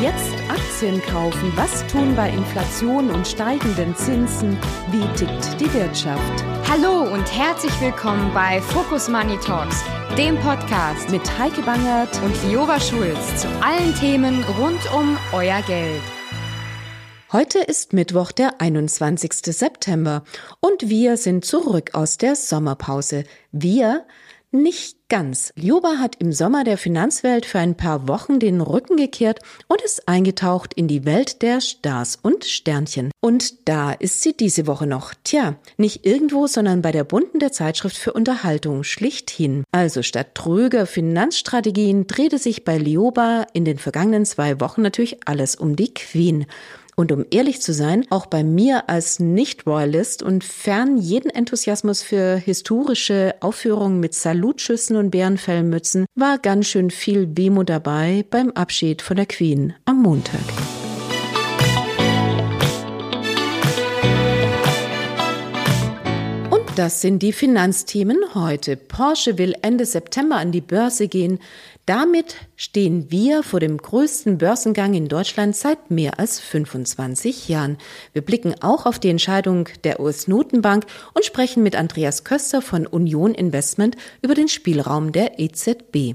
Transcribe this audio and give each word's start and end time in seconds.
Jetzt 0.00 0.32
Aktien 0.48 1.02
kaufen. 1.02 1.52
Was 1.56 1.84
tun 1.88 2.14
bei 2.14 2.30
Inflation 2.30 3.10
und 3.10 3.26
steigenden 3.26 3.96
Zinsen? 3.96 4.56
Wie 4.92 5.04
tickt 5.16 5.60
die 5.60 5.74
Wirtschaft? 5.74 6.44
Hallo 6.70 7.12
und 7.12 7.24
herzlich 7.36 7.72
willkommen 7.80 8.32
bei 8.32 8.60
Focus 8.60 9.08
Money 9.08 9.36
Talks, 9.40 9.82
dem 10.16 10.38
Podcast 10.38 11.10
mit 11.10 11.22
Heike 11.36 11.62
Bangert 11.62 12.16
und 12.22 12.32
Lioba 12.44 12.78
Schulz 12.78 13.42
zu 13.42 13.48
allen 13.60 13.92
Themen 13.96 14.44
rund 14.56 14.78
um 14.94 15.18
euer 15.32 15.62
Geld. 15.62 16.02
Heute 17.32 17.58
ist 17.58 17.92
Mittwoch, 17.92 18.30
der 18.30 18.60
21. 18.60 19.32
September 19.46 20.22
und 20.60 20.88
wir 20.88 21.16
sind 21.16 21.44
zurück 21.44 21.90
aus 21.94 22.18
der 22.18 22.36
Sommerpause. 22.36 23.24
Wir 23.50 24.06
nicht 24.50 24.96
ganz. 25.08 25.52
Lioba 25.56 25.98
hat 25.98 26.16
im 26.18 26.32
Sommer 26.32 26.64
der 26.64 26.78
Finanzwelt 26.78 27.46
für 27.46 27.58
ein 27.58 27.76
paar 27.76 28.08
Wochen 28.08 28.38
den 28.38 28.60
Rücken 28.60 28.96
gekehrt 28.96 29.40
und 29.66 29.80
ist 29.80 30.08
eingetaucht 30.08 30.74
in 30.74 30.88
die 30.88 31.04
Welt 31.04 31.42
der 31.42 31.60
Stars 31.60 32.18
und 32.20 32.44
Sternchen. 32.44 33.10
Und 33.20 33.68
da 33.68 33.92
ist 33.92 34.22
sie 34.22 34.36
diese 34.36 34.66
Woche 34.66 34.86
noch. 34.86 35.14
Tja, 35.24 35.56
nicht 35.76 36.06
irgendwo, 36.06 36.46
sondern 36.46 36.82
bei 36.82 36.92
der 36.92 37.04
bunten 37.04 37.38
der 37.38 37.52
Zeitschrift 37.52 37.96
für 37.96 38.12
Unterhaltung 38.12 38.84
schlichthin. 38.84 39.64
Also 39.72 40.02
statt 40.02 40.34
tröger 40.34 40.86
Finanzstrategien 40.86 42.06
drehte 42.06 42.38
sich 42.38 42.64
bei 42.64 42.78
Lioba 42.78 43.46
in 43.52 43.64
den 43.64 43.78
vergangenen 43.78 44.24
zwei 44.26 44.60
Wochen 44.60 44.82
natürlich 44.82 45.26
alles 45.26 45.56
um 45.56 45.76
die 45.76 45.92
Queen. 45.92 46.46
Und 46.98 47.12
um 47.12 47.24
ehrlich 47.30 47.62
zu 47.62 47.72
sein, 47.72 48.06
auch 48.10 48.26
bei 48.26 48.42
mir 48.42 48.88
als 48.88 49.20
Nicht-Royalist 49.20 50.20
und 50.24 50.42
fern 50.42 50.96
jeden 50.98 51.30
Enthusiasmus 51.30 52.02
für 52.02 52.34
historische 52.34 53.36
Aufführungen 53.38 54.00
mit 54.00 54.14
Salutschüssen 54.14 54.96
und 54.96 55.10
Bärenfellmützen, 55.12 56.06
war 56.16 56.38
ganz 56.38 56.66
schön 56.66 56.90
viel 56.90 57.36
Wehmut 57.36 57.68
dabei 57.68 58.24
beim 58.28 58.50
Abschied 58.50 59.00
von 59.00 59.16
der 59.16 59.26
Queen 59.26 59.74
am 59.84 60.02
Montag. 60.02 60.40
Das 66.78 67.00
sind 67.00 67.24
die 67.24 67.32
Finanzthemen 67.32 68.18
heute. 68.36 68.76
Porsche 68.76 69.36
will 69.36 69.56
Ende 69.62 69.84
September 69.84 70.36
an 70.36 70.52
die 70.52 70.60
Börse 70.60 71.08
gehen. 71.08 71.40
Damit 71.88 72.34
stehen 72.54 73.10
wir 73.10 73.42
vor 73.42 73.60
dem 73.60 73.78
größten 73.78 74.36
Börsengang 74.36 74.92
in 74.92 75.08
Deutschland 75.08 75.56
seit 75.56 75.90
mehr 75.90 76.18
als 76.18 76.38
25 76.38 77.48
Jahren. 77.48 77.78
Wir 78.12 78.20
blicken 78.20 78.54
auch 78.60 78.84
auf 78.84 78.98
die 78.98 79.08
Entscheidung 79.08 79.70
der 79.84 79.98
US-Notenbank 79.98 80.84
und 81.14 81.24
sprechen 81.24 81.62
mit 81.62 81.76
Andreas 81.76 82.24
Köster 82.24 82.60
von 82.60 82.86
Union 82.86 83.32
Investment 83.32 83.96
über 84.20 84.34
den 84.34 84.48
Spielraum 84.48 85.12
der 85.12 85.40
EZB. 85.40 86.14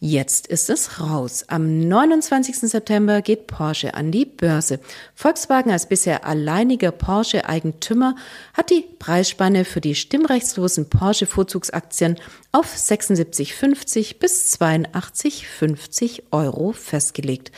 Jetzt 0.00 0.46
ist 0.46 0.70
es 0.70 1.00
raus. 1.00 1.44
Am 1.48 1.80
29. 1.80 2.58
September 2.58 3.22
geht 3.22 3.46
Porsche 3.46 3.94
an 3.94 4.10
die 4.10 4.24
Börse. 4.24 4.80
Volkswagen 5.14 5.70
als 5.70 5.88
bisher 5.88 6.26
alleiniger 6.26 6.90
Porsche-Eigentümer 6.90 8.16
hat 8.52 8.70
die 8.70 8.84
Preisspanne 8.98 9.64
für 9.64 9.80
die 9.80 9.94
stimmrechtslosen 9.94 10.88
Porsche-Vorzugsaktien 10.88 12.16
auf 12.52 12.74
76,50 12.74 14.18
bis 14.18 14.58
82,50 14.60 16.22
Euro 16.32 16.72
festgelegt. 16.72 17.52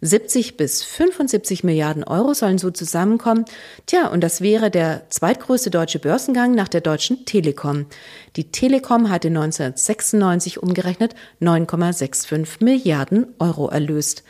70 0.00 0.56
bis 0.56 0.84
75 0.84 1.64
Milliarden 1.64 2.04
Euro 2.04 2.32
sollen 2.32 2.58
so 2.58 2.70
zusammenkommen. 2.70 3.44
Tja, 3.86 4.08
und 4.08 4.22
das 4.22 4.40
wäre 4.40 4.70
der 4.70 5.10
zweitgrößte 5.10 5.70
deutsche 5.70 5.98
Börsengang 5.98 6.54
nach 6.54 6.68
der 6.68 6.80
Deutschen 6.80 7.24
Telekom. 7.24 7.86
Die 8.36 8.52
Telekom 8.52 9.10
hatte 9.10 9.28
1996 9.28 10.62
umgerechnet 10.62 11.16
9,65 11.40 12.62
Milliarden 12.62 13.26
Euro 13.40 13.68
erlöst. 13.68 14.22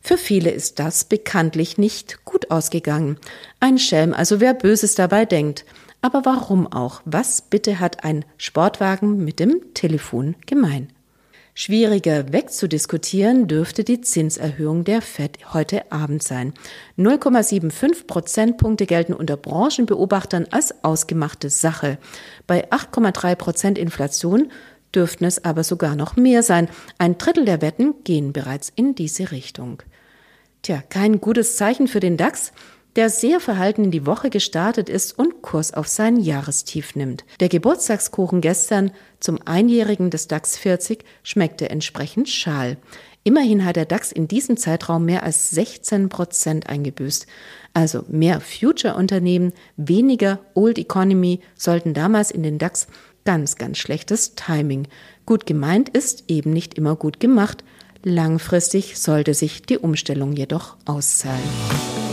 Für 0.00 0.16
viele 0.16 0.50
ist 0.50 0.78
das 0.78 1.04
bekanntlich 1.04 1.76
nicht 1.76 2.24
gut 2.24 2.50
ausgegangen. 2.50 3.18
Ein 3.60 3.78
Schelm, 3.78 4.14
also 4.14 4.40
wer 4.40 4.54
Böses 4.54 4.94
dabei 4.94 5.26
denkt. 5.26 5.64
Aber 6.00 6.26
warum 6.26 6.70
auch? 6.70 7.00
Was 7.06 7.40
bitte 7.40 7.80
hat 7.80 8.04
ein 8.04 8.26
Sportwagen 8.36 9.24
mit 9.24 9.38
dem 9.40 9.72
Telefon 9.72 10.36
gemein? 10.44 10.93
Schwieriger 11.56 12.32
wegzudiskutieren 12.32 13.46
dürfte 13.46 13.84
die 13.84 14.00
Zinserhöhung 14.00 14.82
der 14.82 15.00
Fed 15.00 15.54
heute 15.54 15.92
Abend 15.92 16.24
sein. 16.24 16.52
0,75 16.98 18.08
Prozentpunkte 18.08 18.86
gelten 18.86 19.12
unter 19.12 19.36
Branchenbeobachtern 19.36 20.48
als 20.50 20.82
ausgemachte 20.82 21.50
Sache. 21.50 21.98
Bei 22.48 22.68
8,3 22.72 23.36
Prozent 23.36 23.78
Inflation 23.78 24.50
dürften 24.92 25.24
es 25.24 25.44
aber 25.44 25.62
sogar 25.62 25.94
noch 25.94 26.16
mehr 26.16 26.42
sein. 26.42 26.68
Ein 26.98 27.18
Drittel 27.18 27.44
der 27.44 27.62
Wetten 27.62 28.02
gehen 28.02 28.32
bereits 28.32 28.72
in 28.74 28.96
diese 28.96 29.30
Richtung. 29.30 29.80
Tja, 30.62 30.82
kein 30.88 31.20
gutes 31.20 31.56
Zeichen 31.56 31.86
für 31.86 32.00
den 32.00 32.16
DAX 32.16 32.50
der 32.96 33.10
sehr 33.10 33.40
verhalten 33.40 33.84
in 33.84 33.90
die 33.90 34.06
Woche 34.06 34.30
gestartet 34.30 34.88
ist 34.88 35.18
und 35.18 35.42
Kurs 35.42 35.74
auf 35.74 35.88
sein 35.88 36.16
Jahrestief 36.16 36.94
nimmt. 36.94 37.24
Der 37.40 37.48
Geburtstagskuchen 37.48 38.40
gestern 38.40 38.92
zum 39.20 39.38
Einjährigen 39.44 40.10
des 40.10 40.28
DAX 40.28 40.56
40 40.56 41.04
schmeckte 41.22 41.70
entsprechend 41.70 42.28
schal. 42.28 42.76
Immerhin 43.24 43.64
hat 43.64 43.76
der 43.76 43.86
DAX 43.86 44.12
in 44.12 44.28
diesem 44.28 44.56
Zeitraum 44.56 45.06
mehr 45.06 45.22
als 45.22 45.50
16 45.50 46.10
Prozent 46.10 46.68
eingebüßt. 46.68 47.26
Also 47.72 48.04
mehr 48.08 48.40
Future-Unternehmen, 48.40 49.52
weniger 49.76 50.40
Old 50.54 50.78
Economy 50.78 51.40
sollten 51.56 51.94
damals 51.94 52.30
in 52.30 52.42
den 52.42 52.58
DAX 52.58 52.86
ganz, 53.24 53.56
ganz 53.56 53.78
schlechtes 53.78 54.34
Timing. 54.34 54.86
Gut 55.24 55.46
gemeint 55.46 55.88
ist 55.88 56.24
eben 56.28 56.52
nicht 56.52 56.74
immer 56.74 56.96
gut 56.96 57.18
gemacht. 57.18 57.64
Langfristig 58.02 58.98
sollte 58.98 59.32
sich 59.32 59.62
die 59.62 59.78
Umstellung 59.78 60.34
jedoch 60.34 60.76
auszahlen. 60.84 62.03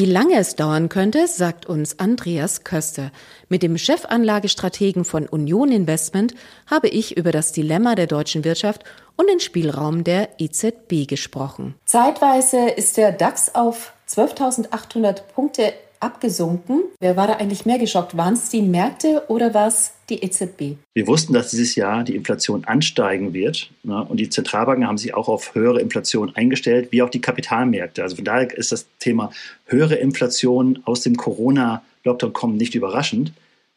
Wie 0.00 0.06
lange 0.06 0.38
es 0.38 0.56
dauern 0.56 0.88
könnte, 0.88 1.26
sagt 1.26 1.66
uns 1.66 1.98
Andreas 1.98 2.64
Köster. 2.64 3.12
Mit 3.50 3.62
dem 3.62 3.76
Chefanlagestrategen 3.76 5.04
von 5.04 5.28
Union 5.28 5.70
Investment 5.70 6.34
habe 6.66 6.88
ich 6.88 7.18
über 7.18 7.32
das 7.32 7.52
Dilemma 7.52 7.96
der 7.96 8.06
deutschen 8.06 8.42
Wirtschaft 8.42 8.82
und 9.16 9.28
den 9.28 9.40
Spielraum 9.40 10.02
der 10.02 10.30
EZB 10.38 11.06
gesprochen. 11.06 11.74
Zeitweise 11.84 12.70
ist 12.70 12.96
der 12.96 13.12
DAX 13.12 13.54
auf 13.54 13.92
12.800 14.08 15.20
Punkte 15.34 15.74
abgesunken. 16.00 16.82
Wer 16.98 17.16
war 17.16 17.26
da 17.26 17.34
eigentlich 17.34 17.66
mehr 17.66 17.78
geschockt? 17.78 18.16
Waren 18.16 18.34
es 18.34 18.48
die 18.48 18.62
Märkte 18.62 19.24
oder 19.28 19.54
war 19.54 19.68
es 19.68 19.92
die 20.08 20.22
EZB? 20.22 20.76
Wir 20.94 21.06
wussten, 21.06 21.32
dass 21.34 21.50
dieses 21.50 21.74
Jahr 21.74 22.02
die 22.02 22.16
Inflation 22.16 22.64
ansteigen 22.64 23.32
wird. 23.32 23.70
Ne? 23.82 24.02
Und 24.02 24.16
die 24.18 24.30
Zentralbanken 24.30 24.86
haben 24.86 24.98
sich 24.98 25.14
auch 25.14 25.28
auf 25.28 25.54
höhere 25.54 25.80
Inflation 25.80 26.34
eingestellt, 26.34 26.88
wie 26.90 27.02
auch 27.02 27.10
die 27.10 27.20
Kapitalmärkte. 27.20 28.02
Also 28.02 28.16
von 28.16 28.24
daher 28.24 28.56
ist 28.56 28.72
das 28.72 28.86
Thema 28.98 29.30
höhere 29.66 29.96
Inflation 29.96 30.80
aus 30.84 31.02
dem 31.02 31.16
Corona-Lockdown 31.16 32.32
kommen 32.32 32.56
nicht 32.56 32.74
überraschend. 32.74 33.32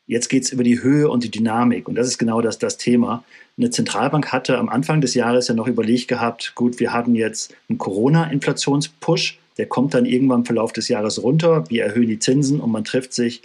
Jetzt 0.05 0.29
geht 0.29 0.43
es 0.43 0.51
über 0.51 0.63
die 0.63 0.81
Höhe 0.81 1.09
und 1.09 1.23
die 1.23 1.31
Dynamik. 1.31 1.87
Und 1.87 1.95
das 1.95 2.07
ist 2.07 2.17
genau 2.17 2.41
das, 2.41 2.57
das 2.57 2.77
Thema. 2.77 3.23
Eine 3.57 3.69
Zentralbank 3.69 4.31
hatte 4.31 4.57
am 4.57 4.67
Anfang 4.67 4.99
des 4.99 5.13
Jahres 5.13 5.47
ja 5.47 5.53
noch 5.53 5.67
überlegt 5.67 6.07
gehabt, 6.07 6.53
gut, 6.55 6.79
wir 6.79 6.91
haben 6.91 7.15
jetzt 7.15 7.53
einen 7.69 7.77
Corona-Inflationspush 7.77 9.39
der 9.57 9.67
kommt 9.67 9.93
dann 9.93 10.05
irgendwann 10.05 10.41
im 10.41 10.45
Verlauf 10.45 10.73
des 10.73 10.87
Jahres 10.87 11.21
runter. 11.21 11.69
Wir 11.69 11.85
erhöhen 11.85 12.07
die 12.07 12.19
Zinsen 12.19 12.59
und 12.59 12.71
man 12.71 12.83
trifft 12.83 13.13
sich 13.13 13.41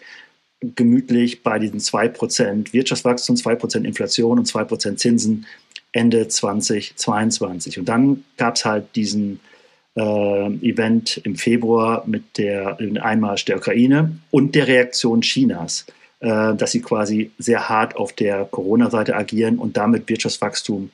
gemütlich 0.60 1.42
bei 1.42 1.58
diesen 1.58 1.80
2% 1.80 2.72
Wirtschaftswachstum, 2.72 3.36
2% 3.36 3.84
Inflation 3.84 4.38
und 4.38 4.48
2% 4.48 4.96
Zinsen 4.96 5.46
Ende 5.92 6.28
2022. 6.28 7.78
Und 7.78 7.88
dann 7.88 8.24
gab 8.36 8.56
es 8.56 8.64
halt 8.64 8.96
diesen 8.96 9.40
äh, 9.96 10.46
Event 10.62 11.18
im 11.18 11.36
Februar 11.36 12.04
mit 12.06 12.38
der, 12.38 12.74
dem 12.74 12.96
Einmarsch 12.98 13.44
der 13.44 13.58
Ukraine 13.58 14.18
und 14.30 14.54
der 14.54 14.66
Reaktion 14.66 15.20
Chinas, 15.20 15.86
äh, 16.20 16.54
dass 16.54 16.72
sie 16.72 16.82
quasi 16.82 17.30
sehr 17.38 17.68
hart 17.68 17.96
auf 17.96 18.12
der 18.12 18.44
Corona-Seite 18.44 19.14
agieren 19.16 19.58
und 19.58 19.76
damit 19.76 20.08
Wirtschaftswachstum 20.08 20.90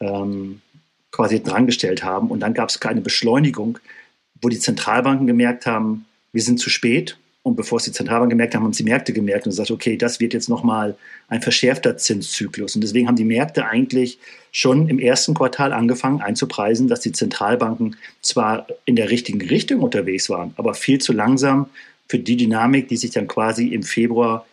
ähm, 0.00 0.60
quasi 1.10 1.42
drangestellt 1.42 2.02
haben. 2.02 2.28
Und 2.30 2.40
dann 2.40 2.54
gab 2.54 2.68
es 2.68 2.80
keine 2.80 3.00
Beschleunigung 3.00 3.78
wo 4.44 4.48
die 4.48 4.58
Zentralbanken 4.58 5.26
gemerkt 5.26 5.66
haben, 5.66 6.04
wir 6.32 6.42
sind 6.42 6.60
zu 6.60 6.70
spät. 6.70 7.16
Und 7.42 7.56
bevor 7.56 7.76
es 7.76 7.84
die 7.84 7.92
Zentralbanken 7.92 8.30
gemerkt 8.30 8.54
haben, 8.54 8.64
haben 8.64 8.72
die 8.72 8.84
Märkte 8.84 9.12
gemerkt 9.12 9.46
und 9.46 9.50
gesagt, 9.50 9.70
okay, 9.70 9.98
das 9.98 10.18
wird 10.18 10.32
jetzt 10.32 10.48
nochmal 10.48 10.96
ein 11.28 11.42
verschärfter 11.42 11.96
Zinszyklus. 11.96 12.74
Und 12.74 12.82
deswegen 12.82 13.06
haben 13.06 13.16
die 13.16 13.24
Märkte 13.24 13.66
eigentlich 13.66 14.18
schon 14.50 14.88
im 14.88 14.98
ersten 14.98 15.34
Quartal 15.34 15.72
angefangen 15.72 16.22
einzupreisen, 16.22 16.88
dass 16.88 17.00
die 17.00 17.12
Zentralbanken 17.12 17.96
zwar 18.22 18.66
in 18.86 18.96
der 18.96 19.10
richtigen 19.10 19.42
Richtung 19.42 19.80
unterwegs 19.80 20.30
waren, 20.30 20.54
aber 20.56 20.74
viel 20.74 21.00
zu 21.00 21.12
langsam 21.12 21.66
für 22.08 22.18
die 22.18 22.36
Dynamik, 22.36 22.88
die 22.88 22.96
sich 22.96 23.10
dann 23.10 23.28
quasi 23.28 23.68
im 23.68 23.82
Februar 23.82 24.46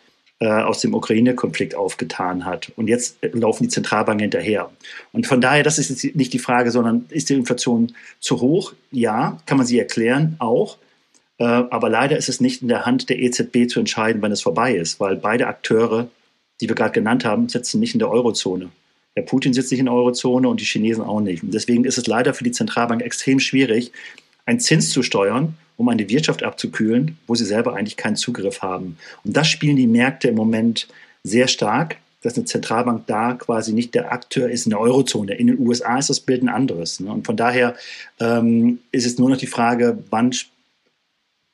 aus 0.46 0.80
dem 0.80 0.94
Ukraine-Konflikt 0.94 1.74
aufgetan 1.74 2.44
hat. 2.44 2.72
Und 2.76 2.88
jetzt 2.88 3.18
laufen 3.20 3.64
die 3.64 3.68
Zentralbanken 3.68 4.22
hinterher. 4.22 4.70
Und 5.12 5.26
von 5.26 5.40
daher, 5.40 5.62
das 5.62 5.78
ist 5.78 5.90
jetzt 5.90 6.16
nicht 6.16 6.32
die 6.32 6.38
Frage, 6.38 6.70
sondern 6.70 7.06
ist 7.10 7.28
die 7.28 7.34
Inflation 7.34 7.94
zu 8.18 8.40
hoch? 8.40 8.72
Ja, 8.90 9.38
kann 9.46 9.58
man 9.58 9.66
sie 9.66 9.78
erklären, 9.78 10.36
auch. 10.38 10.78
Äh, 11.38 11.44
aber 11.44 11.88
leider 11.88 12.16
ist 12.16 12.28
es 12.28 12.40
nicht 12.40 12.62
in 12.62 12.68
der 12.68 12.86
Hand 12.86 13.08
der 13.08 13.18
EZB 13.18 13.68
zu 13.68 13.80
entscheiden, 13.80 14.22
wann 14.22 14.32
es 14.32 14.42
vorbei 14.42 14.74
ist, 14.74 15.00
weil 15.00 15.16
beide 15.16 15.46
Akteure, 15.46 16.08
die 16.60 16.68
wir 16.68 16.74
gerade 16.74 16.92
genannt 16.92 17.24
haben, 17.24 17.48
sitzen 17.48 17.80
nicht 17.80 17.94
in 17.94 17.98
der 17.98 18.10
Eurozone. 18.10 18.70
Der 19.16 19.22
Putin 19.22 19.52
sitzt 19.52 19.70
nicht 19.70 19.80
in 19.80 19.86
der 19.86 19.94
Eurozone 19.94 20.48
und 20.48 20.60
die 20.60 20.64
Chinesen 20.64 21.04
auch 21.04 21.20
nicht. 21.20 21.42
Und 21.42 21.52
deswegen 21.52 21.84
ist 21.84 21.98
es 21.98 22.06
leider 22.06 22.32
für 22.32 22.44
die 22.44 22.52
Zentralbank 22.52 23.02
extrem 23.02 23.40
schwierig, 23.40 23.92
einen 24.46 24.60
Zins 24.60 24.90
zu 24.90 25.02
steuern, 25.02 25.54
um 25.82 25.88
eine 25.88 26.08
Wirtschaft 26.08 26.44
abzukühlen, 26.44 27.18
wo 27.26 27.34
sie 27.34 27.44
selber 27.44 27.74
eigentlich 27.74 27.96
keinen 27.96 28.14
Zugriff 28.14 28.62
haben. 28.62 28.96
Und 29.24 29.36
das 29.36 29.48
spielen 29.48 29.76
die 29.76 29.88
Märkte 29.88 30.28
im 30.28 30.36
Moment 30.36 30.86
sehr 31.24 31.48
stark, 31.48 31.96
dass 32.22 32.36
eine 32.36 32.44
Zentralbank 32.44 33.08
da 33.08 33.34
quasi 33.34 33.72
nicht 33.72 33.96
der 33.96 34.12
Akteur 34.12 34.48
ist 34.48 34.64
in 34.64 34.70
der 34.70 34.78
Eurozone. 34.78 35.34
In 35.34 35.48
den 35.48 35.58
USA 35.58 35.98
ist 35.98 36.08
das 36.08 36.20
Bild 36.20 36.42
ein 36.44 36.48
anderes. 36.48 37.00
Ne? 37.00 37.10
Und 37.10 37.26
von 37.26 37.36
daher 37.36 37.74
ähm, 38.20 38.78
ist 38.92 39.06
es 39.06 39.18
nur 39.18 39.28
noch 39.28 39.36
die 39.36 39.48
Frage, 39.48 39.98
wann 40.08 40.32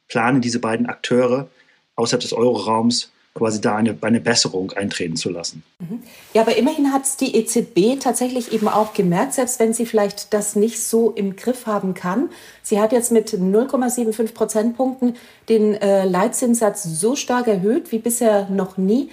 planen 0.08 0.42
diese 0.42 0.58
beiden 0.58 0.86
Akteure 0.86 1.48
außerhalb 1.96 2.20
des 2.20 2.34
Euroraums 2.34 3.10
quasi 3.38 3.60
da 3.60 3.76
eine, 3.76 3.96
eine 4.00 4.20
Besserung 4.20 4.72
eintreten 4.72 5.16
zu 5.16 5.30
lassen. 5.30 5.62
Mhm. 5.78 6.02
Ja, 6.34 6.42
aber 6.42 6.56
immerhin 6.56 6.92
hat 6.92 7.04
es 7.04 7.16
die 7.16 7.36
EZB 7.36 8.00
tatsächlich 8.00 8.52
eben 8.52 8.68
auch 8.68 8.92
gemerkt, 8.92 9.34
selbst 9.34 9.60
wenn 9.60 9.72
sie 9.72 9.86
vielleicht 9.86 10.34
das 10.34 10.56
nicht 10.56 10.80
so 10.80 11.12
im 11.12 11.36
Griff 11.36 11.66
haben 11.66 11.94
kann. 11.94 12.30
Sie 12.62 12.80
hat 12.80 12.92
jetzt 12.92 13.12
mit 13.12 13.30
0,75 13.30 14.34
Prozentpunkten 14.34 15.16
den 15.48 15.74
äh, 15.74 16.04
Leitzinssatz 16.04 16.82
so 16.82 17.16
stark 17.16 17.46
erhöht 17.46 17.92
wie 17.92 17.98
bisher 17.98 18.48
noch 18.50 18.76
nie. 18.76 19.10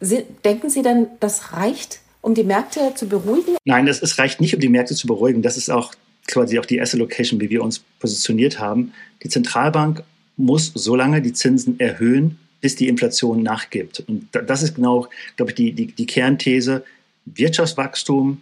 Sie, 0.00 0.24
denken 0.44 0.70
Sie 0.70 0.82
denn, 0.82 1.08
das 1.20 1.52
reicht, 1.52 2.00
um 2.20 2.34
die 2.34 2.44
Märkte 2.44 2.92
zu 2.94 3.06
beruhigen? 3.06 3.56
Nein, 3.64 3.86
das, 3.86 4.00
es 4.00 4.18
reicht 4.18 4.40
nicht, 4.40 4.54
um 4.54 4.60
die 4.60 4.68
Märkte 4.68 4.94
zu 4.94 5.06
beruhigen. 5.06 5.42
Das 5.42 5.56
ist 5.56 5.70
auch 5.70 5.92
quasi 6.26 6.58
auch 6.58 6.66
die 6.66 6.80
Asset 6.80 7.00
Location, 7.00 7.40
wie 7.40 7.50
wir 7.50 7.62
uns 7.62 7.80
positioniert 8.00 8.58
haben. 8.58 8.92
Die 9.22 9.28
Zentralbank 9.28 10.02
muss 10.36 10.72
so 10.74 10.96
lange 10.96 11.22
die 11.22 11.32
Zinsen 11.32 11.78
erhöhen, 11.78 12.38
bis 12.64 12.76
die 12.76 12.88
Inflation 12.88 13.42
nachgibt. 13.42 14.02
Und 14.08 14.30
das 14.32 14.62
ist 14.62 14.76
genau, 14.76 15.06
glaube 15.36 15.50
ich, 15.50 15.54
die, 15.54 15.72
die, 15.72 15.88
die 15.88 16.06
Kernthese. 16.06 16.82
Wirtschaftswachstum, 17.26 18.40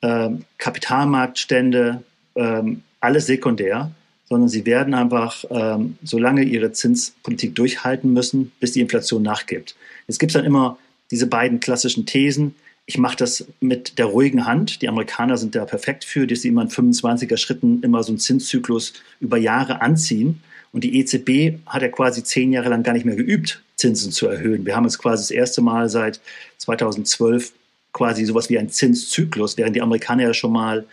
äh, 0.00 0.30
Kapitalmarktstände, 0.58 2.02
äh, 2.34 2.62
alles 2.98 3.26
sekundär, 3.26 3.92
sondern 4.28 4.48
sie 4.48 4.66
werden 4.66 4.94
einfach 4.94 5.44
äh, 5.44 5.78
so 6.02 6.18
lange 6.18 6.42
ihre 6.42 6.72
Zinspolitik 6.72 7.54
durchhalten 7.54 8.12
müssen, 8.12 8.50
bis 8.58 8.72
die 8.72 8.80
Inflation 8.80 9.22
nachgibt. 9.22 9.76
Jetzt 10.08 10.18
gibt 10.18 10.30
es 10.30 10.34
dann 10.34 10.44
immer 10.44 10.76
diese 11.12 11.28
beiden 11.28 11.60
klassischen 11.60 12.06
Thesen. 12.06 12.56
Ich 12.86 12.98
mache 12.98 13.18
das 13.18 13.46
mit 13.60 14.00
der 14.00 14.06
ruhigen 14.06 14.46
Hand. 14.46 14.82
Die 14.82 14.88
Amerikaner 14.88 15.36
sind 15.36 15.54
da 15.54 15.64
perfekt 15.64 16.04
für, 16.04 16.26
dass 16.26 16.40
sie 16.40 16.48
immer 16.48 16.62
in 16.62 16.70
25er 16.70 17.36
Schritten 17.36 17.84
immer 17.84 18.02
so 18.02 18.10
einen 18.10 18.18
Zinszyklus 18.18 18.94
über 19.20 19.36
Jahre 19.36 19.80
anziehen. 19.80 20.42
Und 20.72 20.84
die 20.84 20.98
EZB 20.98 21.58
hat 21.66 21.82
ja 21.82 21.88
quasi 21.88 22.22
zehn 22.22 22.52
Jahre 22.52 22.68
lang 22.68 22.82
gar 22.82 22.92
nicht 22.92 23.04
mehr 23.04 23.16
geübt, 23.16 23.62
Zinsen 23.76 24.12
zu 24.12 24.28
erhöhen. 24.28 24.64
Wir 24.64 24.76
haben 24.76 24.84
jetzt 24.84 24.98
quasi 24.98 25.22
das 25.22 25.30
erste 25.30 25.62
Mal 25.62 25.88
seit 25.88 26.20
2012 26.58 27.52
quasi 27.92 28.24
sowas 28.24 28.48
wie 28.50 28.58
einen 28.58 28.70
Zinszyklus, 28.70 29.56
während 29.56 29.74
die 29.74 29.82
Amerikaner 29.82 30.22
ja 30.24 30.34
schon 30.34 30.52
mal 30.52 30.86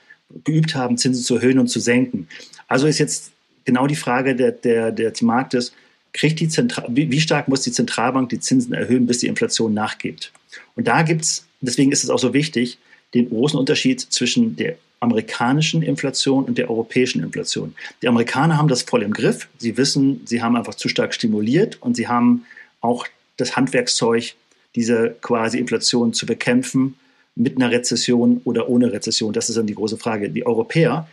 geübt 0.44 0.76
haben, 0.76 0.98
Zinsen 0.98 1.24
zu 1.24 1.36
erhöhen 1.36 1.60
und 1.60 1.68
zu 1.68 1.80
senken. 1.80 2.28
Also 2.68 2.88
ist 2.88 2.98
jetzt 2.98 3.32
genau 3.66 3.88
die 3.88 3.96
Frage 3.96 4.36
der, 4.36 4.52
der, 4.52 4.92
des 4.92 5.22
Marktes, 5.22 5.74
kriegt 6.14 6.40
die 6.40 6.50
Zentral 6.50 6.88
wie, 6.90 7.12
wie 7.12 7.22
stark 7.22 7.48
muss 7.48 7.62
die 7.62 7.72
Zentralbank 7.72 8.30
die 8.30 8.40
Zinsen 8.40 8.74
erhöhen, 8.74 9.06
bis 9.06 9.20
die 9.20 9.28
Inflation 9.28 9.74
nachgibt? 9.74 10.32
Und 10.76 10.88
da 10.88 11.04
gibt 11.04 11.22
es, 11.22 11.46
deswegen 11.62 11.92
ist 11.92 12.04
es 12.04 12.10
auch 12.10 12.20
so 12.20 12.34
wichtig, 12.34 12.80
den 13.14 13.30
großen 13.30 13.60
Unterschied 13.60 14.02
zwischen 14.02 14.56
der 14.56 14.78
amerikanischen 15.00 15.82
Inflation 15.82 16.46
und 16.46 16.58
der 16.58 16.70
europäischen 16.70 17.24
Inflation. 17.24 17.76
Die 18.02 18.08
Amerikaner 18.08 18.58
haben 18.58 18.68
das 18.68 18.84
voll 18.84 19.04
im 19.04 19.14
Griff. 19.14 19.48
Sie 19.58 19.78
wissen, 19.78 20.22
sie 20.26 20.42
haben 20.42 20.56
einfach 20.56 20.76
zu 20.76 20.90
stark 20.90 21.14
stimuliert 21.14 21.78
und 21.82 21.96
sie 21.96 22.08
haben 22.08 22.46
auch 22.82 23.06
das 23.38 23.56
Handwerkszeug, 23.56 24.34
diese 24.76 25.16
quasi 25.22 25.60
Inflation 25.60 26.14
zu 26.14 26.26
bekämpfen 26.26 26.96
mit 27.36 27.58
einer 27.58 27.72
Rezession 27.72 28.42
oder 28.44 28.70
ohne 28.70 28.92
Rezession. 28.92 29.34
Das 29.34 29.50
ist 29.50 29.58
dann 29.58 29.68
die 29.68 29.76
große 29.76 29.98
Frage. 29.98 30.30
Die 30.30 30.46
Europäer 30.46 31.08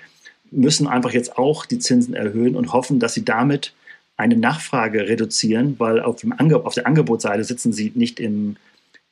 müssen 0.50 0.86
einfach 0.86 1.12
jetzt 1.12 1.36
auch 1.36 1.66
die 1.66 1.78
Zinsen 1.78 2.14
erhöhen 2.14 2.56
und 2.56 2.72
hoffen, 2.72 3.00
dass 3.00 3.14
sie 3.14 3.24
damit 3.24 3.74
eine 4.16 4.36
Nachfrage 4.36 5.08
reduzieren, 5.08 5.74
weil 5.78 6.00
auf, 6.00 6.16
dem 6.16 6.32
Ange 6.32 6.64
auf 6.64 6.74
der 6.74 6.86
Angebotsseite 6.86 7.44
sitzen 7.44 7.72
sie 7.72 7.92
nicht 7.94 8.20
im, 8.20 8.56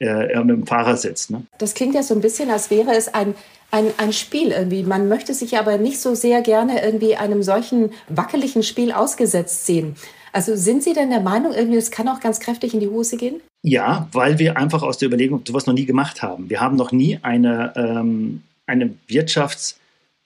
äh, 0.02 0.32
im 0.32 0.66
Fahrersitz. 0.66 1.31
Ne? 1.31 1.43
Das 1.58 1.75
klingt 1.75 1.94
ja 1.94 2.02
so 2.02 2.14
ein 2.14 2.20
bisschen, 2.20 2.50
als 2.50 2.70
wäre 2.70 2.94
es 2.94 3.12
ein 3.12 3.34
ein, 3.72 3.87
ein 3.96 4.12
Spiel 4.12 4.50
irgendwie. 4.50 4.82
Man 4.82 5.08
möchte 5.08 5.34
sich 5.34 5.58
aber 5.58 5.78
nicht 5.78 5.99
so 5.99 6.14
sehr 6.14 6.43
gerne 6.43 6.84
irgendwie 6.84 7.16
einem 7.16 7.43
solchen 7.43 7.90
wackeligen 8.08 8.62
Spiel 8.62 8.93
ausgesetzt 8.93 9.64
sehen. 9.66 9.96
Also 10.32 10.56
sind 10.56 10.82
Sie 10.82 10.93
denn 10.93 11.10
der 11.10 11.20
Meinung, 11.20 11.52
irgendwie, 11.52 11.76
das 11.76 11.90
kann 11.90 12.08
auch 12.08 12.20
ganz 12.20 12.38
kräftig 12.38 12.75
in 12.75 12.81
die 12.81 12.88
Hose 12.88 13.16
gehen? 13.16 13.40
Ja, 13.62 14.08
weil 14.12 14.38
wir 14.38 14.56
einfach 14.56 14.82
aus 14.82 14.99
der 14.99 15.08
Überlegung 15.08 15.43
sowas 15.46 15.66
noch 15.66 15.75
nie 15.75 15.87
gemacht 15.87 16.22
haben. 16.22 16.50
Wir 16.50 16.60
haben 16.60 16.76
noch 16.76 16.93
nie 16.93 17.19
eine, 17.22 17.72
ähm, 17.76 18.43
eine 18.66 18.94
Wirtschafts- 19.08 19.76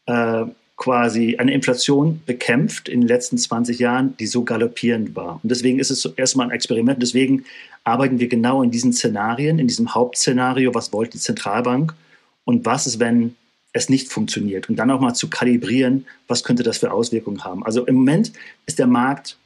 äh, 0.06 0.44
quasi 0.76 1.36
eine 1.36 1.54
Inflation 1.54 2.20
bekämpft 2.26 2.88
in 2.88 3.00
den 3.00 3.08
letzten 3.08 3.38
20 3.38 3.78
Jahren, 3.78 4.16
die 4.18 4.26
so 4.26 4.44
galoppierend 4.44 5.16
war. 5.16 5.40
Und 5.42 5.50
deswegen 5.50 5.78
ist 5.78 5.90
es 5.90 6.04
erstmal 6.16 6.48
ein 6.48 6.52
Experiment. 6.52 7.02
Deswegen 7.02 7.44
arbeiten 7.84 8.20
wir 8.20 8.28
genau 8.28 8.62
in 8.62 8.70
diesen 8.70 8.92
Szenarien, 8.92 9.58
in 9.58 9.68
diesem 9.68 9.94
Hauptszenario, 9.94 10.74
was 10.74 10.92
wollte 10.92 11.12
die 11.12 11.18
Zentralbank 11.18 11.94
und 12.44 12.66
was 12.66 12.86
ist, 12.86 12.98
wenn 12.98 13.36
es 13.72 13.88
nicht 13.88 14.10
funktioniert 14.10 14.68
und 14.68 14.76
dann 14.76 14.90
auch 14.90 15.00
mal 15.00 15.14
zu 15.14 15.28
kalibrieren, 15.28 16.06
was 16.28 16.44
könnte 16.44 16.62
das 16.62 16.78
für 16.78 16.92
Auswirkungen 16.92 17.44
haben. 17.44 17.64
Also 17.64 17.86
im 17.86 17.96
Moment 17.96 18.32
ist 18.66 18.78
der 18.78 18.86
Markt 18.86 19.38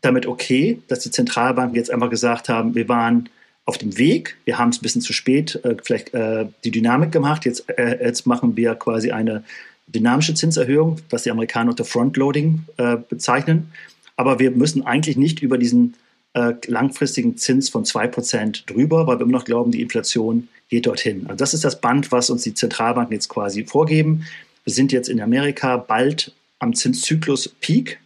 damit 0.00 0.26
okay, 0.26 0.82
dass 0.88 1.00
die 1.00 1.10
Zentralbanken 1.10 1.76
jetzt 1.76 1.90
einfach 1.90 2.10
gesagt 2.10 2.48
haben, 2.48 2.74
wir 2.74 2.88
waren 2.88 3.28
auf 3.64 3.78
dem 3.78 3.96
Weg, 3.96 4.36
wir 4.44 4.58
haben 4.58 4.70
es 4.70 4.78
ein 4.78 4.82
bisschen 4.82 5.02
zu 5.02 5.12
spät 5.12 5.60
äh, 5.64 5.76
vielleicht 5.82 6.12
äh, 6.14 6.46
die 6.64 6.70
Dynamik 6.70 7.12
gemacht, 7.12 7.44
jetzt, 7.44 7.68
äh, 7.70 8.04
jetzt 8.04 8.26
machen 8.26 8.56
wir 8.56 8.74
quasi 8.74 9.12
eine 9.12 9.44
dynamische 9.86 10.34
Zinserhöhung, 10.34 10.98
was 11.10 11.24
die 11.24 11.30
Amerikaner 11.30 11.70
unter 11.70 11.84
Frontloading 11.84 12.64
äh, 12.76 12.96
bezeichnen. 12.96 13.72
Aber 14.16 14.38
wir 14.38 14.50
müssen 14.50 14.86
eigentlich 14.86 15.16
nicht 15.16 15.40
über 15.40 15.58
diesen 15.58 15.94
äh, 16.34 16.54
langfristigen 16.66 17.36
Zins 17.36 17.68
von 17.68 17.84
2% 17.84 18.66
drüber, 18.66 19.06
weil 19.06 19.18
wir 19.18 19.22
immer 19.22 19.32
noch 19.32 19.44
glauben, 19.44 19.70
die 19.70 19.82
Inflation 19.82 20.48
geht 20.68 20.86
dorthin. 20.86 21.26
Also 21.26 21.36
das 21.36 21.54
ist 21.54 21.64
das 21.64 21.80
Band, 21.80 22.12
was 22.12 22.30
uns 22.30 22.42
die 22.42 22.54
Zentralbanken 22.54 23.12
jetzt 23.12 23.28
quasi 23.28 23.64
vorgeben. 23.64 24.24
Wir 24.64 24.72
sind 24.72 24.92
jetzt 24.92 25.08
in 25.08 25.20
Amerika 25.20 25.76
bald 25.76 26.32
am 26.58 26.74
Zinszyklus 26.74 27.48
Peak 27.60 28.00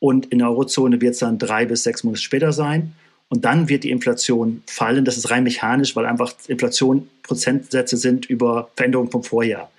und 0.00 0.26
in 0.26 0.38
der 0.38 0.48
Eurozone 0.48 1.00
wird 1.00 1.14
es 1.14 1.20
dann 1.20 1.38
drei 1.38 1.64
bis 1.66 1.82
sechs 1.82 2.04
Monate 2.04 2.22
später 2.22 2.52
sein. 2.52 2.92
Und 3.30 3.44
dann 3.44 3.68
wird 3.68 3.84
die 3.84 3.90
Inflation 3.90 4.62
fallen. 4.66 5.04
Das 5.04 5.18
ist 5.18 5.30
rein 5.30 5.44
mechanisch, 5.44 5.94
weil 5.94 6.06
einfach 6.06 6.32
Inflation 6.46 7.08
Prozentsätze 7.22 7.96
sind 7.96 8.26
über 8.26 8.70
Veränderungen 8.74 9.10
vom 9.10 9.22
Vorjahr. 9.22 9.70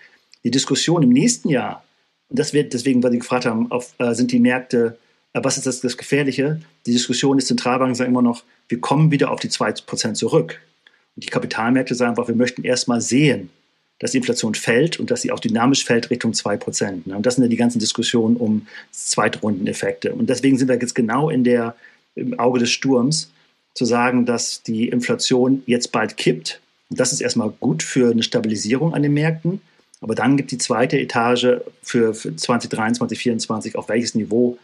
Die 0.44 0.52
Diskussion 0.52 1.04
im 1.04 1.10
nächsten 1.10 1.50
Jahr, 1.50 1.84
und 2.30 2.40
das 2.40 2.54
wird 2.54 2.74
deswegen, 2.74 3.02
weil 3.04 3.12
Sie 3.12 3.20
gefragt 3.20 3.46
haben, 3.46 3.72
auf, 3.72 3.94
äh, 3.98 4.14
sind 4.14 4.32
die 4.32 4.40
Märkte, 4.40 4.98
äh, 5.34 5.42
was 5.44 5.58
ist 5.58 5.68
das, 5.68 5.82
das 5.82 5.98
Gefährliche? 5.98 6.62
Die 6.86 6.92
Diskussion 6.92 7.38
ist, 7.38 7.48
Zentralbanken 7.48 7.96
sagen 7.96 8.12
immer 8.12 8.22
noch, 8.22 8.44
wir 8.68 8.80
kommen 8.80 9.12
wieder 9.12 9.32
auf 9.32 9.40
die 9.40 9.50
2% 9.50 10.14
zurück. 10.14 10.60
Und 11.16 11.24
die 11.24 11.30
Kapitalmärkte 11.30 11.96
sagen 11.96 12.12
einfach, 12.12 12.28
wir 12.28 12.36
möchten 12.36 12.64
erstmal 12.64 13.02
sehen, 13.02 13.50
dass 14.00 14.12
die 14.12 14.18
Inflation 14.18 14.56
fällt 14.56 15.00
und 15.00 15.12
dass 15.12 15.22
sie 15.22 15.32
auch 15.32 15.40
dynamisch 15.40 15.84
fällt 15.84 16.10
Richtung 16.10 16.32
2%. 16.32 17.02
Ne? 17.06 17.18
Und 17.18 17.26
das 17.26 17.36
sind 17.36 17.44
ja 17.44 17.50
die 17.50 17.58
ganzen 17.58 17.80
Diskussionen 17.80 18.38
um 18.38 18.68
Zweitrundeneffekte. 18.92 20.14
Und 20.14 20.30
deswegen 20.30 20.58
sind 20.58 20.70
wir 20.70 20.80
jetzt 20.80 20.96
genau 20.96 21.30
in 21.30 21.44
der, 21.44 21.76
im 22.16 22.40
Auge 22.40 22.60
des 22.60 22.72
Sturms, 22.72 23.32
zu 23.76 23.86
sagen, 23.86 24.26
dass 24.26 24.64
die 24.64 24.90
Inflation 24.90 25.64
jetzt 25.66 25.92
bald 25.92 26.18
kippt. 26.18 26.60
Und 26.90 27.00
das 27.00 27.14
ist 27.14 27.22
erstmal 27.22 27.50
gut 27.50 27.84
für 27.84 28.12
eine 28.12 28.24
Stabilisierung 28.24 28.94
an 28.94 29.04
den 29.04 29.14
Märkten. 29.14 29.62
Aber 30.02 30.16
dann 30.16 30.38
gibt 30.38 30.52
die 30.52 30.58
zweite 30.58 30.98
Etage 30.98 31.62
für, 31.82 32.14
für 32.14 32.36
2023, 32.36 32.98
2024, 32.98 33.76
auf 33.76 33.90
welches 33.90 34.16
Niveau 34.16 34.58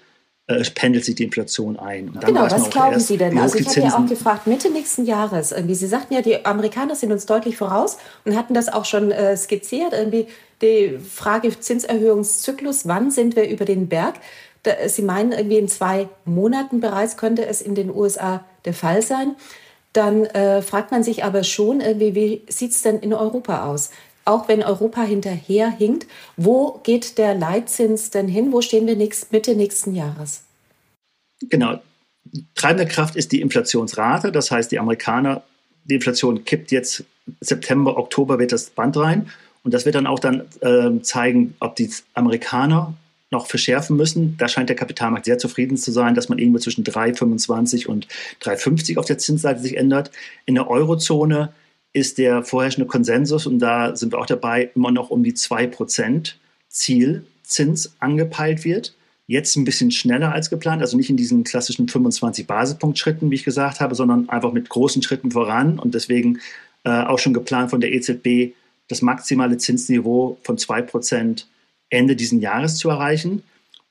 äh, 0.47 0.63
pendelt 0.75 1.03
sich 1.03 1.15
die 1.15 1.23
Inflation 1.23 1.77
ein. 1.77 2.17
genau, 2.23 2.43
was 2.43 2.69
glauben 2.69 2.93
erst, 2.93 3.07
Sie 3.07 3.17
denn? 3.17 3.37
Also 3.37 3.57
ich 3.57 3.67
habe 3.67 3.81
ja 3.81 3.97
auch 3.97 4.05
gefragt, 4.05 4.45
Mitte 4.45 4.69
nächsten 4.69 5.05
Jahres, 5.05 5.51
irgendwie, 5.51 5.75
Sie 5.75 5.87
sagten 5.87 6.13
ja, 6.13 6.21
die 6.21 6.45
Amerikaner 6.45 6.95
sind 6.95 7.11
uns 7.11 7.25
deutlich 7.25 7.57
voraus 7.57 7.97
und 8.25 8.37
hatten 8.37 8.53
das 8.53 8.71
auch 8.71 8.85
schon 8.85 9.11
äh, 9.11 9.35
skizziert, 9.35 9.93
irgendwie 9.93 10.27
die 10.61 10.99
Frage 10.99 11.59
Zinserhöhungszyklus, 11.59 12.87
wann 12.87 13.09
sind 13.11 13.35
wir 13.35 13.49
über 13.49 13.65
den 13.65 13.89
Berg? 13.89 14.15
Da, 14.63 14.87
Sie 14.87 15.01
meinen, 15.01 15.31
irgendwie 15.31 15.57
in 15.57 15.67
zwei 15.67 16.07
Monaten 16.25 16.79
bereits 16.79 17.17
könnte 17.17 17.45
es 17.45 17.61
in 17.61 17.75
den 17.75 17.89
USA 17.89 18.45
der 18.65 18.73
Fall 18.73 19.01
sein. 19.01 19.35
Dann 19.93 20.25
äh, 20.25 20.61
fragt 20.61 20.91
man 20.91 21.03
sich 21.03 21.23
aber 21.23 21.43
schon, 21.43 21.81
irgendwie, 21.81 22.13
wie 22.13 22.41
sieht 22.49 22.71
es 22.71 22.83
denn 22.83 22.99
in 22.99 23.13
Europa 23.13 23.65
aus? 23.65 23.89
Auch 24.25 24.47
wenn 24.47 24.63
Europa 24.63 25.03
hinterherhinkt. 25.03 26.07
Wo 26.35 26.81
geht 26.83 27.17
der 27.17 27.35
Leitzins 27.35 28.09
denn 28.09 28.27
hin? 28.27 28.51
Wo 28.51 28.61
stehen 28.61 28.87
wir 28.87 28.95
nächst, 28.95 29.31
Mitte 29.31 29.55
nächsten 29.55 29.95
Jahres? 29.95 30.43
Genau. 31.41 31.79
Treibende 32.55 32.87
Kraft 32.87 33.15
ist 33.15 33.31
die 33.31 33.41
Inflationsrate. 33.41 34.31
Das 34.31 34.49
heißt, 34.49 34.71
die 34.71 34.79
Amerikaner, 34.79 35.43
die 35.85 35.95
Inflation 35.95 36.43
kippt 36.43 36.71
jetzt 36.71 37.05
September, 37.39 37.97
Oktober 37.97 38.39
wird 38.39 38.51
das 38.51 38.71
Band 38.71 38.97
rein. 38.97 39.29
Und 39.63 39.73
das 39.73 39.85
wird 39.85 39.95
dann 39.95 40.07
auch 40.07 40.19
dann 40.19 40.43
äh, 40.61 41.01
zeigen, 41.01 41.55
ob 41.59 41.75
die 41.75 41.89
Amerikaner 42.13 42.93
noch 43.31 43.47
verschärfen 43.47 43.97
müssen. 43.97 44.37
Da 44.37 44.47
scheint 44.47 44.69
der 44.69 44.75
Kapitalmarkt 44.75 45.25
sehr 45.25 45.37
zufrieden 45.37 45.77
zu 45.77 45.91
sein, 45.91 46.15
dass 46.15 46.29
man 46.29 46.37
irgendwo 46.37 46.59
zwischen 46.59 46.83
3,25 46.83 47.87
und 47.87 48.07
3,50 48.41 48.97
auf 48.97 49.05
der 49.05 49.17
Zinsseite 49.17 49.59
sich 49.59 49.77
ändert. 49.77 50.11
In 50.45 50.55
der 50.55 50.69
Eurozone 50.69 51.53
ist 51.95 52.17
der 52.17 52.43
vorherrschende 52.43 52.87
Konsensus, 52.87 53.47
und 53.47 53.59
da 53.59 53.95
sind 53.95 54.11
wir 54.11 54.19
auch 54.19 54.25
dabei, 54.25 54.69
immer 54.75 54.91
noch 54.91 55.09
um 55.09 55.23
die 55.23 55.33
2% 55.33 56.33
Zielzins 56.67 57.95
angepeilt 57.99 58.65
wird. 58.65 58.93
Jetzt 59.27 59.55
ein 59.55 59.63
bisschen 59.63 59.91
schneller 59.91 60.33
als 60.33 60.49
geplant, 60.49 60.81
also 60.81 60.97
nicht 60.97 61.09
in 61.09 61.15
diesen 61.15 61.45
klassischen 61.45 61.87
25 61.87 62.45
Basispunktschritten, 62.45 63.31
wie 63.31 63.35
ich 63.35 63.45
gesagt 63.45 63.79
habe, 63.79 63.95
sondern 63.95 64.27
einfach 64.29 64.51
mit 64.51 64.67
großen 64.67 65.01
Schritten 65.01 65.31
voran 65.31 65.79
und 65.79 65.95
deswegen 65.95 66.39
äh, 66.83 66.89
auch 66.89 67.17
schon 67.17 67.33
geplant 67.33 67.69
von 67.69 67.79
der 67.79 67.93
EZB, 67.93 68.53
das 68.89 69.01
maximale 69.01 69.57
Zinsniveau 69.57 70.37
von 70.43 70.57
2% 70.57 71.45
Ende 71.89 72.15
diesen 72.17 72.41
Jahres 72.41 72.75
zu 72.77 72.89
erreichen. 72.89 73.41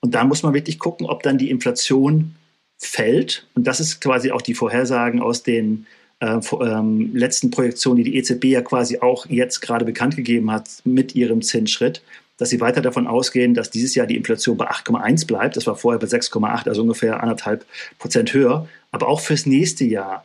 Und 0.01 0.15
da 0.15 0.25
muss 0.25 0.43
man 0.43 0.53
wirklich 0.53 0.79
gucken, 0.79 1.07
ob 1.07 1.23
dann 1.23 1.39
die 1.39 1.51
Inflation 1.51 2.35
fällt. 2.79 3.47
Und 3.55 3.67
das 3.67 3.81
ist 3.81 4.01
quasi 4.03 4.31
auch 4.31 4.43
die 4.43 4.55
Vorhersagen 4.55 5.23
aus 5.23 5.43
den 5.43 5.87
äh, 5.87 6.04
ähm, 6.25 7.11
letzten 7.15 7.51
Projektionen, 7.51 8.03
die 8.03 8.11
die 8.11 8.17
EZB 8.17 8.45
ja 8.45 8.63
quasi 8.63 8.99
auch 8.99 9.27
jetzt 9.27 9.61
gerade 9.61 9.85
bekannt 9.85 10.17
gegeben 10.17 10.51
hat 10.51 10.69
mit 10.85 11.15
ihrem 11.15 11.43
Zinsschritt, 11.43 12.03
dass 12.39 12.51
sie 12.51 12.61
weiter 12.61 12.81
davon 12.81 13.07
ausgehen, 13.07 13.55
dass 13.55 13.71
dieses 13.71 13.95
Jahr 13.95 14.07
die 14.07 14.17
Inflation 14.17 14.57
bei 14.57 14.71
8,1 14.71 15.27
bleibt. 15.27 15.57
Das 15.57 15.67
war 15.67 15.77
vorher 15.77 15.99
bei 15.99 16.07
6,8, 16.07 16.69
also 16.69 16.83
ungefähr 16.83 17.23
anderthalb 17.23 17.65
Prozent 17.99 18.33
höher. 18.33 18.69
Aber 18.91 19.09
auch 19.09 19.21
fürs 19.21 19.47
nächste 19.47 19.85
Jahr 19.85 20.25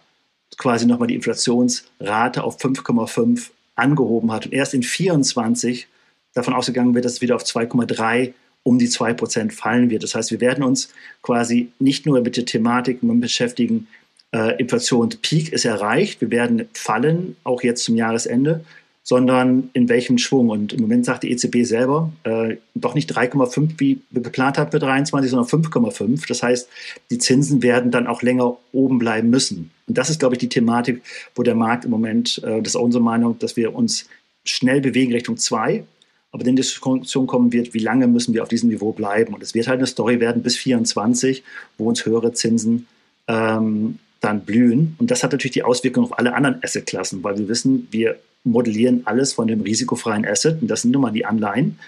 quasi 0.57 0.85
nochmal 0.85 1.07
die 1.07 1.15
Inflationsrate 1.15 2.43
auf 2.43 2.59
5,5 2.59 3.49
angehoben 3.75 4.31
hat 4.31 4.45
und 4.45 4.53
erst 4.53 4.73
in 4.73 4.83
24 4.83 5.87
davon 6.33 6.53
ausgegangen 6.53 6.93
wird, 6.95 7.05
dass 7.05 7.13
es 7.13 7.21
wieder 7.21 7.35
auf 7.35 7.43
2,3 7.43 8.33
um 8.63 8.77
die 8.77 8.89
2% 8.89 9.51
fallen 9.51 9.89
wird. 9.89 10.03
Das 10.03 10.15
heißt, 10.15 10.31
wir 10.31 10.41
werden 10.41 10.63
uns 10.63 10.89
quasi 11.21 11.71
nicht 11.79 12.05
nur 12.05 12.21
mit 12.21 12.37
der 12.37 12.45
Thematik 12.45 12.99
beschäftigen, 13.01 13.87
äh, 14.31 14.59
Inflationspeak 14.59 15.51
ist 15.51 15.65
erreicht, 15.65 16.21
wir 16.21 16.31
werden 16.31 16.67
fallen, 16.73 17.35
auch 17.43 17.63
jetzt 17.63 17.83
zum 17.83 17.95
Jahresende, 17.95 18.63
sondern 19.03 19.69
in 19.73 19.89
welchem 19.89 20.17
Schwung. 20.17 20.49
Und 20.49 20.73
im 20.73 20.81
Moment 20.81 21.05
sagt 21.05 21.23
die 21.23 21.31
EZB 21.31 21.63
selber, 21.63 22.11
äh, 22.23 22.57
doch 22.75 22.93
nicht 22.93 23.11
3,5, 23.11 23.71
wie 23.77 24.01
geplant 24.11 24.57
hat 24.57 24.71
für 24.71 24.79
23, 24.79 25.31
sondern 25.31 25.47
5,5. 25.47 26.27
Das 26.27 26.43
heißt, 26.43 26.69
die 27.09 27.17
Zinsen 27.17 27.63
werden 27.63 27.89
dann 27.89 28.05
auch 28.05 28.21
länger 28.21 28.57
oben 28.71 28.99
bleiben 28.99 29.29
müssen. 29.29 29.71
Und 29.87 29.97
das 29.97 30.11
ist, 30.11 30.19
glaube 30.19 30.35
ich, 30.35 30.39
die 30.39 30.49
Thematik, 30.49 31.01
wo 31.33 31.41
der 31.41 31.55
Markt 31.55 31.85
im 31.85 31.91
Moment, 31.91 32.39
äh, 32.43 32.61
das 32.61 32.73
ist 32.73 32.75
unsere 32.75 33.03
Meinung, 33.03 33.39
dass 33.39 33.57
wir 33.57 33.73
uns 33.73 34.05
schnell 34.43 34.81
bewegen 34.81 35.11
Richtung 35.11 35.37
2 35.37 35.83
aber 36.31 36.43
dann 36.43 36.55
die 36.55 36.61
Diskussion 36.61 37.27
kommen 37.27 37.51
wird, 37.51 37.73
wie 37.73 37.79
lange 37.79 38.07
müssen 38.07 38.33
wir 38.33 38.43
auf 38.43 38.49
diesem 38.49 38.69
Niveau 38.69 38.91
bleiben. 38.91 39.33
Und 39.33 39.41
es 39.41 39.53
wird 39.53 39.67
halt 39.67 39.79
eine 39.79 39.87
Story 39.87 40.19
werden 40.19 40.43
bis 40.43 40.57
24, 40.57 41.43
wo 41.77 41.89
uns 41.89 42.05
höhere 42.05 42.33
Zinsen 42.33 42.87
ähm, 43.27 43.97
dann 44.21 44.41
blühen. 44.41 44.95
Und 44.99 45.11
das 45.11 45.23
hat 45.23 45.31
natürlich 45.31 45.53
die 45.53 45.63
Auswirkung 45.63 46.05
auf 46.05 46.17
alle 46.17 46.33
anderen 46.33 46.63
Assetklassen, 46.63 47.23
weil 47.23 47.37
wir 47.37 47.47
wissen, 47.47 47.87
wir 47.91 48.19
modellieren 48.43 49.01
alles 49.05 49.33
von 49.33 49.47
dem 49.47 49.61
risikofreien 49.61 50.25
Asset 50.25 50.61
und 50.61 50.67
das 50.67 50.81
sind 50.81 50.91
nun 50.91 51.01
mal 51.01 51.11
die 51.11 51.25
Anleihen. 51.25 51.79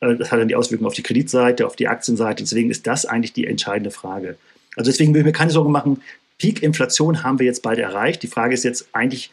Äh, 0.00 0.16
das 0.16 0.32
hat 0.32 0.40
dann 0.40 0.48
die 0.48 0.56
Auswirkungen 0.56 0.86
auf 0.86 0.94
die 0.94 1.02
Kreditseite, 1.02 1.66
auf 1.66 1.76
die 1.76 1.88
Aktienseite. 1.88 2.42
Deswegen 2.42 2.70
ist 2.70 2.86
das 2.86 3.06
eigentlich 3.06 3.32
die 3.32 3.46
entscheidende 3.46 3.90
Frage. 3.90 4.36
Also 4.76 4.90
deswegen 4.90 5.14
will 5.14 5.20
ich 5.20 5.26
mir 5.26 5.32
keine 5.32 5.50
Sorgen 5.50 5.72
machen. 5.72 6.02
Peak-Inflation 6.38 7.22
haben 7.22 7.38
wir 7.38 7.46
jetzt 7.46 7.62
bald 7.62 7.78
erreicht. 7.78 8.22
Die 8.22 8.28
Frage 8.28 8.54
ist 8.54 8.64
jetzt 8.64 8.88
eigentlich, 8.92 9.30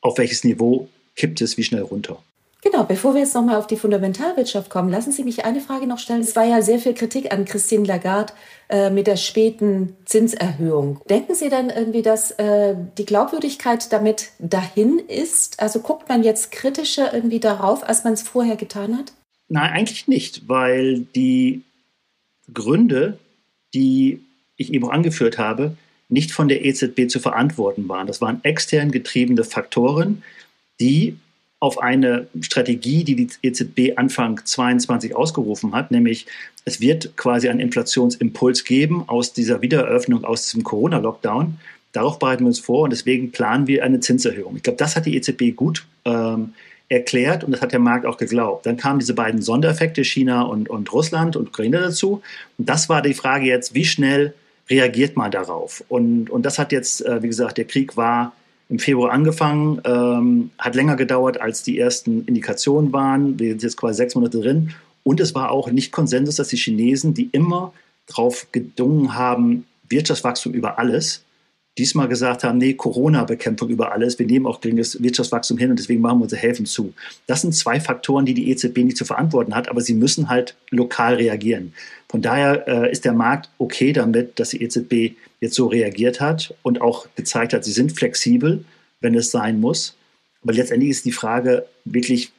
auf 0.00 0.18
welches 0.18 0.44
Niveau 0.44 0.88
kippt 1.16 1.40
es 1.40 1.56
wie 1.56 1.64
schnell 1.64 1.82
runter? 1.82 2.22
Genau, 2.62 2.84
bevor 2.84 3.14
wir 3.14 3.22
jetzt 3.22 3.34
nochmal 3.34 3.56
auf 3.56 3.66
die 3.66 3.76
Fundamentalwirtschaft 3.76 4.68
kommen, 4.68 4.90
lassen 4.90 5.12
Sie 5.12 5.24
mich 5.24 5.44
eine 5.46 5.60
Frage 5.60 5.86
noch 5.86 5.98
stellen. 5.98 6.20
Es 6.20 6.36
war 6.36 6.44
ja 6.44 6.60
sehr 6.60 6.78
viel 6.78 6.92
Kritik 6.92 7.32
an 7.32 7.46
Christine 7.46 7.86
Lagarde 7.86 8.34
äh, 8.68 8.90
mit 8.90 9.06
der 9.06 9.16
späten 9.16 9.96
Zinserhöhung. 10.04 11.00
Denken 11.08 11.34
Sie 11.34 11.48
dann 11.48 11.70
irgendwie, 11.70 12.02
dass 12.02 12.32
äh, 12.32 12.74
die 12.98 13.06
Glaubwürdigkeit 13.06 13.90
damit 13.92 14.32
dahin 14.38 14.98
ist? 14.98 15.60
Also 15.60 15.80
guckt 15.80 16.10
man 16.10 16.22
jetzt 16.22 16.52
kritischer 16.52 17.14
irgendwie 17.14 17.40
darauf, 17.40 17.82
als 17.82 18.04
man 18.04 18.12
es 18.12 18.22
vorher 18.22 18.56
getan 18.56 18.98
hat? 18.98 19.12
Nein, 19.48 19.72
eigentlich 19.72 20.06
nicht, 20.06 20.46
weil 20.46 21.06
die 21.14 21.62
Gründe, 22.52 23.18
die 23.72 24.22
ich 24.56 24.74
eben 24.74 24.90
angeführt 24.90 25.38
habe, 25.38 25.76
nicht 26.10 26.32
von 26.32 26.48
der 26.48 26.64
EZB 26.64 27.08
zu 27.08 27.20
verantworten 27.20 27.88
waren. 27.88 28.06
Das 28.06 28.20
waren 28.20 28.44
extern 28.44 28.90
getriebene 28.90 29.44
Faktoren, 29.44 30.22
die 30.78 31.16
auf 31.60 31.78
eine 31.78 32.26
Strategie, 32.40 33.04
die 33.04 33.14
die 33.14 33.28
EZB 33.42 33.96
Anfang 33.96 34.40
22 34.42 35.14
ausgerufen 35.14 35.74
hat, 35.74 35.90
nämlich 35.90 36.26
es 36.64 36.80
wird 36.80 37.16
quasi 37.16 37.48
einen 37.48 37.60
Inflationsimpuls 37.60 38.64
geben 38.64 39.04
aus 39.06 39.34
dieser 39.34 39.60
Wiedereröffnung, 39.62 40.24
aus 40.24 40.44
diesem 40.44 40.62
Corona-Lockdown. 40.62 41.58
Darauf 41.92 42.18
bereiten 42.18 42.44
wir 42.44 42.48
uns 42.48 42.60
vor 42.60 42.84
und 42.84 42.90
deswegen 42.90 43.30
planen 43.30 43.66
wir 43.66 43.84
eine 43.84 44.00
Zinserhöhung. 44.00 44.56
Ich 44.56 44.62
glaube, 44.62 44.78
das 44.78 44.96
hat 44.96 45.06
die 45.06 45.16
EZB 45.16 45.54
gut 45.54 45.86
ähm, 46.04 46.54
erklärt 46.88 47.44
und 47.44 47.52
das 47.52 47.60
hat 47.60 47.72
der 47.72 47.78
Markt 47.78 48.06
auch 48.06 48.16
geglaubt. 48.16 48.64
Dann 48.64 48.76
kamen 48.76 48.98
diese 48.98 49.14
beiden 49.14 49.42
Sondereffekte, 49.42 50.02
China 50.02 50.42
und, 50.42 50.70
und 50.70 50.92
Russland 50.92 51.36
und 51.36 51.48
Ukraine 51.48 51.80
dazu. 51.80 52.22
Und 52.58 52.68
das 52.68 52.88
war 52.88 53.02
die 53.02 53.14
Frage 53.14 53.46
jetzt, 53.46 53.74
wie 53.74 53.84
schnell 53.84 54.34
reagiert 54.68 55.16
man 55.16 55.30
darauf? 55.30 55.84
Und, 55.88 56.30
und 56.30 56.46
das 56.46 56.58
hat 56.58 56.72
jetzt, 56.72 57.04
äh, 57.04 57.22
wie 57.22 57.28
gesagt, 57.28 57.58
der 57.58 57.64
Krieg 57.66 57.96
war 57.96 58.32
im 58.70 58.78
Februar 58.78 59.10
angefangen, 59.12 59.80
ähm, 59.84 60.50
hat 60.56 60.76
länger 60.76 60.96
gedauert, 60.96 61.40
als 61.40 61.62
die 61.62 61.78
ersten 61.78 62.24
Indikationen 62.24 62.92
waren. 62.92 63.38
Wir 63.38 63.50
sind 63.50 63.64
jetzt 63.64 63.76
quasi 63.76 63.96
sechs 63.96 64.14
Monate 64.14 64.40
drin. 64.40 64.70
Und 65.02 65.20
es 65.20 65.34
war 65.34 65.50
auch 65.50 65.70
nicht 65.70 65.92
Konsensus, 65.92 66.36
dass 66.36 66.48
die 66.48 66.56
Chinesen, 66.56 67.12
die 67.12 67.28
immer 67.32 67.72
darauf 68.06 68.46
gedungen 68.52 69.14
haben, 69.14 69.66
Wirtschaftswachstum 69.88 70.52
über 70.52 70.78
alles, 70.78 71.24
diesmal 71.80 72.08
gesagt 72.08 72.44
haben, 72.44 72.58
nee, 72.58 72.74
Corona-Bekämpfung 72.74 73.70
über 73.70 73.92
alles, 73.92 74.18
wir 74.18 74.26
nehmen 74.26 74.46
auch 74.46 74.60
geringes 74.60 75.02
Wirtschaftswachstum 75.02 75.56
hin 75.56 75.70
und 75.70 75.78
deswegen 75.78 76.02
machen 76.02 76.18
wir 76.18 76.24
unsere 76.24 76.42
Häfen 76.42 76.66
zu. 76.66 76.92
Das 77.26 77.40
sind 77.40 77.54
zwei 77.54 77.80
Faktoren, 77.80 78.26
die 78.26 78.34
die 78.34 78.50
EZB 78.50 78.78
nicht 78.84 78.98
zu 78.98 79.06
verantworten 79.06 79.54
hat, 79.54 79.68
aber 79.68 79.80
sie 79.80 79.94
müssen 79.94 80.28
halt 80.28 80.56
lokal 80.68 81.14
reagieren. 81.14 81.72
Von 82.10 82.20
daher 82.20 82.68
äh, 82.68 82.92
ist 82.92 83.06
der 83.06 83.14
Markt 83.14 83.48
okay 83.56 83.94
damit, 83.94 84.38
dass 84.38 84.50
die 84.50 84.62
EZB 84.62 85.16
jetzt 85.40 85.54
so 85.54 85.68
reagiert 85.68 86.20
hat 86.20 86.54
und 86.62 86.82
auch 86.82 87.06
gezeigt 87.16 87.54
hat, 87.54 87.64
sie 87.64 87.72
sind 87.72 87.92
flexibel, 87.92 88.64
wenn 89.00 89.14
es 89.14 89.30
sein 89.30 89.58
muss. 89.58 89.96
Aber 90.42 90.52
letztendlich 90.52 90.90
ist 90.90 91.06
die 91.06 91.12
Frage 91.12 91.66
wirklich, 91.86 92.30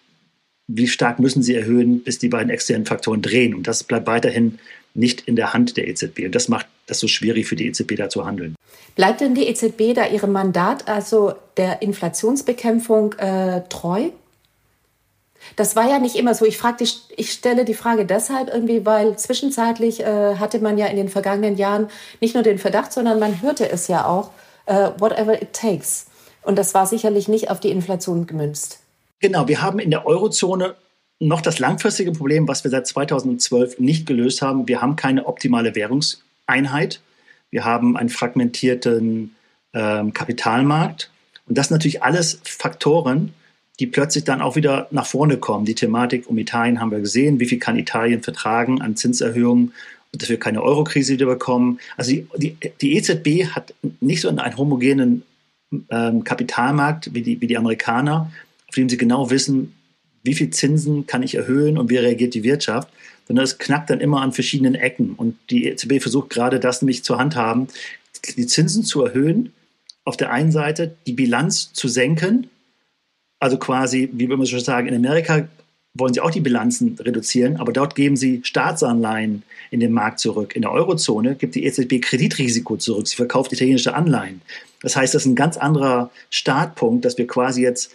wie 0.68 0.88
stark 0.88 1.20
müssen 1.20 1.42
sie 1.42 1.56
erhöhen, 1.56 2.04
bis 2.04 2.20
die 2.20 2.30
beiden 2.30 2.52
externen 2.52 2.86
Faktoren 2.86 3.24
drehen. 3.24 3.56
Und 3.56 3.68
das 3.68 3.84
bleibt 3.84 4.06
weiterhin 4.06 4.60
nicht 4.94 5.22
in 5.22 5.36
der 5.36 5.54
Hand 5.54 5.78
der 5.78 5.88
EZB. 5.88 6.26
Und 6.26 6.36
das 6.36 6.48
macht 6.48 6.68
das 6.88 7.00
so 7.00 7.08
schwierig 7.08 7.48
für 7.48 7.56
die 7.56 7.68
EZB 7.68 7.96
da 7.96 8.10
zu 8.10 8.26
handeln. 8.26 8.56
Bleibt 8.96 9.22
denn 9.22 9.36
die 9.36 9.48
EZB 9.48 9.94
da 9.96 10.08
ihrem 10.08 10.32
Mandat, 10.32 10.88
also 10.88 11.34
der 11.58 11.82
Inflationsbekämpfung, 11.82 13.14
äh, 13.14 13.62
treu? 13.70 14.10
Das 15.56 15.76
war 15.76 15.90
ja 15.90 16.00
nicht 16.00 16.16
immer 16.16 16.36
so. 16.36 16.46
Ich, 16.46 16.58
frag 16.58 16.78
die, 16.78 16.88
ich 17.16 17.32
stelle 17.32 17.66
die 17.66 17.74
Frage 17.74 18.06
deshalb 18.06 18.54
irgendwie, 18.54 18.86
weil 18.86 19.18
zwischenzeitlich 19.18 20.02
äh, 20.02 20.36
hatte 20.36 20.60
man 20.60 20.78
ja 20.78 20.88
in 20.88 20.98
den 20.98 21.10
vergangenen 21.10 21.58
Jahren 21.58 21.90
nicht 22.20 22.36
nur 22.36 22.44
den 22.44 22.60
Verdacht, 22.60 22.94
sondern 22.94 23.20
man 23.20 23.42
hörte 23.42 23.70
es 23.70 23.88
ja 23.88 24.06
auch, 24.06 24.32
äh, 24.66 24.92
whatever 25.00 25.42
it 25.42 25.54
takes. 25.54 26.08
Und 26.44 26.58
das 26.58 26.74
war 26.74 26.86
sicherlich 26.86 27.28
nicht 27.28 27.50
auf 27.50 27.60
die 27.60 27.72
Inflation 27.72 28.28
gemünzt. 28.28 28.80
Genau, 29.20 29.48
wir 29.48 29.62
haben 29.62 29.80
in 29.80 29.92
der 29.92 30.06
Eurozone 30.06 30.76
noch 31.22 31.42
das 31.42 31.60
langfristige 31.60 32.12
Problem, 32.12 32.48
was 32.48 32.64
wir 32.64 32.72
seit 32.72 32.88
2012 32.88 33.80
nicht 33.80 34.08
gelöst 34.08 34.42
haben. 34.42 34.68
Wir 34.68 34.82
haben 34.82 34.96
keine 34.96 35.28
optimale 35.28 35.76
Währungseinheit. 35.76 37.00
Wir 37.52 37.64
haben 37.64 37.96
einen 37.96 38.10
fragmentierten 38.10 39.36
ähm, 39.74 40.14
Kapitalmarkt. 40.14 41.12
Und 41.48 41.58
das 41.58 41.68
sind 41.68 41.76
natürlich 41.76 42.02
alles 42.02 42.42
Faktoren, 42.44 43.34
die 43.80 43.86
plötzlich 43.86 44.24
dann 44.24 44.42
auch 44.42 44.56
wieder 44.56 44.88
nach 44.90 45.06
vorne 45.06 45.38
kommen. 45.38 45.66
Die 45.66 45.76
Thematik 45.76 46.28
um 46.28 46.38
Italien 46.40 46.80
haben 46.80 46.92
wir 46.92 47.00
gesehen. 47.00 47.40
Wie 47.40 47.46
viel 47.46 47.60
kann 47.60 47.78
Italien 47.78 48.24
vertragen 48.24 48.82
an 48.82 48.96
Zinserhöhungen 48.96 49.74
dass 50.14 50.28
wir 50.28 50.38
keine 50.38 50.62
Eurokrise 50.62 51.14
wieder 51.14 51.26
bekommen? 51.26 51.80
Also 51.96 52.12
die, 52.12 52.28
die, 52.36 52.58
die 52.82 52.98
EZB 52.98 53.46
hat 53.56 53.74
nicht 54.02 54.20
so 54.20 54.28
einen 54.28 54.58
homogenen 54.58 55.24
ähm, 55.90 56.26
Kapitalmarkt 56.26 57.14
wie 57.14 57.22
die, 57.22 57.40
wie 57.40 57.48
die 57.48 57.58
Amerikaner, 57.58 58.30
auf 58.68 58.76
dem 58.76 58.90
sie 58.90 58.98
genau 58.98 59.30
wissen, 59.30 59.74
wie 60.24 60.34
viel 60.34 60.50
Zinsen 60.50 61.08
kann 61.08 61.24
ich 61.24 61.36
erhöhen 61.36 61.78
und 61.78 61.90
wie 61.90 61.98
reagiert 61.98 62.34
die 62.34 62.44
Wirtschaft, 62.44 62.90
sondern 63.28 63.44
es 63.44 63.58
knackt 63.58 63.90
dann 63.90 64.02
immer 64.02 64.22
an 64.22 64.34
verschiedenen 64.34 64.76
Ecken. 64.76 65.14
Und 65.16 65.38
die 65.50 65.66
EZB 65.68 66.02
versucht 66.02 66.30
gerade 66.30 66.60
das 66.60 66.82
nämlich 66.82 67.04
zu 67.04 67.18
handhaben, 67.18 67.68
die 68.38 68.48
Zinsen 68.48 68.84
zu 68.84 69.04
erhöhen, 69.04 69.54
auf 70.04 70.18
der 70.18 70.32
einen 70.32 70.52
Seite 70.52 70.96
die 71.08 71.14
Bilanz 71.14 71.74
zu 71.74 71.88
senken, 71.88 72.50
also 73.40 73.58
quasi, 73.58 74.10
wie 74.14 74.28
wir 74.28 74.46
schon 74.46 74.60
sagen, 74.60 74.88
in 74.88 74.96
Amerika 74.96 75.48
wollen 75.94 76.14
sie 76.14 76.22
auch 76.22 76.32
die 76.32 76.42
Bilanzen 76.42 76.98
reduzieren, 77.00 77.58
aber 77.58 77.74
dort 77.74 77.96
geben 77.96 78.16
sie 78.16 78.42
Staatsanleihen 78.44 79.44
in 79.72 79.80
den 79.80 79.92
Markt 79.92 80.20
zurück. 80.20 80.56
In 80.56 80.62
der 80.62 80.72
Eurozone 80.72 81.36
gibt 81.36 81.56
die 81.56 81.66
EZB 81.66 82.02
Kreditrisiko 82.02 82.78
zurück. 82.78 83.08
Sie 83.08 83.16
verkauft 83.16 83.52
italienische 83.52 83.94
Anleihen. 83.94 84.42
Das 84.82 84.96
heißt, 84.96 85.14
das 85.14 85.24
ist 85.24 85.28
ein 85.28 85.36
ganz 85.36 85.58
anderer 85.58 86.12
Startpunkt, 86.30 87.04
dass 87.04 87.18
wir 87.18 87.28
quasi 87.28 87.62
jetzt 87.62 87.92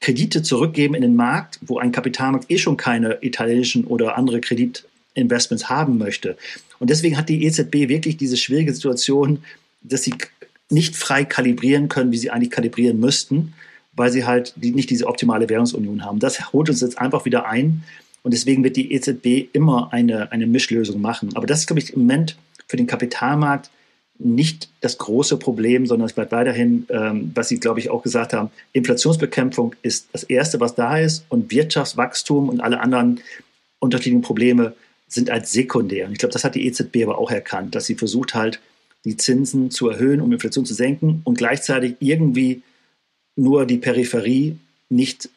Kredite 0.00 0.42
zurückgeben 0.42 0.94
in 0.94 1.02
den 1.02 1.16
Markt, 1.16 1.58
wo 1.62 1.78
ein 1.78 1.92
Kapitalmarkt 1.92 2.50
eh 2.50 2.58
schon 2.58 2.76
keine 2.76 3.18
italienischen 3.20 3.84
oder 3.84 4.16
andere 4.16 4.40
Kreditinvestments 4.40 5.68
haben 5.68 5.98
möchte. 5.98 6.36
Und 6.78 6.90
deswegen 6.90 7.16
hat 7.16 7.28
die 7.28 7.44
EZB 7.44 7.88
wirklich 7.88 8.16
diese 8.16 8.36
schwierige 8.36 8.72
Situation, 8.72 9.42
dass 9.82 10.02
sie 10.04 10.14
nicht 10.70 10.96
frei 10.96 11.24
kalibrieren 11.24 11.88
können, 11.88 12.12
wie 12.12 12.18
sie 12.18 12.30
eigentlich 12.30 12.50
kalibrieren 12.50 13.00
müssten, 13.00 13.54
weil 13.94 14.12
sie 14.12 14.24
halt 14.24 14.54
nicht 14.56 14.90
diese 14.90 15.06
optimale 15.06 15.48
Währungsunion 15.48 16.04
haben. 16.04 16.20
Das 16.20 16.52
holt 16.52 16.68
uns 16.68 16.80
jetzt 16.80 16.98
einfach 16.98 17.24
wieder 17.24 17.46
ein 17.46 17.82
und 18.22 18.32
deswegen 18.32 18.62
wird 18.62 18.76
die 18.76 18.92
EZB 18.92 19.48
immer 19.52 19.92
eine, 19.92 20.30
eine 20.30 20.46
Mischlösung 20.46 21.00
machen. 21.00 21.30
Aber 21.34 21.46
das 21.46 21.60
ist, 21.60 21.66
glaube 21.66 21.80
ich, 21.80 21.92
im 21.92 22.00
Moment 22.00 22.36
für 22.68 22.76
den 22.76 22.86
Kapitalmarkt 22.86 23.70
nicht 24.18 24.68
das 24.80 24.98
große 24.98 25.36
Problem, 25.36 25.86
sondern 25.86 26.06
es 26.06 26.12
bleibt 26.12 26.32
weiterhin, 26.32 26.86
ähm, 26.90 27.30
was 27.34 27.48
Sie, 27.48 27.60
glaube 27.60 27.80
ich, 27.80 27.90
auch 27.90 28.02
gesagt 28.02 28.32
haben, 28.32 28.50
Inflationsbekämpfung 28.72 29.74
ist 29.82 30.08
das 30.12 30.24
Erste, 30.24 30.60
was 30.60 30.74
da 30.74 30.98
ist 30.98 31.24
und 31.28 31.50
Wirtschaftswachstum 31.50 32.48
und 32.48 32.60
alle 32.60 32.80
anderen 32.80 33.20
unterschiedlichen 33.78 34.22
Probleme 34.22 34.74
sind 35.06 35.30
als 35.30 35.52
sekundär. 35.52 36.06
Und 36.06 36.12
ich 36.12 36.18
glaube, 36.18 36.32
das 36.32 36.44
hat 36.44 36.54
die 36.54 36.66
EZB 36.66 37.04
aber 37.04 37.18
auch 37.18 37.30
erkannt, 37.30 37.74
dass 37.74 37.86
sie 37.86 37.94
versucht 37.94 38.34
halt, 38.34 38.60
die 39.04 39.16
Zinsen 39.16 39.70
zu 39.70 39.88
erhöhen, 39.88 40.20
um 40.20 40.32
Inflation 40.32 40.66
zu 40.66 40.74
senken 40.74 41.22
und 41.24 41.38
gleichzeitig 41.38 41.94
irgendwie 42.00 42.62
nur 43.36 43.64
die 43.64 43.78
Peripherie 43.78 44.58
nicht 44.90 45.30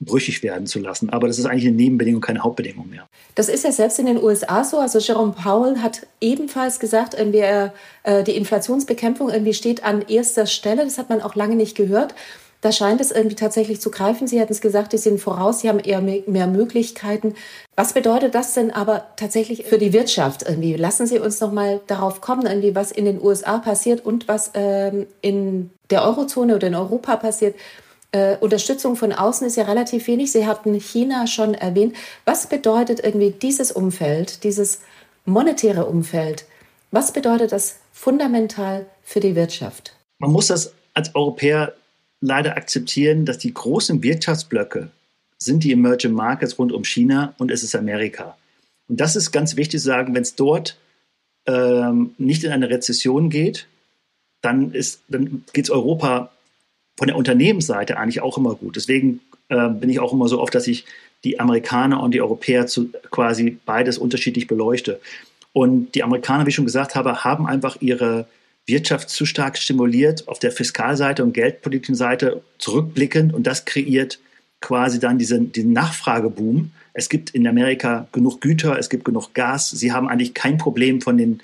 brüchig 0.00 0.42
werden 0.42 0.66
zu 0.66 0.78
lassen. 0.78 1.10
Aber 1.10 1.26
das 1.26 1.38
ist 1.38 1.46
eigentlich 1.46 1.66
eine 1.66 1.76
Nebenbedingung, 1.76 2.20
keine 2.20 2.42
Hauptbedingung 2.42 2.88
mehr. 2.88 3.08
Das 3.34 3.48
ist 3.48 3.64
ja 3.64 3.72
selbst 3.72 3.98
in 3.98 4.06
den 4.06 4.22
USA 4.22 4.62
so. 4.62 4.78
Also 4.78 4.98
Jerome 4.98 5.32
Powell 5.32 5.78
hat 5.78 6.06
ebenfalls 6.20 6.78
gesagt, 6.80 7.14
irgendwie, 7.14 7.70
äh, 8.02 8.22
die 8.24 8.36
Inflationsbekämpfung 8.36 9.30
irgendwie 9.30 9.54
steht 9.54 9.84
an 9.84 10.02
erster 10.02 10.46
Stelle. 10.46 10.84
Das 10.84 10.98
hat 10.98 11.08
man 11.08 11.22
auch 11.22 11.34
lange 11.34 11.56
nicht 11.56 11.76
gehört. 11.76 12.14
Da 12.62 12.72
scheint 12.72 13.00
es 13.00 13.10
irgendwie 13.10 13.36
tatsächlich 13.36 13.80
zu 13.80 13.90
greifen. 13.90 14.26
Sie 14.26 14.40
hatten 14.40 14.52
es 14.52 14.60
gesagt, 14.60 14.92
die 14.92 14.98
sind 14.98 15.20
voraus, 15.20 15.60
sie 15.60 15.68
haben 15.68 15.78
eher 15.78 16.00
mehr 16.00 16.46
Möglichkeiten. 16.46 17.34
Was 17.76 17.92
bedeutet 17.92 18.34
das 18.34 18.54
denn 18.54 18.70
aber 18.70 19.06
tatsächlich 19.16 19.66
für 19.66 19.78
die 19.78 19.92
Wirtschaft? 19.92 20.42
Irgendwie 20.42 20.74
lassen 20.74 21.06
Sie 21.06 21.18
uns 21.18 21.40
noch 21.40 21.52
mal 21.52 21.80
darauf 21.86 22.20
kommen, 22.20 22.46
irgendwie 22.46 22.74
was 22.74 22.90
in 22.90 23.04
den 23.04 23.22
USA 23.22 23.58
passiert 23.58 24.04
und 24.04 24.26
was 24.26 24.50
ähm, 24.54 25.06
in 25.20 25.70
der 25.90 26.02
Eurozone 26.02 26.56
oder 26.56 26.66
in 26.66 26.74
Europa 26.74 27.16
passiert. 27.16 27.54
Äh, 28.12 28.36
Unterstützung 28.38 28.96
von 28.96 29.12
außen 29.12 29.46
ist 29.46 29.56
ja 29.56 29.64
relativ 29.64 30.06
wenig. 30.06 30.32
Sie 30.32 30.46
hatten 30.46 30.74
China 30.74 31.26
schon 31.26 31.54
erwähnt. 31.54 31.96
Was 32.24 32.48
bedeutet 32.48 33.00
irgendwie 33.02 33.30
dieses 33.30 33.72
Umfeld, 33.72 34.44
dieses 34.44 34.80
monetäre 35.24 35.86
Umfeld? 35.86 36.46
Was 36.90 37.12
bedeutet 37.12 37.52
das 37.52 37.80
fundamental 37.92 38.86
für 39.02 39.20
die 39.20 39.34
Wirtschaft? 39.34 39.92
Man 40.18 40.32
muss 40.32 40.46
das 40.46 40.72
als 40.94 41.14
Europäer 41.14 41.74
leider 42.20 42.56
akzeptieren, 42.56 43.26
dass 43.26 43.38
die 43.38 43.52
großen 43.52 44.02
Wirtschaftsblöcke 44.02 44.90
sind 45.38 45.64
die 45.64 45.72
Emerging 45.72 46.12
Markets 46.12 46.58
rund 46.58 46.72
um 46.72 46.84
China 46.84 47.34
und 47.38 47.50
es 47.50 47.62
ist 47.62 47.74
Amerika. 47.74 48.36
Und 48.88 49.00
das 49.00 49.16
ist 49.16 49.32
ganz 49.32 49.56
wichtig 49.56 49.80
zu 49.80 49.86
sagen, 49.86 50.14
wenn 50.14 50.22
es 50.22 50.34
dort 50.34 50.78
ähm, 51.46 52.14
nicht 52.18 52.44
in 52.44 52.52
eine 52.52 52.70
Rezession 52.70 53.30
geht, 53.30 53.66
dann, 54.40 54.72
dann 55.08 55.44
geht 55.52 55.64
es 55.64 55.70
Europa 55.70 56.30
von 56.96 57.08
der 57.08 57.16
Unternehmensseite 57.16 57.98
eigentlich 57.98 58.20
auch 58.20 58.38
immer 58.38 58.54
gut. 58.54 58.76
Deswegen 58.76 59.20
äh, 59.48 59.68
bin 59.68 59.90
ich 59.90 60.00
auch 60.00 60.12
immer 60.12 60.28
so 60.28 60.40
oft, 60.40 60.54
dass 60.54 60.66
ich 60.66 60.84
die 61.24 61.40
Amerikaner 61.40 62.02
und 62.02 62.12
die 62.12 62.20
Europäer 62.20 62.66
zu, 62.66 62.90
quasi 63.10 63.58
beides 63.66 63.98
unterschiedlich 63.98 64.46
beleuchte. 64.46 65.00
Und 65.52 65.94
die 65.94 66.02
Amerikaner, 66.02 66.44
wie 66.46 66.50
ich 66.50 66.54
schon 66.54 66.66
gesagt 66.66 66.94
habe, 66.94 67.24
haben 67.24 67.46
einfach 67.46 67.78
ihre 67.80 68.26
Wirtschaft 68.66 69.08
zu 69.08 69.26
stark 69.26 69.58
stimuliert 69.58 70.26
auf 70.28 70.38
der 70.38 70.52
Fiskalseite 70.52 71.22
und 71.22 71.32
geldpolitischen 71.32 71.94
Seite 71.94 72.42
zurückblickend 72.58 73.32
und 73.32 73.46
das 73.46 73.64
kreiert 73.64 74.18
quasi 74.60 74.98
dann 74.98 75.18
diesen, 75.18 75.52
diesen 75.52 75.72
Nachfrageboom. 75.72 76.72
Es 76.92 77.08
gibt 77.08 77.30
in 77.30 77.46
Amerika 77.46 78.08
genug 78.12 78.40
Güter, 78.40 78.78
es 78.78 78.88
gibt 78.88 79.04
genug 79.04 79.34
Gas. 79.34 79.70
Sie 79.70 79.92
haben 79.92 80.08
eigentlich 80.08 80.34
kein 80.34 80.58
Problem 80.58 81.00
von 81.00 81.16
den 81.16 81.40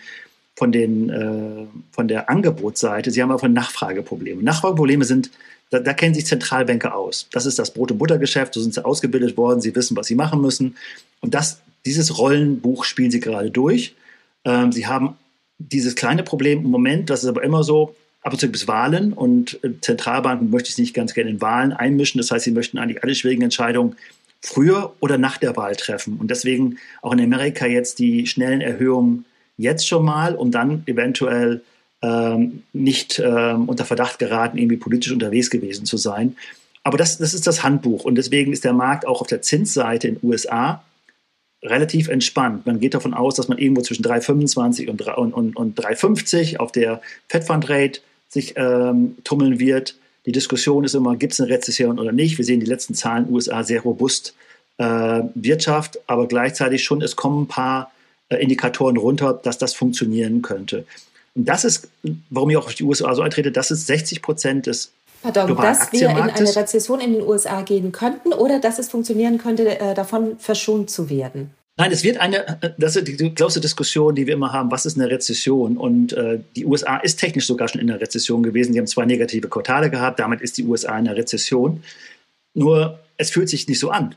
von, 0.63 0.71
den, 0.71 1.11
äh, 1.11 1.67
von 1.91 2.07
der 2.07 2.31
Angebotsseite, 2.31 3.11
sie 3.11 3.21
haben 3.21 3.33
aber 3.33 3.41
von 3.41 3.53
Nachfrageproblemen. 3.53 4.45
Nachfrageprobleme 4.45 5.05
sind, 5.05 5.33
da, 5.71 5.81
da, 5.81 5.93
kennen 5.93 6.15
sich 6.15 6.25
Zentralbanker 6.25 6.95
aus. 6.95 7.27
Das 7.33 7.47
ist 7.47 7.59
das 7.59 7.75
Brot- 7.75 7.91
und 7.91 7.99
Buttergeschäft, 7.99 8.55
so 8.55 8.61
sind 8.61 8.73
sie 8.73 8.85
ausgebildet 8.85 9.37
worden, 9.37 9.61
sie 9.61 9.75
wissen, 9.75 9.97
was 9.97 10.07
sie 10.07 10.15
machen 10.15 10.41
müssen. 10.41 10.77
Und 11.21 11.35
das, 11.35 11.63
dieses 11.85 12.17
Rollenbuch 12.17 12.85
spielen 12.85 13.11
sie 13.11 13.19
gerade 13.19 13.51
durch. 13.51 13.97
Ähm, 14.45 14.71
sie 14.71 14.87
haben 14.87 15.17
dieses 15.59 15.97
kleine 15.97 16.23
Problem 16.23 16.61
im 16.61 16.71
Moment, 16.71 17.11
das 17.11 17.25
ist 17.25 17.29
aber 17.29 17.43
immer 17.43 17.65
so, 17.65 17.97
ab 18.23 18.33
und 18.33 18.39
zu 18.39 18.47
gibt 18.47 18.55
es 18.55 18.69
Wahlen 18.69 19.15
und 19.15 19.59
äh, 19.65 19.71
Zentralbanken 19.81 20.49
möchten 20.49 20.69
sich 20.69 20.79
nicht 20.79 20.95
ganz 20.95 21.13
gerne 21.13 21.31
in 21.31 21.41
Wahlen 21.41 21.73
einmischen. 21.73 22.19
Das 22.21 22.31
heißt, 22.31 22.45
sie 22.45 22.53
möchten 22.53 22.79
eigentlich 22.79 23.03
alle 23.03 23.17
schwierigen 23.17 23.43
Entscheidungen 23.43 23.97
früher 24.41 24.95
oder 25.01 25.19
nach 25.19 25.39
der 25.39 25.57
Wahl 25.57 25.75
treffen. 25.75 26.19
Und 26.19 26.31
deswegen 26.31 26.79
auch 27.01 27.13
in 27.13 27.21
Amerika 27.21 27.67
jetzt 27.67 27.99
die 27.99 28.29
schnellen 28.29 28.61
Erhöhungen 28.61 29.25
jetzt 29.63 29.87
schon 29.87 30.05
mal, 30.05 30.35
um 30.35 30.51
dann 30.51 30.83
eventuell 30.87 31.63
ähm, 32.03 32.63
nicht 32.73 33.21
ähm, 33.25 33.69
unter 33.69 33.85
Verdacht 33.85 34.19
geraten, 34.19 34.59
irgendwie 34.59 34.77
politisch 34.77 35.13
unterwegs 35.13 35.51
gewesen 35.51 35.87
zu 35.87 35.97
sein. 35.97 36.37
Aber 36.83 36.99
das, 36.99 37.19
das 37.19 37.33
ist 37.33 37.47
das 37.47 37.63
Handbuch 37.63 38.05
und 38.05 38.17
deswegen 38.17 38.53
ist 38.53 38.65
der 38.65 38.73
Markt 38.73 39.07
auch 39.07 39.21
auf 39.21 39.29
der 39.29 39.43
Zinsseite 39.43 40.09
in 40.09 40.17
den 40.17 40.29
USA 40.29 40.83
relativ 41.63 42.09
entspannt. 42.09 42.67
Man 42.67 42.81
geht 42.81 42.95
davon 42.95 43.15
aus, 43.15 43.37
dass 43.37 43.49
man 43.49 43.59
irgendwo 43.59 43.83
zwischen 43.83 44.05
3,25 44.05 44.89
und, 44.89 45.03
und, 45.03 45.33
und, 45.33 45.57
und 45.57 45.79
3,50 45.81 46.57
auf 46.57 46.73
der 46.73 47.01
Fed 47.29 47.45
Fund 47.45 47.71
Rate 47.71 48.01
sich 48.29 48.55
ähm, 48.57 49.17
tummeln 49.23 49.61
wird. 49.61 49.97
Die 50.27 50.33
Diskussion 50.33 50.85
ist 50.85 50.95
immer, 50.95 51.17
gibt 51.17 51.35
es 51.35 51.41
eine 51.41 51.51
Rezession 51.51 52.01
oder 52.01 52.11
nicht? 52.11 52.39
Wir 52.39 52.45
sehen 52.45 52.61
die 52.61 52.67
letzten 52.67 52.95
Zahlen 52.95 53.31
USA 53.31 53.63
sehr 53.63 53.83
robust 53.83 54.35
äh, 54.79 55.23
Wirtschaft, 55.35 56.01
aber 56.09 56.27
gleichzeitig 56.27 56.83
schon, 56.83 57.03
es 57.03 57.15
kommen 57.15 57.43
ein 57.43 57.49
paar 57.49 57.93
Indikatoren 58.41 58.97
runter, 58.97 59.39
dass 59.43 59.59
das 59.59 59.75
funktionieren 59.75 60.43
könnte. 60.43 60.85
Und 61.35 61.49
das 61.49 61.65
ist, 61.65 61.89
warum 62.31 62.51
ich 62.51 62.57
auch 62.57 62.67
auf 62.67 62.75
die 62.75 62.85
USA 62.85 63.15
so 63.15 63.23
eintrete, 63.23 63.53
das 63.53 63.71
ist 63.71 63.87
60 63.87 64.23
Prozent 64.23 64.67
des 64.67 64.93
Pardon, 65.23 65.57
dass 65.57 65.93
wir 65.93 66.11
in 66.11 66.17
eine 66.17 66.57
Rezession 66.57 67.01
in 67.01 67.13
den 67.13 67.23
USA 67.23 67.63
gehen 67.63 67.93
könnten 67.93 68.33
oder 68.33 68.59
dass 68.59 68.79
es 68.79 68.89
funktionieren 68.89 69.39
könnte, 69.39 69.79
äh, 69.79 69.95
davon 69.95 70.37
verschont 70.39 70.91
zu 70.91 71.09
werden? 71.09 71.51
Nein, 71.77 71.93
es 71.93 72.03
wird 72.03 72.19
eine, 72.19 72.61
äh, 72.61 72.71
das 72.77 72.97
ist 72.97 73.07
die 73.07 73.35
große 73.35 73.61
Diskussion, 73.61 74.15
die 74.15 74.27
wir 74.27 74.35
immer 74.35 74.53
haben, 74.53 74.71
was 74.71 74.85
ist 74.85 74.99
eine 74.99 75.09
Rezession? 75.09 75.77
Und 75.77 76.13
äh, 76.13 76.41
die 76.57 76.67
USA 76.67 76.99
ist 76.99 77.21
technisch 77.21 77.47
sogar 77.47 77.69
schon 77.69 77.81
in 77.81 77.91
einer 77.91 78.01
Rezession 78.01 78.43
gewesen. 78.43 78.73
Die 78.73 78.79
haben 78.79 78.87
zwei 78.87 79.07
negative 79.07 79.49
Quartale 79.49 79.91
gehabt, 79.91 80.19
damit 80.19 80.41
ist 80.41 80.59
die 80.59 80.65
USA 80.65 80.99
in 80.99 81.07
einer 81.07 81.17
Rezession. 81.17 81.83
Nur 82.55 82.99
es 83.17 83.31
fühlt 83.31 83.49
sich 83.49 83.69
nicht 83.69 83.79
so 83.79 83.91
an. 83.91 84.15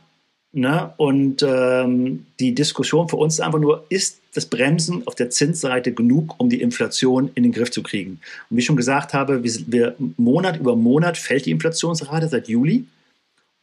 Ne? 0.58 0.94
Und 0.96 1.44
ähm, 1.44 2.28
die 2.40 2.56
Diskussion 2.56 3.10
für 3.10 3.18
uns 3.18 3.34
ist 3.34 3.40
einfach 3.42 3.60
nur, 3.60 3.86
ist 3.90 4.22
das 4.36 4.46
Bremsen 4.46 5.06
auf 5.06 5.14
der 5.14 5.30
Zinsseite 5.30 5.92
genug, 5.92 6.36
um 6.38 6.50
die 6.50 6.62
Inflation 6.62 7.30
in 7.36 7.44
den 7.44 7.52
Griff 7.52 7.72
zu 7.72 7.84
kriegen? 7.84 8.22
Und 8.50 8.56
wie 8.56 8.62
ich 8.62 8.66
schon 8.66 8.78
gesagt 8.78 9.14
habe, 9.14 9.44
wir, 9.44 9.52
wir, 9.68 9.96
Monat 10.16 10.58
über 10.58 10.78
Monat 10.78 11.18
fällt 11.18 11.46
die 11.46 11.52
Inflationsrate 11.52 12.30
seit 12.30 12.48
Juli. 12.48 12.86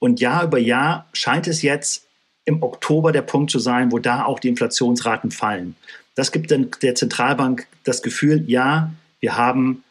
Und 0.01 0.21
Jahr 0.21 0.45
über 0.45 0.59
Jahr 0.59 1.07
scheint 1.15 1.49
es 1.49 1.63
jetzt 1.63 2.05
im 2.45 2.63
Oktober 2.63 3.11
der 3.11 3.23
Punkt 3.23 3.51
zu 3.51 3.59
sein, 3.59 3.91
wo 3.91 3.99
da 3.99 4.27
auch 4.27 4.39
die 4.39 4.49
Inflationsraten 4.49 5.31
fallen. 5.31 5.77
Das 6.15 6.31
gibt 6.31 6.51
dann 6.51 6.73
der 6.83 6.95
Zentralbank 6.95 7.67
das 7.85 8.03
Gefühl, 8.03 8.45
ja, 8.49 8.93
wir 9.21 9.39
haben 9.39 9.83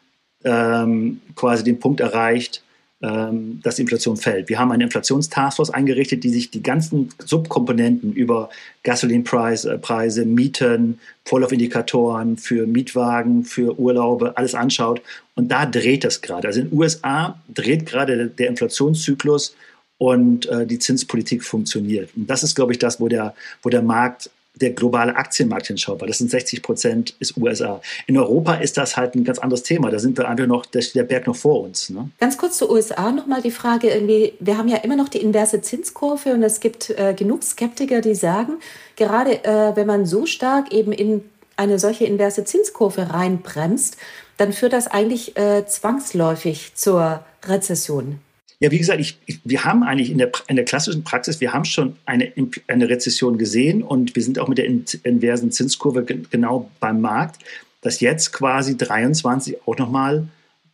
ähm, 0.43 1.21
quasi 1.33 1.63
den 1.63 1.79
Punkt 1.79 1.99
erreicht, 1.99 2.61
dass 3.01 3.75
die 3.75 3.81
Inflation 3.81 4.15
fällt. 4.15 4.47
Wir 4.47 4.59
haben 4.59 4.71
eine 4.71 4.83
Inflationstaskforce 4.83 5.71
eingerichtet, 5.71 6.23
die 6.23 6.29
sich 6.29 6.51
die 6.51 6.61
ganzen 6.61 7.09
Subkomponenten 7.25 8.13
über 8.13 8.51
Gasolinpreise, 8.83 9.79
Preise, 9.79 10.25
Mieten, 10.25 10.99
Vorlaufindikatoren 11.25 12.37
für 12.37 12.67
Mietwagen, 12.67 13.43
für 13.43 13.79
Urlaube, 13.79 14.37
alles 14.37 14.53
anschaut. 14.53 15.01
Und 15.33 15.51
da 15.51 15.65
dreht 15.65 16.05
es 16.05 16.21
gerade. 16.21 16.47
Also 16.47 16.59
in 16.59 16.69
den 16.69 16.77
USA 16.77 17.41
dreht 17.51 17.87
gerade 17.87 18.27
der 18.27 18.47
Inflationszyklus 18.49 19.55
und 19.97 20.47
äh, 20.49 20.67
die 20.67 20.77
Zinspolitik 20.77 21.43
funktioniert. 21.43 22.09
Und 22.15 22.29
das 22.29 22.43
ist, 22.43 22.55
glaube 22.55 22.73
ich, 22.73 22.79
das, 22.79 22.99
wo 22.99 23.07
der, 23.07 23.33
wo 23.63 23.69
der 23.69 23.81
Markt 23.81 24.29
der 24.55 24.71
globale 24.71 25.15
Aktienmarkt 25.15 25.67
hinschaut, 25.67 26.01
weil 26.01 26.07
das 26.07 26.17
sind 26.17 26.29
60 26.29 26.61
Prozent 26.61 27.15
ist 27.19 27.37
USA. 27.37 27.81
In 28.05 28.17
Europa 28.17 28.55
ist 28.55 28.77
das 28.77 28.97
halt 28.97 29.15
ein 29.15 29.23
ganz 29.23 29.39
anderes 29.39 29.63
Thema. 29.63 29.89
Da 29.89 29.99
sind 29.99 30.17
wir 30.17 30.27
einfach 30.27 30.45
noch, 30.45 30.65
da 30.65 30.81
steht 30.81 30.95
der 30.95 31.03
Berg 31.03 31.27
noch 31.27 31.35
vor 31.35 31.61
uns. 31.61 31.89
Ne? 31.89 32.09
Ganz 32.19 32.37
kurz 32.37 32.57
zu 32.57 32.69
USA 32.69 33.11
nochmal 33.11 33.41
die 33.41 33.51
Frage, 33.51 33.89
irgendwie, 33.89 34.33
wir 34.39 34.57
haben 34.57 34.67
ja 34.67 34.77
immer 34.77 34.95
noch 34.95 35.09
die 35.09 35.19
inverse 35.19 35.61
Zinskurve 35.61 36.33
und 36.33 36.43
es 36.43 36.59
gibt 36.59 36.89
äh, 36.91 37.13
genug 37.13 37.43
Skeptiker, 37.43 38.01
die 38.01 38.15
sagen, 38.15 38.53
gerade 38.95 39.43
äh, 39.43 39.75
wenn 39.75 39.87
man 39.87 40.05
so 40.05 40.25
stark 40.25 40.73
eben 40.73 40.91
in 40.91 41.23
eine 41.55 41.79
solche 41.79 42.05
inverse 42.05 42.43
Zinskurve 42.43 43.11
reinbremst, 43.11 43.97
dann 44.37 44.53
führt 44.53 44.73
das 44.73 44.87
eigentlich 44.87 45.37
äh, 45.37 45.65
zwangsläufig 45.65 46.73
zur 46.75 47.23
Rezession. 47.45 48.19
Ja, 48.61 48.69
wie 48.69 48.77
gesagt, 48.77 48.99
ich, 48.99 49.17
wir 49.43 49.65
haben 49.65 49.81
eigentlich 49.81 50.11
in 50.11 50.19
der, 50.19 50.31
in 50.47 50.55
der 50.55 50.65
klassischen 50.65 51.03
Praxis, 51.03 51.41
wir 51.41 51.51
haben 51.51 51.65
schon 51.65 51.95
eine, 52.05 52.31
eine 52.67 52.89
Rezession 52.89 53.39
gesehen 53.39 53.81
und 53.81 54.15
wir 54.15 54.21
sind 54.21 54.37
auch 54.37 54.47
mit 54.47 54.59
der 54.59 54.65
inversen 54.67 55.51
Zinskurve 55.51 56.03
genau 56.03 56.69
beim 56.79 57.01
Markt, 57.01 57.41
dass 57.81 58.01
jetzt 58.01 58.31
quasi 58.31 58.77
23 58.77 59.67
auch 59.67 59.79
nochmal, 59.79 60.27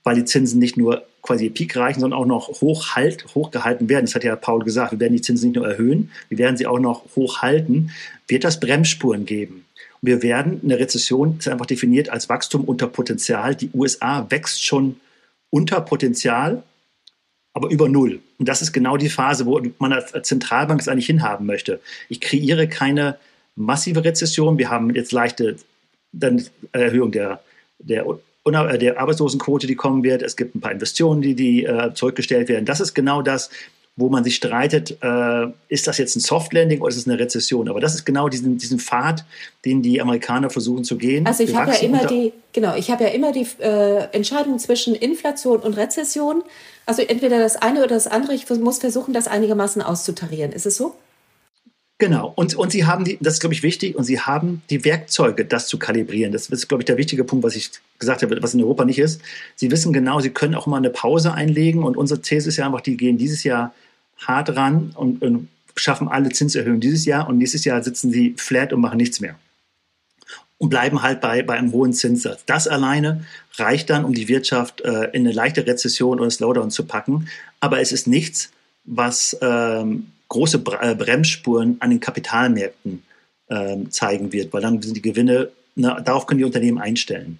weil 0.03 0.15
die 0.15 0.25
Zinsen 0.25 0.59
nicht 0.59 0.75
nur 0.75 1.07
quasi 1.21 1.49
Peak 1.49 1.77
reichen, 1.77 2.01
sondern 2.01 2.19
auch 2.19 2.25
noch 2.25 2.49
hochhalt, 2.59 3.25
hochgehalten 3.33 3.87
werden. 3.87 4.05
Das 4.05 4.15
hat 4.15 4.25
ja 4.25 4.35
Paul 4.35 4.65
gesagt, 4.65 4.91
wir 4.91 4.99
werden 4.99 5.13
die 5.13 5.21
Zinsen 5.21 5.51
nicht 5.51 5.55
nur 5.55 5.67
erhöhen, 5.67 6.11
wir 6.27 6.39
werden 6.39 6.57
sie 6.57 6.67
auch 6.67 6.79
noch 6.79 7.05
hochhalten, 7.15 7.91
wird 8.27 8.43
das 8.43 8.59
Bremsspuren 8.59 9.25
geben. 9.25 9.65
Wir 10.01 10.21
werden, 10.23 10.59
eine 10.61 10.77
Rezession 10.77 11.37
ist 11.39 11.47
einfach 11.47 11.65
definiert 11.65 12.09
als 12.09 12.27
Wachstum 12.27 12.65
unter 12.65 12.87
Potenzial. 12.87 13.55
Die 13.55 13.69
USA 13.73 14.29
wächst 14.29 14.61
schon 14.61 14.97
unter 15.49 15.79
Potenzial 15.79 16.63
aber 17.57 17.69
über 17.69 17.89
Null. 17.89 18.19
Und 18.37 18.47
das 18.47 18.61
ist 18.61 18.71
genau 18.71 18.97
die 18.97 19.09
Phase, 19.09 19.47
wo 19.47 19.59
man 19.79 19.91
als 19.91 20.27
Zentralbank 20.27 20.79
es 20.79 20.87
eigentlich 20.87 21.07
hinhaben 21.07 21.47
möchte. 21.47 21.79
Ich 22.07 22.21
kreiere 22.21 22.67
keine 22.67 23.17
massive 23.55 24.03
Rezession. 24.03 24.59
Wir 24.59 24.69
haben 24.69 24.93
jetzt 24.93 25.11
leichte 25.11 25.55
dann 26.11 26.43
Erhöhung 26.71 27.11
der, 27.11 27.39
der, 27.79 28.05
der 28.45 28.99
Arbeitslosenquote, 28.99 29.65
die 29.65 29.73
kommen 29.73 30.03
wird. 30.03 30.21
Es 30.21 30.37
gibt 30.37 30.53
ein 30.53 30.61
paar 30.61 30.71
Investitionen, 30.71 31.23
die, 31.23 31.33
die 31.33 31.65
äh, 31.65 31.95
zurückgestellt 31.95 32.47
werden. 32.47 32.65
Das 32.65 32.79
ist 32.79 32.93
genau 32.93 33.23
das, 33.23 33.49
wo 33.95 34.09
man 34.09 34.23
sich 34.23 34.35
streitet, 34.35 34.95
äh, 35.01 35.47
ist 35.67 35.87
das 35.87 35.97
jetzt 35.97 36.15
ein 36.15 36.19
Soft 36.19 36.53
Landing 36.53 36.81
oder 36.81 36.89
ist 36.89 36.97
es 36.97 37.07
eine 37.07 37.17
Rezession? 37.17 37.67
Aber 37.67 37.79
das 37.79 37.95
ist 37.95 38.05
genau 38.05 38.29
diesen, 38.29 38.59
diesen 38.59 38.77
Pfad, 38.77 39.25
den 39.65 39.81
die 39.81 39.99
Amerikaner 39.99 40.51
versuchen 40.51 40.83
zu 40.83 40.97
gehen. 40.97 41.25
Also 41.25 41.43
ich 41.43 41.55
habe 41.55 41.71
ja 41.71 41.77
immer 41.77 42.05
die, 42.05 42.31
genau, 42.53 42.75
ich 42.75 42.91
habe 42.91 43.05
ja 43.05 43.09
immer 43.09 43.31
die 43.31 43.47
äh, 43.59 44.03
Entscheidung 44.11 44.59
zwischen 44.59 44.93
Inflation 44.93 45.61
und 45.61 45.73
Rezession. 45.73 46.43
Also 46.87 47.01
entweder 47.03 47.37
das 47.39 47.57
eine 47.57 47.79
oder 47.79 47.89
das 47.89 48.07
andere. 48.07 48.33
Ich 48.33 48.49
muss 48.49 48.79
versuchen, 48.79 49.13
das 49.13 49.27
einigermaßen 49.27 49.81
auszutarieren. 49.81 50.53
Ist 50.53 50.65
es 50.65 50.77
so? 50.77 50.95
Genau. 51.99 52.31
Und, 52.35 52.55
und 52.55 52.71
Sie 52.71 52.85
haben 52.85 53.03
die, 53.03 53.17
das 53.19 53.35
ist, 53.35 53.39
glaube 53.41 53.53
ich, 53.53 53.61
wichtig, 53.61 53.95
und 53.95 54.05
Sie 54.05 54.19
haben 54.19 54.61
die 54.69 54.85
Werkzeuge, 54.85 55.45
das 55.45 55.67
zu 55.67 55.77
kalibrieren. 55.77 56.31
Das 56.31 56.47
ist, 56.47 56.67
glaube 56.69 56.83
ich, 56.83 56.85
der 56.85 56.97
wichtige 56.97 57.23
Punkt, 57.23 57.43
was 57.43 57.55
ich 57.55 57.71
gesagt 57.99 58.23
habe, 58.23 58.41
was 58.41 58.53
in 58.53 58.61
Europa 58.61 58.85
nicht 58.85 58.99
ist. 58.99 59.21
Sie 59.55 59.69
wissen 59.69 59.91
genau, 59.91 60.19
Sie 60.21 60.29
können 60.29 60.55
auch 60.55 60.65
mal 60.65 60.77
eine 60.77 60.89
Pause 60.89 61.33
einlegen. 61.33 61.83
Und 61.83 61.97
unsere 61.97 62.21
These 62.21 62.49
ist 62.49 62.57
ja 62.57 62.65
einfach, 62.65 62.81
die 62.81 62.95
gehen 62.95 63.17
dieses 63.17 63.43
Jahr 63.43 63.73
hart 64.17 64.55
ran 64.55 64.93
und, 64.95 65.21
und 65.21 65.49
schaffen 65.75 66.07
alle 66.07 66.29
Zinserhöhungen 66.29 66.79
dieses 66.79 67.05
Jahr 67.05 67.27
und 67.27 67.37
nächstes 67.37 67.65
Jahr 67.65 67.83
sitzen 67.83 68.11
sie 68.11 68.33
flat 68.37 68.73
und 68.73 68.81
machen 68.81 68.97
nichts 68.97 69.19
mehr 69.19 69.35
und 70.57 70.69
bleiben 70.69 71.01
halt 71.01 71.21
bei, 71.21 71.43
bei 71.43 71.55
einem 71.55 71.71
hohen 71.71 71.93
Zinssatz. 71.93 72.43
Das 72.45 72.67
alleine 72.67 73.25
reicht 73.55 73.89
dann, 73.89 74.05
um 74.05 74.13
die 74.13 74.27
Wirtschaft 74.27 74.81
äh, 74.81 75.05
in 75.11 75.25
eine 75.25 75.31
leichte 75.31 75.65
Rezession 75.65 76.19
oder 76.19 76.29
Slowdown 76.29 76.71
zu 76.71 76.85
packen. 76.85 77.27
Aber 77.59 77.79
es 77.79 77.91
ist 77.91 78.07
nichts, 78.07 78.51
was 78.85 79.37
ähm, 79.41 80.07
große 80.29 80.63
äh, 80.81 80.95
Bremsspuren 80.95 81.77
an 81.79 81.89
den 81.89 81.99
Kapitalmärkten 81.99 83.03
ähm, 83.49 83.91
zeigen 83.91 84.33
wird, 84.33 84.51
weil 84.53 84.61
dann 84.61 84.81
sind 84.81 84.95
die 84.95 85.01
Gewinne, 85.01 85.49
na, 85.75 85.99
darauf 86.01 86.25
können 86.25 86.39
die 86.39 86.45
Unternehmen 86.45 86.79
einstellen. 86.79 87.39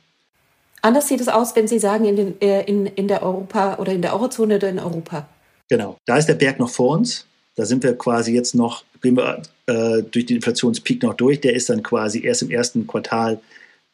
Anders 0.82 1.08
sieht 1.08 1.22
es 1.22 1.28
aus, 1.28 1.56
wenn 1.56 1.68
Sie 1.68 1.80
sagen, 1.80 2.06
in, 2.06 2.16
den, 2.16 2.42
äh, 2.42 2.64
in, 2.64 2.86
in 2.86 3.08
der 3.08 3.24
Europa 3.24 3.78
oder 3.78 3.92
in 3.92 4.02
der 4.02 4.14
Eurozone 4.14 4.58
oder 4.58 4.70
in 4.70 4.80
Europa. 4.80 5.28
Genau. 5.70 5.98
Da 6.06 6.18
ist 6.18 6.28
der 6.28 6.36
Berg 6.36 6.60
noch 6.60 6.70
vor 6.70 6.96
uns. 6.96 7.26
Da 7.56 7.66
sind 7.66 7.84
wir 7.84 7.98
quasi 7.98 8.34
jetzt 8.34 8.54
noch, 8.54 8.84
gehen 9.08 9.18
wir 9.18 9.42
äh, 9.68 10.04
durch 10.04 10.26
den 10.26 10.38
Inflationspeak 10.38 11.02
noch 11.04 11.14
durch. 11.14 11.40
Der 11.40 11.54
ist 11.54 11.70
dann 11.70 11.82
quasi 11.82 12.24
erst 12.24 12.42
im 12.42 12.52
ersten 12.52 12.88
Quartal 12.88 13.40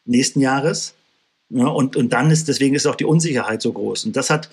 nächsten 0.05 0.41
Jahres. 0.41 0.95
Ja, 1.49 1.67
und, 1.67 1.95
und 1.95 2.11
dann 2.11 2.31
ist, 2.31 2.47
deswegen 2.47 2.73
ist 2.73 2.87
auch 2.87 2.95
die 2.95 3.05
Unsicherheit 3.05 3.61
so 3.61 3.71
groß. 3.71 4.05
Und 4.05 4.15
das 4.15 4.29
hat 4.29 4.49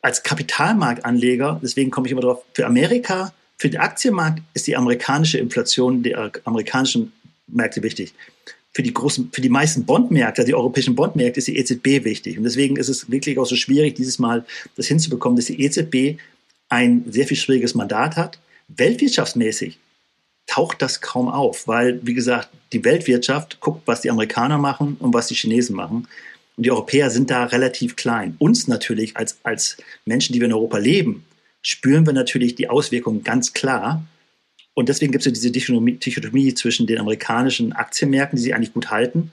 als 0.00 0.24
Kapitalmarktanleger, 0.24 1.60
deswegen 1.62 1.92
komme 1.92 2.08
ich 2.08 2.12
immer 2.12 2.22
drauf, 2.22 2.42
für 2.54 2.66
Amerika, 2.66 3.32
für 3.58 3.70
den 3.70 3.80
Aktienmarkt 3.80 4.42
ist 4.54 4.66
die 4.66 4.76
amerikanische 4.76 5.38
Inflation 5.38 6.02
der 6.02 6.32
amerikanischen 6.44 7.12
Märkte 7.46 7.84
wichtig. 7.84 8.12
Für 8.74 8.82
die 8.82 8.92
großen, 8.92 9.30
für 9.30 9.40
die 9.40 9.50
meisten 9.50 9.84
Bondmärkte, 9.84 10.44
die 10.44 10.54
europäischen 10.54 10.96
Bondmärkte, 10.96 11.38
ist 11.38 11.46
die 11.46 11.56
EZB 11.58 12.04
wichtig. 12.04 12.38
Und 12.38 12.44
deswegen 12.44 12.76
ist 12.76 12.88
es 12.88 13.08
wirklich 13.08 13.38
auch 13.38 13.46
so 13.46 13.54
schwierig, 13.54 13.94
dieses 13.94 14.18
Mal 14.18 14.44
das 14.74 14.86
hinzubekommen, 14.86 15.36
dass 15.36 15.44
die 15.46 15.62
EZB 15.62 16.18
ein 16.68 17.04
sehr 17.08 17.26
viel 17.28 17.36
schwieriges 17.36 17.76
Mandat 17.76 18.16
hat. 18.16 18.40
Weltwirtschaftsmäßig 18.68 19.78
taucht 20.46 20.82
das 20.82 21.00
kaum 21.00 21.28
auf, 21.28 21.66
weil, 21.68 22.00
wie 22.02 22.14
gesagt, 22.14 22.48
die 22.72 22.84
Weltwirtschaft 22.84 23.60
guckt, 23.60 23.82
was 23.86 24.02
die 24.02 24.10
Amerikaner 24.10 24.58
machen 24.58 24.96
und 24.98 25.14
was 25.14 25.28
die 25.28 25.34
Chinesen 25.34 25.76
machen. 25.76 26.08
Und 26.56 26.66
die 26.66 26.70
Europäer 26.70 27.10
sind 27.10 27.30
da 27.30 27.44
relativ 27.44 27.96
klein. 27.96 28.36
Uns 28.38 28.68
natürlich 28.68 29.16
als, 29.16 29.38
als 29.42 29.76
Menschen, 30.04 30.32
die 30.32 30.40
wir 30.40 30.46
in 30.46 30.52
Europa 30.52 30.78
leben, 30.78 31.24
spüren 31.62 32.04
wir 32.06 32.12
natürlich 32.12 32.54
die 32.54 32.68
Auswirkungen 32.68 33.22
ganz 33.22 33.52
klar. 33.52 34.04
Und 34.74 34.88
deswegen 34.88 35.12
gibt 35.12 35.22
es 35.22 35.26
ja 35.26 35.32
diese 35.32 35.50
Dichotomie 35.50 36.54
zwischen 36.54 36.86
den 36.86 36.98
amerikanischen 36.98 37.72
Aktienmärkten, 37.72 38.36
die 38.36 38.42
sie 38.42 38.54
eigentlich 38.54 38.74
gut 38.74 38.90
halten, 38.90 39.30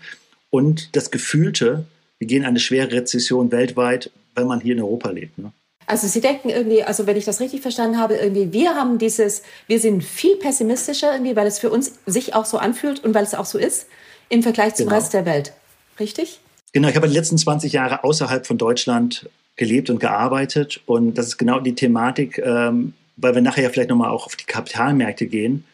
und 0.49 0.95
das 0.95 1.11
Gefühlte, 1.11 1.85
wir 2.17 2.27
gehen 2.27 2.45
eine 2.45 2.59
schwere 2.59 2.91
Rezession 2.91 3.51
weltweit, 3.51 4.11
wenn 4.35 4.47
man 4.47 4.61
hier 4.61 4.73
in 4.73 4.81
Europa 4.81 5.11
lebt. 5.11 5.37
Ne? 5.37 5.51
Also 5.89 6.05
Sie 6.05 6.21
denken 6.21 6.49
irgendwie, 6.49 6.83
also 6.83 7.07
wenn 7.07 7.17
ich 7.17 7.25
das 7.25 7.39
richtig 7.39 7.61
verstanden 7.61 7.97
habe, 7.97 8.13
irgendwie 8.13 8.53
wir 8.53 8.75
haben 8.75 8.99
dieses, 8.99 9.41
wir 9.65 9.79
sind 9.79 10.03
viel 10.03 10.35
pessimistischer 10.35 11.11
irgendwie, 11.11 11.35
weil 11.35 11.47
es 11.47 11.57
für 11.57 11.71
uns 11.71 11.93
sich 12.05 12.35
auch 12.35 12.45
so 12.45 12.59
anfühlt 12.59 13.03
und 13.03 13.15
weil 13.15 13.23
es 13.23 13.33
auch 13.33 13.45
so 13.45 13.57
ist 13.57 13.87
im 14.29 14.43
Vergleich 14.43 14.75
zum 14.75 14.85
genau. 14.85 14.97
Rest 14.97 15.15
der 15.15 15.25
Welt. 15.25 15.51
Richtig? 15.99 16.41
Genau, 16.73 16.89
ich 16.89 16.95
habe 16.95 17.07
die 17.07 17.15
letzten 17.15 17.39
20 17.39 17.73
Jahre 17.73 18.03
außerhalb 18.03 18.45
von 18.45 18.59
Deutschland 18.59 19.27
gelebt 19.55 19.89
und 19.89 19.99
gearbeitet 19.99 20.79
und 20.85 21.15
das 21.17 21.25
ist 21.25 21.37
genau 21.39 21.59
die 21.59 21.73
Thematik, 21.73 22.37
ähm, 22.37 22.93
weil 23.17 23.33
wir 23.33 23.41
nachher 23.41 23.63
ja 23.63 23.69
vielleicht 23.71 23.89
nochmal 23.89 24.11
auch 24.11 24.27
auf 24.27 24.35
die 24.35 24.45
Kapitalmärkte 24.45 25.25
gehen. 25.25 25.65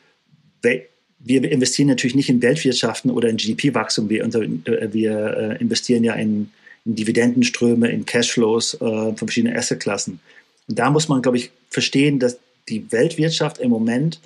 Wir 1.20 1.52
investieren 1.52 1.90
natürlich 1.90 2.16
nicht 2.16 2.30
in 2.30 2.42
Weltwirtschaften 2.42 3.12
oder 3.12 3.28
in 3.28 3.36
GDP-Wachstum, 3.36 4.08
wir, 4.08 4.24
äh, 4.24 4.94
wir 4.94 5.38
äh, 5.38 5.62
investieren 5.62 6.06
ja 6.06 6.14
in 6.14 6.52
in 6.86 6.96
Dividendenströme, 6.96 7.90
in 7.90 8.06
Cashflows 8.06 8.76
äh, 8.76 8.78
von 8.80 9.16
verschiedenen 9.18 9.58
Assetklassen. 9.58 10.20
Und 10.68 10.80
da 10.80 10.90
muss 10.90 11.08
man, 11.08 11.22
glaube 11.22 11.38
ich, 11.38 11.52
verstehen, 11.70 12.20
dass 12.20 12.38
die 12.70 12.92
Weltwirtschaft 12.92 13.58
im 13.60 13.70
Moment 13.70 14.20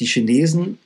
die 0.00 0.06
Chinesen 0.06 0.78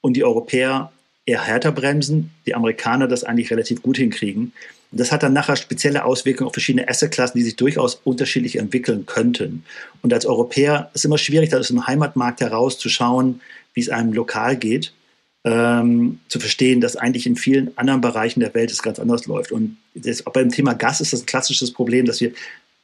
und 0.00 0.14
die 0.14 0.24
Europäer 0.24 0.92
eher 1.24 1.42
härter 1.42 1.72
bremsen, 1.72 2.30
die 2.46 2.54
Amerikaner 2.54 3.08
das 3.08 3.24
eigentlich 3.24 3.50
relativ 3.50 3.82
gut 3.82 3.96
hinkriegen. 3.96 4.52
Und 4.92 5.00
das 5.00 5.10
hat 5.10 5.24
dann 5.24 5.32
nachher 5.32 5.56
spezielle 5.56 6.04
Auswirkungen 6.04 6.46
auf 6.46 6.54
verschiedene 6.54 6.88
Assetklassen, 6.88 7.38
die 7.38 7.44
sich 7.44 7.56
durchaus 7.56 7.96
unterschiedlich 8.04 8.56
entwickeln 8.56 9.06
könnten. 9.06 9.64
Und 10.02 10.12
als 10.12 10.26
Europäer 10.26 10.90
ist 10.94 11.00
es 11.00 11.04
immer 11.04 11.18
schwierig, 11.18 11.50
da 11.50 11.58
aus 11.58 11.68
dem 11.68 11.86
Heimatmarkt 11.86 12.40
heraus 12.40 12.78
zu 12.78 12.88
schauen, 12.88 13.40
wie 13.74 13.80
es 13.80 13.88
einem 13.88 14.12
lokal 14.12 14.56
geht 14.56 14.92
ähm, 15.46 16.18
zu 16.26 16.40
verstehen, 16.40 16.80
dass 16.80 16.96
eigentlich 16.96 17.24
in 17.24 17.36
vielen 17.36 17.70
anderen 17.78 18.00
Bereichen 18.00 18.40
der 18.40 18.52
Welt 18.52 18.72
es 18.72 18.82
ganz 18.82 18.98
anders 18.98 19.26
läuft. 19.26 19.52
Und 19.52 19.76
das, 19.94 20.26
auch 20.26 20.32
beim 20.32 20.50
Thema 20.50 20.74
Gas 20.74 21.00
ist 21.00 21.12
das 21.12 21.22
ein 21.22 21.26
klassisches 21.26 21.72
Problem, 21.72 22.04
dass 22.04 22.20
wir 22.20 22.32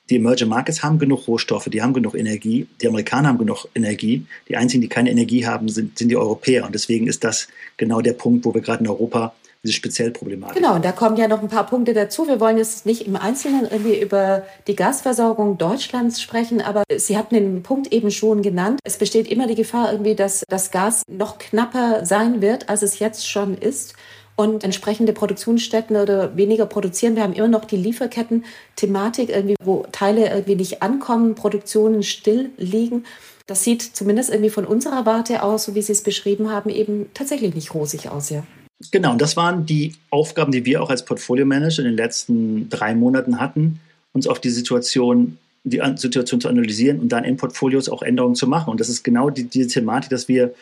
die 0.09 0.16
Emerging 0.16 0.48
Markets 0.48 0.83
haben 0.83 0.98
genug 0.98 1.27
Rohstoffe, 1.27 1.64
die 1.64 1.83
haben 1.83 1.92
genug 1.92 2.14
Energie, 2.14 2.66
die 2.81 2.87
Amerikaner 2.87 3.29
haben 3.29 3.38
genug 3.38 3.66
Energie. 3.75 4.27
Die 4.48 4.57
einzigen, 4.57 4.81
die 4.81 4.88
keine 4.88 5.11
Energie 5.11 5.44
haben, 5.44 5.68
sind, 5.68 5.98
sind 5.98 6.09
die 6.09 6.16
Europäer. 6.16 6.64
Und 6.64 6.75
deswegen 6.75 7.09
ist 7.09 7.25
das 7.25 7.48
genau 7.77 8.01
der 8.01 8.12
Punkt, 8.12 8.44
wo 8.44 8.55
wir 8.55 8.61
gerade 8.61 8.85
in 8.85 8.90
Europa 8.90 9.35
diese 9.64 9.75
speziell 9.75 10.11
Problematik. 10.11 10.57
Genau, 10.57 10.75
und 10.75 10.85
da 10.85 10.92
kommen 10.92 11.16
ja 11.16 11.29
noch 11.29 11.40
ein 11.40 11.48
paar 11.48 11.66
Punkte 11.66 11.94
dazu. 11.94 12.27
Wir 12.27 12.40
wollen 12.40 12.59
jetzt 12.59 12.85
nicht 12.85 13.07
im 13.07 13.16
Einzelnen 13.16 13.62
irgendwie 13.62 14.01
über 14.01 14.42
die 14.66 14.75
Gasversorgung 14.75 15.57
Deutschlands 15.57 16.20
sprechen, 16.20 16.61
aber 16.61 16.83
Sie 16.96 17.16
hatten 17.16 17.35
den 17.35 17.62
Punkt 17.62 17.92
eben 17.92 18.11
schon 18.11 18.42
genannt. 18.42 18.81
Es 18.83 18.98
besteht 18.98 19.31
immer 19.31 19.46
die 19.46 19.55
Gefahr 19.55 19.92
irgendwie, 19.92 20.16
dass 20.16 20.44
das 20.48 20.72
Gas 20.72 21.03
noch 21.09 21.38
knapper 21.38 22.05
sein 22.05 22.42
wird, 22.42 22.68
als 22.68 22.83
es 22.83 22.98
jetzt 22.98 23.29
schon 23.29 23.57
ist 23.57 23.94
und 24.35 24.64
entsprechende 24.64 25.12
Produktionsstätten 25.12 25.96
oder 25.96 26.37
weniger 26.37 26.66
produzieren. 26.66 27.14
Wir 27.14 27.22
haben 27.22 27.35
immer 27.35 27.48
noch 27.48 27.64
die 27.64 27.77
Lieferketten-Thematik, 27.77 29.29
irgendwie, 29.29 29.57
wo 29.62 29.87
Teile 29.92 30.29
irgendwie 30.31 30.57
nicht 30.57 30.83
ankommen, 30.83 31.35
Produktionen 31.37 32.03
still 32.03 32.51
liegen. 32.57 33.05
Das 33.46 33.62
sieht 33.62 33.83
zumindest 33.83 34.31
irgendwie 34.31 34.51
von 34.51 34.64
unserer 34.64 35.07
Warte 35.07 35.42
aus, 35.42 35.64
so 35.64 35.75
wie 35.75 35.83
Sie 35.83 35.92
es 35.92 36.03
beschrieben 36.03 36.51
haben, 36.51 36.70
eben 36.70 37.11
tatsächlich 37.14 37.55
nicht 37.55 37.75
rosig 37.75 38.09
aus, 38.09 38.31
ja. 38.31 38.42
Genau, 38.90 39.12
und 39.12 39.20
das 39.20 39.36
waren 39.36 39.66
die 39.66 39.94
Aufgaben, 40.10 40.52
die 40.52 40.64
wir 40.64 40.82
auch 40.82 40.90
als 40.90 41.04
Portfolio-Manager 41.04 41.82
in 41.82 41.88
den 41.88 41.96
letzten 41.96 42.68
drei 42.68 42.94
Monaten 42.94 43.40
hatten, 43.40 43.80
uns 44.12 44.26
auf 44.26 44.40
die 44.40 44.50
Situation, 44.50 45.38
die 45.64 45.80
Situation 45.96 46.40
zu 46.40 46.48
analysieren 46.48 47.00
und 47.00 47.10
dann 47.10 47.24
in 47.24 47.36
Portfolios 47.36 47.88
auch 47.88 48.02
Änderungen 48.02 48.34
zu 48.34 48.46
machen. 48.46 48.70
Und 48.70 48.80
das 48.80 48.88
ist 48.88 49.04
genau 49.04 49.30
die, 49.30 49.44
diese 49.44 49.68
Thematik, 49.68 50.10
dass 50.10 50.28
wir 50.28 50.54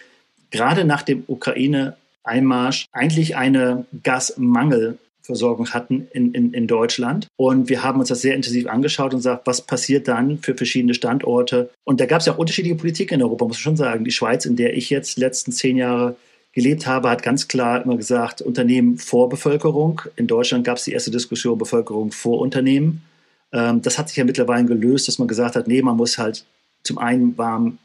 gerade 0.50 0.84
nach 0.84 1.02
dem 1.02 1.24
Ukraine-Einmarsch 1.26 2.86
eigentlich 2.92 3.36
eine 3.36 3.86
Gasmangelversorgung 4.02 5.70
hatten 5.70 6.08
in, 6.12 6.32
in, 6.32 6.52
in 6.52 6.66
Deutschland. 6.66 7.28
Und 7.36 7.68
wir 7.68 7.82
haben 7.82 8.00
uns 8.00 8.08
das 8.08 8.20
sehr 8.20 8.34
intensiv 8.34 8.66
angeschaut 8.68 9.14
und 9.14 9.20
gesagt, 9.20 9.46
was 9.46 9.62
passiert 9.62 10.06
dann 10.08 10.38
für 10.38 10.54
verschiedene 10.54 10.94
Standorte. 10.94 11.70
Und 11.84 12.00
da 12.00 12.06
gab 12.06 12.20
es 12.20 12.26
ja 12.26 12.34
auch 12.34 12.38
unterschiedliche 12.38 12.76
Politik 12.76 13.12
in 13.12 13.22
Europa, 13.22 13.46
muss 13.46 13.56
man 13.56 13.62
schon 13.62 13.76
sagen. 13.76 14.04
Die 14.04 14.12
Schweiz, 14.12 14.44
in 14.44 14.56
der 14.56 14.76
ich 14.76 14.90
jetzt 14.90 15.18
letzten 15.18 15.52
zehn 15.52 15.76
Jahre 15.76 16.16
gelebt 16.52 16.86
habe, 16.86 17.10
hat 17.10 17.22
ganz 17.22 17.48
klar 17.48 17.84
immer 17.84 17.96
gesagt, 17.96 18.42
Unternehmen 18.42 18.98
vor 18.98 19.28
Bevölkerung. 19.28 20.02
In 20.16 20.26
Deutschland 20.26 20.64
gab 20.64 20.78
es 20.78 20.84
die 20.84 20.92
erste 20.92 21.10
Diskussion 21.10 21.58
Bevölkerung 21.58 22.10
vor 22.12 22.40
Unternehmen. 22.40 23.02
Ähm, 23.52 23.82
das 23.82 23.98
hat 23.98 24.08
sich 24.08 24.16
ja 24.16 24.24
mittlerweile 24.24 24.64
gelöst, 24.64 25.08
dass 25.08 25.18
man 25.18 25.28
gesagt 25.28 25.56
hat, 25.56 25.68
nee, 25.68 25.82
man 25.82 25.96
muss 25.96 26.18
halt 26.18 26.44
zum 26.82 26.98
einen 26.98 27.36
warm 27.38 27.78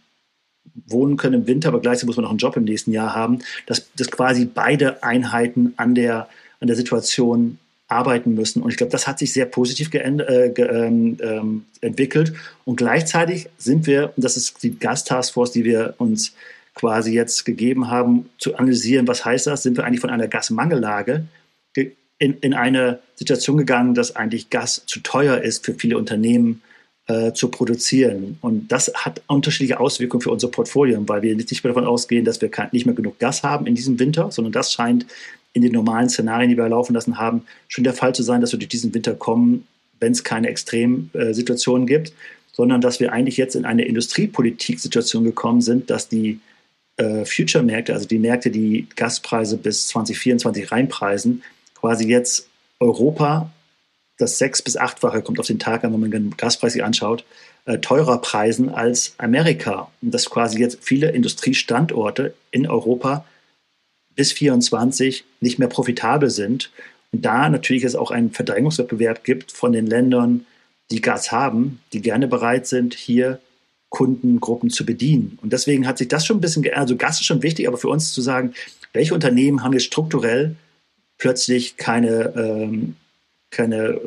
wohnen 0.88 1.17
können 1.17 1.41
im 1.41 1.47
Winter, 1.47 1.69
aber 1.69 1.80
gleichzeitig 1.80 2.08
muss 2.08 2.17
man 2.17 2.23
noch 2.23 2.32
einen 2.32 2.39
Job 2.39 2.58
im 2.58 2.63
nächsten 2.63 2.91
Jahr 2.91 3.13
haben, 3.13 3.39
dass, 3.67 3.91
dass 3.95 4.10
quasi 4.10 4.45
beide 4.45 5.04
Einheiten 5.04 5.73
an 5.78 5.95
der, 5.95 6.28
an 6.60 6.67
der 6.67 6.75
Situation 6.75 7.60
arbeiten 7.88 8.34
müssen. 8.34 8.63
Und 8.63 8.71
ich 8.71 8.78
glaube, 8.78 8.91
das 8.91 9.08
hat 9.08 9.19
sich 9.19 9.32
sehr 9.32 9.45
positiv 9.45 9.93
äh, 9.93 9.99
ähm, 9.99 11.17
ähm, 11.21 11.65
entwickelt. 11.82 12.34
Und 12.65 12.78
gleichzeitig 12.78 13.47
sind 13.58 13.86
wir, 13.86 14.12
und 14.15 14.23
das 14.23 14.38
ist 14.38 14.63
die 14.63 14.78
Gas-Taskforce, 14.78 15.51
die 15.51 15.63
wir 15.65 15.93
uns 15.99 16.34
quasi 16.75 17.13
jetzt 17.13 17.45
gegeben 17.45 17.89
haben, 17.89 18.29
zu 18.38 18.55
analysieren, 18.55 19.07
was 19.07 19.25
heißt 19.25 19.47
das? 19.47 19.63
Sind 19.63 19.77
wir 19.77 19.85
eigentlich 19.85 20.01
von 20.01 20.09
einer 20.09 20.27
Gasmangellage 20.27 21.25
in, 22.17 22.38
in 22.39 22.53
eine 22.53 22.99
Situation 23.15 23.57
gegangen, 23.57 23.93
dass 23.93 24.15
eigentlich 24.15 24.49
Gas 24.49 24.83
zu 24.85 24.99
teuer 25.01 25.41
ist 25.41 25.65
für 25.65 25.73
viele 25.73 25.97
Unternehmen 25.97 26.61
äh, 27.07 27.33
zu 27.33 27.49
produzieren. 27.49 28.38
Und 28.41 28.71
das 28.71 28.91
hat 28.93 29.21
unterschiedliche 29.27 29.79
Auswirkungen 29.79 30.21
für 30.21 30.31
unser 30.31 30.47
Portfolio, 30.47 31.01
weil 31.07 31.21
wir 31.21 31.35
nicht 31.35 31.63
mehr 31.63 31.73
davon 31.73 31.88
ausgehen, 31.88 32.25
dass 32.25 32.41
wir 32.41 32.49
nicht 32.71 32.85
mehr 32.85 32.95
genug 32.95 33.19
Gas 33.19 33.43
haben 33.43 33.67
in 33.67 33.75
diesem 33.75 33.99
Winter, 33.99 34.31
sondern 34.31 34.51
das 34.51 34.73
scheint 34.73 35.05
in 35.53 35.61
den 35.61 35.71
normalen 35.71 36.09
Szenarien, 36.09 36.49
die 36.49 36.57
wir 36.57 36.67
laufen 36.67 36.93
lassen 36.93 37.17
haben, 37.17 37.43
schon 37.67 37.83
der 37.83 37.93
Fall 37.93 38.13
zu 38.13 38.23
sein, 38.23 38.41
dass 38.41 38.51
wir 38.51 38.59
durch 38.59 38.69
diesen 38.69 38.93
Winter 38.93 39.13
kommen, 39.13 39.67
wenn 39.99 40.11
es 40.11 40.23
keine 40.23 40.49
Extremsituationen 40.49 41.88
gibt, 41.88 42.11
sondern 42.51 42.81
dass 42.81 42.99
wir 42.99 43.13
eigentlich 43.13 43.38
jetzt 43.38 43.55
in 43.55 43.65
eine 43.65 43.85
Industriepolitik-Situation 43.85 45.23
gekommen 45.23 45.61
sind, 45.61 45.89
dass 45.89 46.09
die 46.09 46.39
äh, 46.97 47.25
Future-Märkte, 47.25 47.93
also 47.93 48.08
die 48.08 48.19
Märkte, 48.19 48.51
die 48.51 48.88
Gaspreise 48.95 49.58
bis 49.58 49.88
2024 49.88 50.71
reinpreisen, 50.71 51.43
quasi 51.73 52.08
jetzt 52.08 52.47
Europa 52.79 53.51
das 54.17 54.38
sechs- 54.38 54.62
bis 54.62 54.77
achtfache, 54.77 55.21
kommt 55.21 55.39
auf 55.39 55.47
den 55.47 55.60
Tag 55.60 55.84
an, 55.84 55.93
wenn 55.93 55.99
man 55.99 56.12
den 56.12 56.38
Gaspreis 56.38 56.73
sich 56.73 56.84
anschaut, 56.84 57.25
äh, 57.65 57.79
teurer 57.79 58.21
preisen 58.21 58.69
als 58.69 59.13
Amerika. 59.17 59.91
Und 60.01 60.13
dass 60.13 60.29
quasi 60.29 60.60
jetzt 60.60 60.79
viele 60.81 61.12
Industriestandorte 61.12 62.34
in 62.51 62.67
Europa 62.67 63.25
bis 64.15 64.31
24 64.31 65.25
nicht 65.41 65.60
mehr 65.60 65.67
profitabel 65.67 66.29
sind. 66.29 66.71
Und 67.12 67.25
da 67.25 67.49
natürlich 67.49 67.84
es 67.84 67.95
auch 67.95 68.12
einen 68.12 68.31
Verdrängungswettbewerb 68.31 69.23
gibt 69.23 69.51
von 69.51 69.73
den 69.73 69.88
Ländern, 69.88 70.45
die 70.91 71.01
Gas 71.01 71.31
haben, 71.31 71.81
die 71.93 72.01
gerne 72.01 72.27
bereit 72.27 72.67
sind, 72.67 72.93
hier 72.93 73.39
Kundengruppen 73.95 74.69
zu 74.69 74.86
bedienen. 74.86 75.39
Und 75.41 75.53
deswegen 75.53 75.88
hat 75.88 75.97
sich 75.97 76.10
das 76.10 76.25
schon 76.25 76.38
ein 76.38 76.41
bisschen 76.41 76.63
geändert. 76.63 76.81
Also 76.81 76.97
Gas 76.97 77.21
ist 77.21 77.25
schon 77.25 77.41
wichtig, 77.41 77.65
aber 77.67 77.77
für 77.77 77.88
uns 77.88 78.12
zu 78.12 78.21
sagen, 78.21 78.53
welche 78.91 79.13
Unternehmen 79.13 79.63
haben 79.63 79.71
jetzt 79.71 79.86
strukturell 79.86 80.58
plötzlich 81.17 81.77
keine 81.77 82.34
ähm, 82.36 82.95
keine 83.51 84.01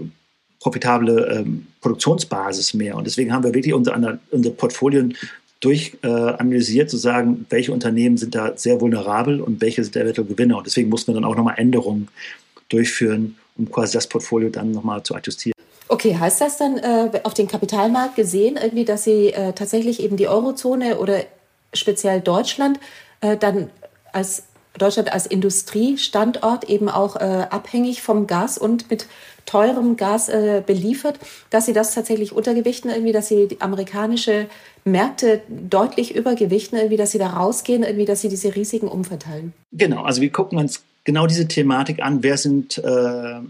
profitable 0.61 1.39
ähm, 1.39 1.67
Produktionsbasis 1.81 2.75
mehr. 2.75 2.97
Und 2.97 3.07
deswegen 3.07 3.33
haben 3.33 3.45
wir 3.45 3.55
wirklich 3.55 3.73
unsere, 3.73 4.19
unsere 4.31 4.55
Portfolien 4.55 5.15
durchanalysiert, 5.61 6.89
äh, 6.89 6.91
zu 6.91 6.99
sagen, 6.99 7.47
welche 7.49 7.73
Unternehmen 7.73 8.19
sind 8.19 8.35
da 8.35 8.57
sehr 8.57 8.81
vulnerabel 8.81 9.41
und 9.41 9.61
welche 9.63 9.83
sind 9.83 9.97
eventuell 9.97 10.27
Gewinner. 10.27 10.59
Und 10.59 10.67
deswegen 10.67 10.91
mussten 10.91 11.13
wir 11.13 11.15
dann 11.15 11.25
auch 11.25 11.37
nochmal 11.37 11.55
Änderungen 11.57 12.09
durchführen, 12.69 13.37
um 13.57 13.71
quasi 13.71 13.95
das 13.95 14.07
Portfolio 14.07 14.51
dann 14.51 14.73
nochmal 14.73 15.03
zu 15.03 15.15
adjustieren. 15.15 15.58
Okay, 15.89 16.17
heißt 16.17 16.41
das 16.41 16.59
dann 16.59 16.77
äh, 16.79 17.21
auf 17.25 17.35
den 17.35 17.49
Kapitalmarkt 17.49 18.15
gesehen, 18.15 18.59
irgendwie, 18.63 18.85
dass 18.85 19.05
Sie 19.05 19.33
äh, 19.33 19.53
tatsächlich 19.53 20.03
eben 20.03 20.17
die 20.17 20.29
Eurozone 20.29 20.99
oder 20.99 21.21
speziell 21.73 22.21
Deutschland 22.21 22.79
äh, 23.21 23.37
dann 23.37 23.71
als 24.13 24.45
Deutschland 24.77 25.13
als 25.13 25.27
Industriestandort 25.27 26.65
eben 26.65 26.89
auch 26.89 27.17
äh, 27.17 27.47
abhängig 27.51 28.03
vom 28.03 28.27
Gas 28.27 28.59
und 28.59 28.91
mit 28.91 29.07
teurem 29.45 29.97
Gas 29.97 30.29
äh, 30.29 30.63
beliefert, 30.65 31.19
dass 31.51 31.67
sie 31.67 31.73
das 31.73 31.95
tatsächlich 31.95 32.33
untergewichten, 32.33 32.91
irgendwie, 32.91 33.13
dass 33.13 33.29
sie 33.29 33.49
die 33.49 33.61
amerikanische 33.61 34.47
Märkte 34.85 35.41
deutlich 35.49 36.15
übergewichten, 36.15 36.79
irgendwie, 36.79 36.97
dass 36.97 37.13
sie 37.13 37.19
da 37.19 37.29
rausgehen, 37.29 37.83
irgendwie, 37.83 38.05
dass 38.05 38.21
sie 38.21 38.29
diese 38.29 38.55
Risiken 38.55 38.89
umverteilen. 38.89 39.53
Genau, 39.73 40.03
also 40.03 40.21
wir 40.21 40.31
gucken 40.31 40.59
uns 40.59 40.83
genau 41.05 41.27
diese 41.27 41.49
Thematik 41.49 42.03
an. 42.03 42.23
Wer 42.23 42.37
sind 42.37 42.79
äh, 42.79 43.41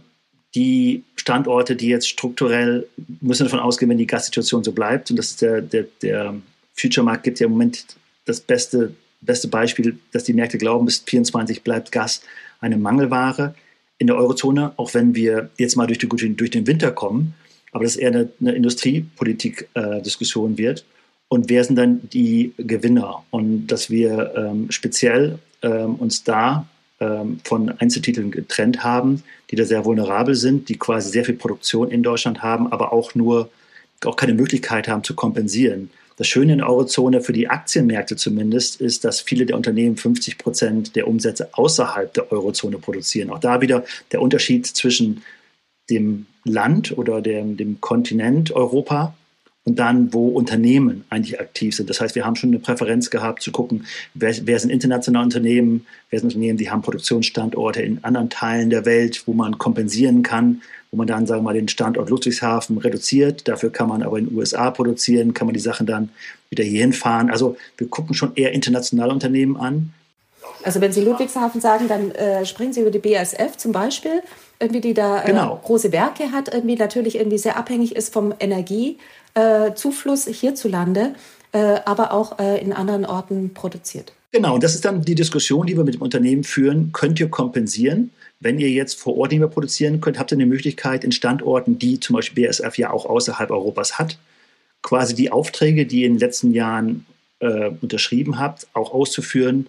die 0.55 1.05
Standorte, 1.17 1.77
die 1.77 1.89
jetzt 1.89 2.09
strukturell, 2.09 2.87
müssen 3.21 3.45
davon 3.45 3.61
ausgehen, 3.61 3.91
wenn 3.91 3.99
die 3.99 4.07
Gassituation 4.07 4.65
so 4.65 4.73
bleibt, 4.73 5.11
und 5.11 5.17
das 5.17 5.31
ist 5.31 5.43
der, 5.43 5.61
der, 5.61 5.85
der 6.03 6.35
Future-Markt 6.75 7.25
gibt 7.25 7.41
ja 7.41 7.47
im 7.47 7.53
Moment 7.53 7.85
das 8.25 8.41
beste 8.41 8.95
beste 9.21 9.49
Beispiel, 9.49 9.99
dass 10.13 10.25
die 10.25 10.33
Märkte 10.33 10.59
glauben, 10.59 10.87
bis 10.87 10.99
24 10.99 11.63
bleibt 11.63 11.93
Gas 11.93 12.23
eine 12.61 12.77
Mangelware 12.77 13.55
in 13.99 14.07
der 14.07 14.17
Eurozone, 14.17 14.73
auch 14.77 14.95
wenn 14.95 15.15
wir 15.15 15.51
jetzt 15.59 15.77
mal 15.77 15.87
durch, 15.87 15.99
die, 15.99 16.09
durch 16.09 16.51
den 16.51 16.67
Winter 16.67 16.93
kommen, 16.93 17.35
aber 17.73 17.85
das 17.85 17.97
eher 17.97 18.09
eine, 18.09 18.29
eine 18.41 18.53
Industriepolitik-Diskussion 18.53 20.55
äh, 20.55 20.59
wird. 20.59 20.85
Und 21.29 21.51
wer 21.51 21.65
sind 21.65 21.77
dann 21.77 22.09
die 22.11 22.55
Gewinner? 22.57 23.25
Und 23.31 23.67
dass 23.67 23.91
wir 23.91 24.33
ähm, 24.35 24.71
speziell 24.71 25.39
ähm, 25.63 25.97
uns 25.97 26.25
da 26.25 26.67
von 26.99 27.71
Einzeltiteln 27.79 28.33
getrennt 28.33 28.83
haben, 28.83 29.23
die 29.51 29.57
da 29.57 29.65
sehr 29.65 29.85
vulnerabel 29.85 30.35
sind, 30.35 30.69
die 30.69 30.77
quasi 30.77 31.11
sehr 31.11 31.25
viel 31.25 31.37
Produktion 31.37 31.91
in 31.91 32.03
Deutschland 32.03 32.43
haben, 32.43 32.73
aber 32.73 32.93
auch 32.93 33.15
nur 33.15 33.51
auch 34.05 34.17
keine 34.17 34.35
Möglichkeit 34.35 34.89
haben 34.89 35.05
zu 35.05 35.15
kompensieren. 35.15 35.91
Das 36.17 36.27
Schöne 36.27 36.53
in 36.53 36.59
der 36.59 36.69
Eurozone 36.69 37.21
für 37.21 37.33
die 37.33 37.49
Aktienmärkte 37.49 38.17
zumindest 38.17 38.81
ist, 38.81 39.05
dass 39.05 39.21
viele 39.21 39.47
der 39.47 39.57
Unternehmen 39.57 39.97
50 39.97 40.39
Prozent 40.39 40.97
der 40.97 41.07
Umsätze 41.07 41.51
außerhalb 41.53 42.13
der 42.13 42.33
Eurozone 42.33 42.79
produzieren. 42.79 43.31
Auch 43.31 43.39
da 43.39 43.61
wieder 43.61 43.85
der 44.11 44.21
Unterschied 44.21 44.67
zwischen 44.67 45.23
dem 45.91 46.27
Land 46.45 46.97
oder 46.99 47.23
dem, 47.23 47.57
dem 47.57 47.81
Kontinent 47.81 48.51
Europa 48.51 49.15
und 49.69 49.79
dann, 49.79 50.15
wo 50.15 50.29
Unternehmen 50.29 51.05
eigentlich 51.11 51.39
aktiv 51.39 51.77
sind. 51.77 51.91
Das 51.91 52.01
heißt, 52.01 52.15
wir 52.15 52.25
haben 52.25 52.37
schon 52.37 52.49
eine 52.49 52.59
Präferenz 52.59 53.11
gehabt 53.11 53.43
zu 53.43 53.53
gucken, 53.53 53.85
wer, 54.15 54.35
wer 54.45 54.59
sind 54.59 54.71
internationale 54.71 55.25
Unternehmen, 55.27 55.87
wer 56.09 56.21
sind 56.21 56.29
Unternehmen, 56.29 56.57
die 56.57 56.71
haben 56.71 56.81
Produktionsstandorte 56.81 57.83
in 57.83 58.03
anderen 58.03 58.31
Teilen 58.31 58.71
der 58.71 58.87
Welt, 58.87 59.25
wo 59.27 59.35
man 59.35 59.59
kompensieren 59.59 60.23
kann, 60.23 60.63
wo 60.91 60.97
man 60.97 61.07
dann, 61.07 61.27
sagen 61.27 61.41
wir 61.41 61.45
mal, 61.45 61.53
den 61.53 61.69
Standort 61.69 62.09
Ludwigshafen 62.09 62.79
reduziert. 62.79 63.47
Dafür 63.47 63.71
kann 63.71 63.91
man 63.91 64.03
aber 64.03 64.19
in 64.19 64.29
den 64.31 64.39
USA 64.39 64.71
produzieren, 64.71 65.35
kann 65.35 65.47
man 65.47 65.53
die 65.53 65.61
Sachen 65.61 65.87
dann 65.87 66.09
wieder 66.49 66.65
hierhin 66.65 66.95
fahren. 66.95 67.29
Also 67.29 67.59
wir 67.77 67.89
gucken 67.89 68.15
schon 68.15 68.33
eher 68.37 68.53
internationale 68.53 69.13
Unternehmen 69.13 69.59
an. 69.59 69.93
Also 70.63 70.81
wenn 70.81 70.93
Sie 70.93 71.03
Ludwigshafen 71.03 71.61
sagen, 71.61 71.89
dann 71.89 72.11
äh, 72.13 72.47
springen 72.47 72.73
Sie 72.73 72.81
über 72.81 72.91
die 72.91 73.01
BASF 73.01 73.59
zum 73.59 73.73
Beispiel, 73.73 74.23
irgendwie 74.61 74.81
die 74.81 74.95
da 74.95 75.23
äh, 75.23 75.27
genau. 75.27 75.61
große 75.63 75.93
Werke 75.93 76.33
hat, 76.33 76.53
irgendwie 76.53 76.77
natürlich 76.77 77.17
irgendwie 77.17 77.39
sehr 77.39 77.57
abhängig 77.57 77.95
ist 77.95 78.13
vom 78.13 78.35
Energiezufluss 78.39 80.27
äh, 80.27 80.33
hierzulande, 80.33 81.15
äh, 81.53 81.81
aber 81.85 82.13
auch 82.13 82.39
äh, 82.39 82.61
in 82.61 82.73
anderen 82.73 83.05
Orten 83.05 83.55
produziert. 83.55 84.13
Genau, 84.33 84.55
und 84.55 84.63
das 84.63 84.75
ist 84.75 84.85
dann 84.85 85.03
die 85.03 85.15
Diskussion, 85.15 85.67
die 85.67 85.77
wir 85.77 85.85
mit 85.85 85.95
dem 85.95 86.03
Unternehmen 86.03 86.45
führen. 86.45 86.91
Könnt 86.93 87.19
ihr 87.19 87.31
kompensieren? 87.31 88.11
Wenn 88.41 88.59
ihr 88.59 88.71
jetzt 88.71 89.01
vor 89.01 89.17
Ort 89.17 89.31
nicht 89.31 89.41
mehr 89.41 89.49
produzieren 89.49 90.01
könnt, 90.01 90.19
habt 90.19 90.33
ihr 90.33 90.37
eine 90.37 90.47
Möglichkeit 90.47 91.03
in 91.03 91.13
Standorten, 91.13 91.79
die 91.79 91.99
zum 91.99 92.15
Beispiel 92.15 92.47
BSF 92.47 92.77
ja 92.77 92.91
auch 92.91 93.07
außerhalb 93.07 93.51
Europas 93.51 93.99
hat, 93.99 94.19
quasi 94.83 95.15
die 95.15 95.33
Aufträge, 95.33 95.87
die 95.87 96.03
ihr 96.03 96.07
in 96.07 96.15
den 96.15 96.21
letzten 96.21 96.53
Jahren 96.53 97.07
äh, 97.41 97.71
unterschrieben 97.81 98.39
habt, 98.39 98.67
auch 98.75 98.93
auszuführen 98.93 99.67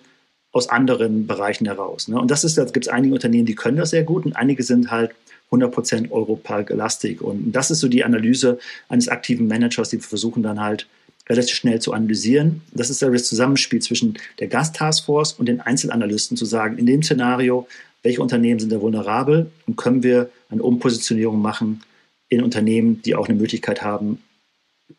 aus 0.51 0.69
anderen 0.69 1.27
Bereichen 1.27 1.65
heraus. 1.65 2.07
Ne? 2.07 2.19
Und 2.19 2.31
das 2.31 2.43
ist, 2.43 2.57
da 2.57 2.65
gibt 2.65 2.85
es 2.85 2.91
einige 2.91 3.13
Unternehmen, 3.13 3.45
die 3.45 3.55
können 3.55 3.77
das 3.77 3.91
sehr 3.91 4.03
gut 4.03 4.25
und 4.25 4.35
einige 4.35 4.63
sind 4.63 4.89
halt 4.89 5.11
100% 5.51 6.11
Europa-gelastig. 6.11 7.21
Und 7.21 7.51
das 7.51 7.71
ist 7.71 7.79
so 7.79 7.87
die 7.87 8.03
Analyse 8.03 8.59
eines 8.87 9.09
aktiven 9.09 9.47
Managers, 9.47 9.89
die 9.89 9.99
versuchen 9.99 10.43
dann 10.43 10.59
halt 10.59 10.87
relativ 11.29 11.55
schnell 11.55 11.79
zu 11.79 11.93
analysieren. 11.93 12.61
Das 12.71 12.89
ist 12.89 13.01
das 13.01 13.27
Zusammenspiel 13.27 13.81
zwischen 13.81 14.17
der 14.39 14.47
Gas-Taskforce 14.47 15.33
und 15.33 15.47
den 15.47 15.61
Einzelanalysten 15.61 16.37
zu 16.37 16.45
sagen, 16.45 16.77
in 16.77 16.85
dem 16.85 17.03
Szenario 17.03 17.67
welche 18.01 18.21
Unternehmen 18.21 18.59
sind 18.59 18.71
da 18.71 18.81
vulnerabel 18.81 19.51
und 19.67 19.75
können 19.75 20.03
wir 20.03 20.29
eine 20.49 20.63
Umpositionierung 20.63 21.41
machen 21.41 21.83
in 22.29 22.41
Unternehmen, 22.41 23.01
die 23.01 23.15
auch 23.15 23.27
eine 23.27 23.37
Möglichkeit 23.37 23.81
haben, 23.81 24.21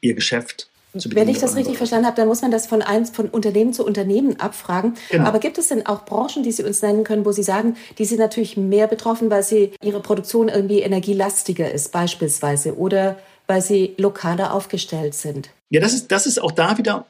ihr 0.01 0.15
Geschäft 0.15 0.69
Wenn 0.93 1.29
ich 1.29 1.39
das 1.39 1.57
richtig 1.57 1.77
verstanden 1.77 2.07
habe, 2.07 2.17
dann 2.17 2.27
muss 2.27 2.43
man 2.43 2.51
das 2.51 2.67
von, 2.67 2.83
ein, 2.83 3.07
von 3.07 3.29
Unternehmen 3.29 3.73
zu 3.73 3.85
Unternehmen 3.85 4.41
abfragen. 4.41 4.95
Genau. 5.11 5.25
Aber 5.25 5.39
gibt 5.39 5.59
es 5.59 5.69
denn 5.69 5.87
auch 5.87 6.05
Branchen, 6.05 6.43
die 6.43 6.53
Sie 6.53 6.65
uns 6.65 6.83
nennen 6.83 7.05
können, 7.05 7.25
wo 7.25 7.33
Sie 7.33 7.43
sagen, 7.43 7.77
die 7.99 8.05
sind 8.05 8.19
natürlich 8.19 8.57
mehr 8.57 8.87
betroffen, 8.87 9.31
weil 9.31 9.43
sie 9.43 9.73
ihre 9.83 10.01
Produktion 10.01 10.49
irgendwie 10.49 10.81
energielastiger 10.81 11.71
ist, 11.71 11.93
beispielsweise, 11.93 12.77
oder 12.77 13.19
weil 13.47 13.63
sie 13.63 13.95
lokaler 13.99 14.53
aufgestellt 14.55 15.15
sind? 15.15 15.51
Ja, 15.71 15.81
das 15.81 15.93
ist, 15.93 16.11
das 16.11 16.27
ist 16.27 16.41
auch 16.41 16.53
da 16.53 16.79
wieder, 16.79 17.07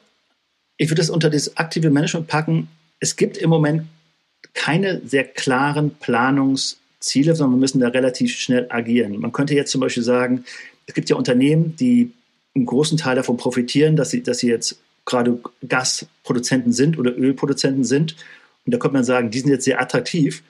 ich 0.77 0.89
würde 0.89 1.01
das 1.01 1.11
unter 1.11 1.31
das 1.31 1.57
aktive 1.57 1.91
Management 1.91 2.27
packen. 2.27 2.69
Es 2.99 3.17
gibt 3.17 3.37
im 3.37 3.51
Moment 3.51 3.85
keine 4.55 5.01
sehr 5.05 5.25
klaren 5.25 5.95
Planungsziele, 5.95 7.35
sondern 7.35 7.59
wir 7.59 7.61
müssen 7.61 7.81
da 7.81 7.89
relativ 7.89 8.39
schnell 8.39 8.67
agieren. 8.71 9.19
Man 9.21 9.33
könnte 9.33 9.55
jetzt 9.55 9.71
zum 9.71 9.81
Beispiel 9.81 10.03
sagen, 10.03 10.45
es 10.87 10.95
gibt 10.95 11.09
ja 11.11 11.17
Unternehmen, 11.17 11.77
die 11.77 12.13
einen 12.55 12.67
großen 12.67 12.99
Teil 12.99 13.17
davon 13.17 13.37
profitieren, 13.37 13.97
dass 13.97 14.11
sie, 14.11 14.23
dass 14.23 14.39
sie 14.39 14.49
jetzt 14.49 14.81
gerade 15.05 15.41
Gasproduzenten 15.67 16.73
sind 16.73 16.99
oder 16.99 17.17
Ölproduzenten 17.17 17.85
sind. 17.85 18.17
Und 18.67 18.75
da 18.75 18.79
könnte 18.79 18.95
man 18.95 19.05
sagen, 19.05 19.31
die 19.31 19.41
sind 19.41 19.51
jetzt 19.51 19.65
sehr 19.65 19.81
attraktiv 19.81 20.43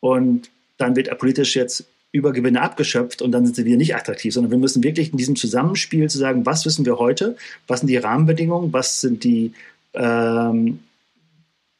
und 0.00 0.50
dann 0.78 0.96
wird 0.96 1.16
politisch 1.18 1.54
jetzt 1.54 1.86
Übergewinne 2.10 2.60
abgeschöpft 2.60 3.22
und 3.22 3.32
dann 3.32 3.46
sind 3.46 3.56
sie 3.56 3.64
wieder 3.64 3.76
nicht 3.76 3.94
attraktiv, 3.94 4.34
sondern 4.34 4.50
wir 4.50 4.58
müssen 4.58 4.82
wirklich 4.82 5.12
in 5.12 5.18
diesem 5.18 5.36
Zusammenspiel 5.36 6.10
zu 6.10 6.18
sagen, 6.18 6.44
was 6.44 6.66
wissen 6.66 6.84
wir 6.84 6.98
heute, 6.98 7.36
was 7.66 7.80
sind 7.80 7.88
die 7.88 7.96
Rahmenbedingungen, 7.96 8.72
was 8.72 9.00
sind 9.00 9.24
die 9.24 9.54
ähm, 9.94 10.80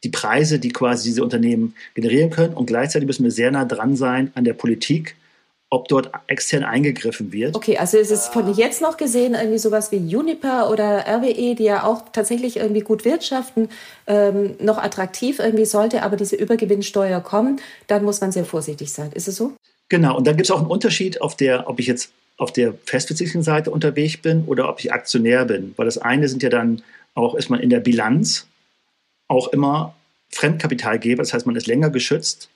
die 0.04 0.08
Preise, 0.08 0.58
die 0.58 0.70
quasi 0.70 1.11
diese 1.11 1.22
Unternehmen 1.22 1.74
generieren 1.94 2.30
können. 2.30 2.54
Und 2.54 2.66
gleichzeitig 2.66 3.06
müssen 3.06 3.24
wir 3.24 3.30
sehr 3.30 3.50
nah 3.50 3.64
dran 3.64 3.96
sein 3.96 4.32
an 4.35 4.44
der 4.44 4.54
Politik, 4.54 5.16
ob 5.72 5.88
dort 5.88 6.11
extern 6.26 6.64
eingegriffen 6.64 7.32
wird. 7.32 7.56
Okay, 7.56 7.78
also 7.78 7.96
ist 7.96 8.11
es 8.11 8.28
von 8.28 8.52
jetzt 8.54 8.82
noch 8.82 8.98
gesehen 8.98 9.32
irgendwie 9.32 9.56
sowas 9.56 9.90
wie 9.90 9.96
Juniper 9.96 10.70
oder 10.70 11.06
RWE, 11.08 11.54
die 11.54 11.64
ja 11.64 11.85
auch 11.85 12.02
tatsächlich 12.12 12.58
irgendwie 12.58 12.82
gut 12.82 13.06
wirtschaften, 13.06 13.70
ähm, 14.06 14.54
noch 14.61 14.76
attraktiv 14.76 15.38
irgendwie 15.38 15.64
sollte, 15.64 16.02
aber 16.02 16.18
diese 16.18 16.37
Übergewinnsteuer 16.37 17.22
kommen, 17.22 17.58
dann 17.87 18.04
muss 18.04 18.20
man 18.20 18.32
sehr 18.32 18.44
vorsichtig 18.44 18.92
sein. 18.92 19.12
Ist 19.14 19.28
es 19.28 19.37
so? 19.37 19.54
Genau, 19.88 20.18
und 20.18 20.26
dann 20.26 20.37
gibt 20.37 20.46
es 20.46 20.50
auch 20.50 20.61
einen 20.61 20.70
Unterschied 20.70 21.22
auf 21.22 21.37
der, 21.37 21.66
ob 21.70 21.80
ich 21.80 21.87
jetzt 21.87 22.12
auf 22.37 22.52
der 22.52 22.74
festverzichtlichen 22.85 23.42
Seite 23.42 23.70
unterwegs 23.70 24.18
bin 24.18 24.44
oder 24.44 24.68
ob 24.68 24.78
ich 24.78 24.92
Aktionär 24.92 25.46
bin. 25.46 25.72
Weil 25.76 25.87
das 25.87 25.96
eine 25.96 26.28
sind 26.28 26.42
ja 26.42 26.50
dann 26.50 26.82
auch, 27.14 27.35
ist 27.35 27.48
man 27.48 27.61
in 27.61 27.70
der 27.70 27.80
Bilanz 27.80 28.46
auch 29.26 29.48
immer 29.48 29.94
Fremdkapitalgeber, 30.28 31.22
das 31.22 31.32
heißt, 31.32 31.46
man 31.46 31.56
ist 31.56 31.66
länger 31.66 31.88
geschützt, 31.88 32.50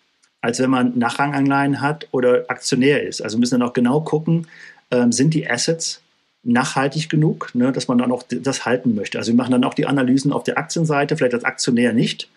als 0.46 0.60
wenn 0.60 0.70
man 0.70 0.96
Nachranganleihen 0.96 1.80
hat 1.80 2.06
oder 2.12 2.44
Aktionär 2.46 3.02
ist. 3.02 3.20
Also 3.20 3.36
müssen 3.36 3.58
dann 3.58 3.68
auch 3.68 3.72
genau 3.72 4.00
gucken, 4.00 4.46
ähm, 4.92 5.10
sind 5.10 5.34
die 5.34 5.50
Assets 5.50 6.00
nachhaltig 6.44 7.08
genug, 7.08 7.50
ne, 7.54 7.72
dass 7.72 7.88
man 7.88 7.98
dann 7.98 8.12
auch 8.12 8.22
das 8.28 8.64
halten 8.64 8.94
möchte. 8.94 9.18
Also 9.18 9.32
wir 9.32 9.36
machen 9.36 9.50
dann 9.50 9.64
auch 9.64 9.74
die 9.74 9.86
Analysen 9.86 10.32
auf 10.32 10.44
der 10.44 10.56
Aktienseite, 10.56 11.16
vielleicht 11.16 11.34
als 11.34 11.42
Aktionär 11.42 11.92
nicht, 11.92 12.28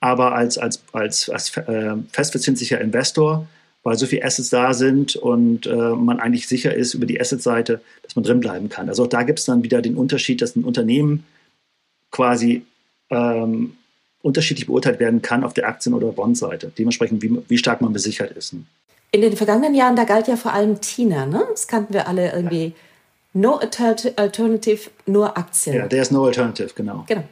aber 0.00 0.34
als, 0.34 0.58
als, 0.58 0.82
als, 0.92 1.30
als 1.30 1.56
äh, 1.56 1.94
festverzinslicher 2.10 2.80
Investor, 2.80 3.46
weil 3.84 3.96
so 3.96 4.06
viele 4.06 4.24
Assets 4.24 4.50
da 4.50 4.74
sind 4.74 5.14
und 5.14 5.66
äh, 5.66 5.74
man 5.74 6.18
eigentlich 6.18 6.48
sicher 6.48 6.74
ist 6.74 6.94
über 6.94 7.06
die 7.06 7.20
Assetseite, 7.20 7.80
dass 8.02 8.16
man 8.16 8.24
drin 8.24 8.40
bleiben 8.40 8.68
kann. 8.68 8.88
Also 8.88 9.04
auch 9.04 9.08
da 9.08 9.22
gibt 9.22 9.38
es 9.38 9.44
dann 9.44 9.62
wieder 9.62 9.80
den 9.80 9.94
Unterschied, 9.94 10.42
dass 10.42 10.56
ein 10.56 10.64
Unternehmen 10.64 11.24
quasi 12.10 12.64
ähm, 13.10 13.76
unterschiedlich 14.24 14.66
beurteilt 14.66 15.00
werden 15.00 15.22
kann 15.22 15.44
auf 15.44 15.52
der 15.52 15.68
Aktien- 15.68 15.94
oder 15.94 16.08
Bondseite, 16.08 16.72
dementsprechend 16.76 17.22
wie, 17.22 17.38
wie 17.46 17.58
stark 17.58 17.80
man 17.82 17.92
besichert 17.92 18.32
ist. 18.32 18.54
Ne? 18.54 18.64
In 19.12 19.20
den 19.20 19.36
vergangenen 19.36 19.74
Jahren, 19.74 19.96
da 19.96 20.04
galt 20.04 20.26
ja 20.26 20.36
vor 20.36 20.52
allem 20.52 20.80
Tina, 20.80 21.26
ne? 21.26 21.44
Das 21.50 21.68
kannten 21.68 21.94
wir 21.94 22.08
alle 22.08 22.32
irgendwie. 22.32 22.64
Ja. 22.64 22.72
No 23.36 23.56
Alternative, 23.56 24.90
nur 25.06 25.36
Aktien. 25.36 25.76
Ja, 25.76 25.88
der 25.88 26.02
ist 26.02 26.12
No 26.12 26.24
Alternative, 26.24 26.70
genau. 26.74 27.04
Genau. 27.06 27.24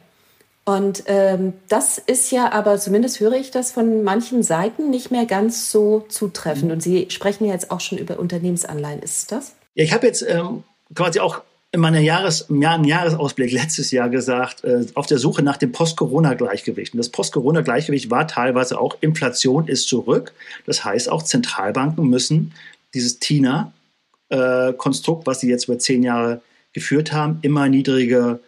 Und 0.65 1.03
ähm, 1.07 1.53
das 1.67 1.97
ist 1.97 2.31
ja 2.31 2.51
aber, 2.51 2.77
zumindest 2.77 3.19
höre 3.19 3.33
ich 3.33 3.51
das 3.51 3.71
von 3.71 4.03
manchen 4.03 4.43
Seiten, 4.43 4.89
nicht 4.89 5.11
mehr 5.11 5.25
ganz 5.25 5.71
so 5.71 6.05
zutreffend. 6.07 6.65
Mhm. 6.65 6.71
Und 6.71 6.83
Sie 6.83 7.07
sprechen 7.09 7.45
ja 7.45 7.53
jetzt 7.53 7.71
auch 7.71 7.81
schon 7.81 7.97
über 7.97 8.19
Unternehmensanleihen. 8.19 9.01
Ist 9.01 9.31
das? 9.31 9.55
Ja, 9.75 9.83
ich 9.83 9.93
habe 9.93 10.07
jetzt 10.07 10.25
ähm, 10.27 10.63
quasi 10.95 11.19
auch 11.19 11.41
in 11.73 11.79
meiner 11.79 11.99
Jahres, 11.99 12.45
Jahresausblick 12.49 13.51
letztes 13.51 13.89
Jahr 13.89 14.07
gesagt, 14.07 14.63
äh, 14.63 14.85
auf 14.93 15.07
der 15.07 15.17
Suche 15.17 15.41
nach 15.41 15.57
dem 15.57 15.71
Post-Corona-Gleichgewicht. 15.71 16.93
Und 16.93 16.99
das 16.99 17.09
Post-Corona-Gleichgewicht 17.09 18.11
war 18.11 18.27
teilweise 18.27 18.79
auch, 18.79 18.97
Inflation 19.01 19.67
ist 19.67 19.87
zurück. 19.87 20.33
Das 20.67 20.85
heißt, 20.85 21.11
auch 21.11 21.23
Zentralbanken 21.23 22.07
müssen 22.07 22.53
dieses 22.93 23.17
TINA-Konstrukt, 23.17 25.25
was 25.25 25.39
sie 25.39 25.49
jetzt 25.49 25.67
über 25.67 25.79
zehn 25.79 26.03
Jahre 26.03 26.41
geführt 26.73 27.11
haben, 27.11 27.39
immer 27.41 27.67
niedrige 27.67 28.39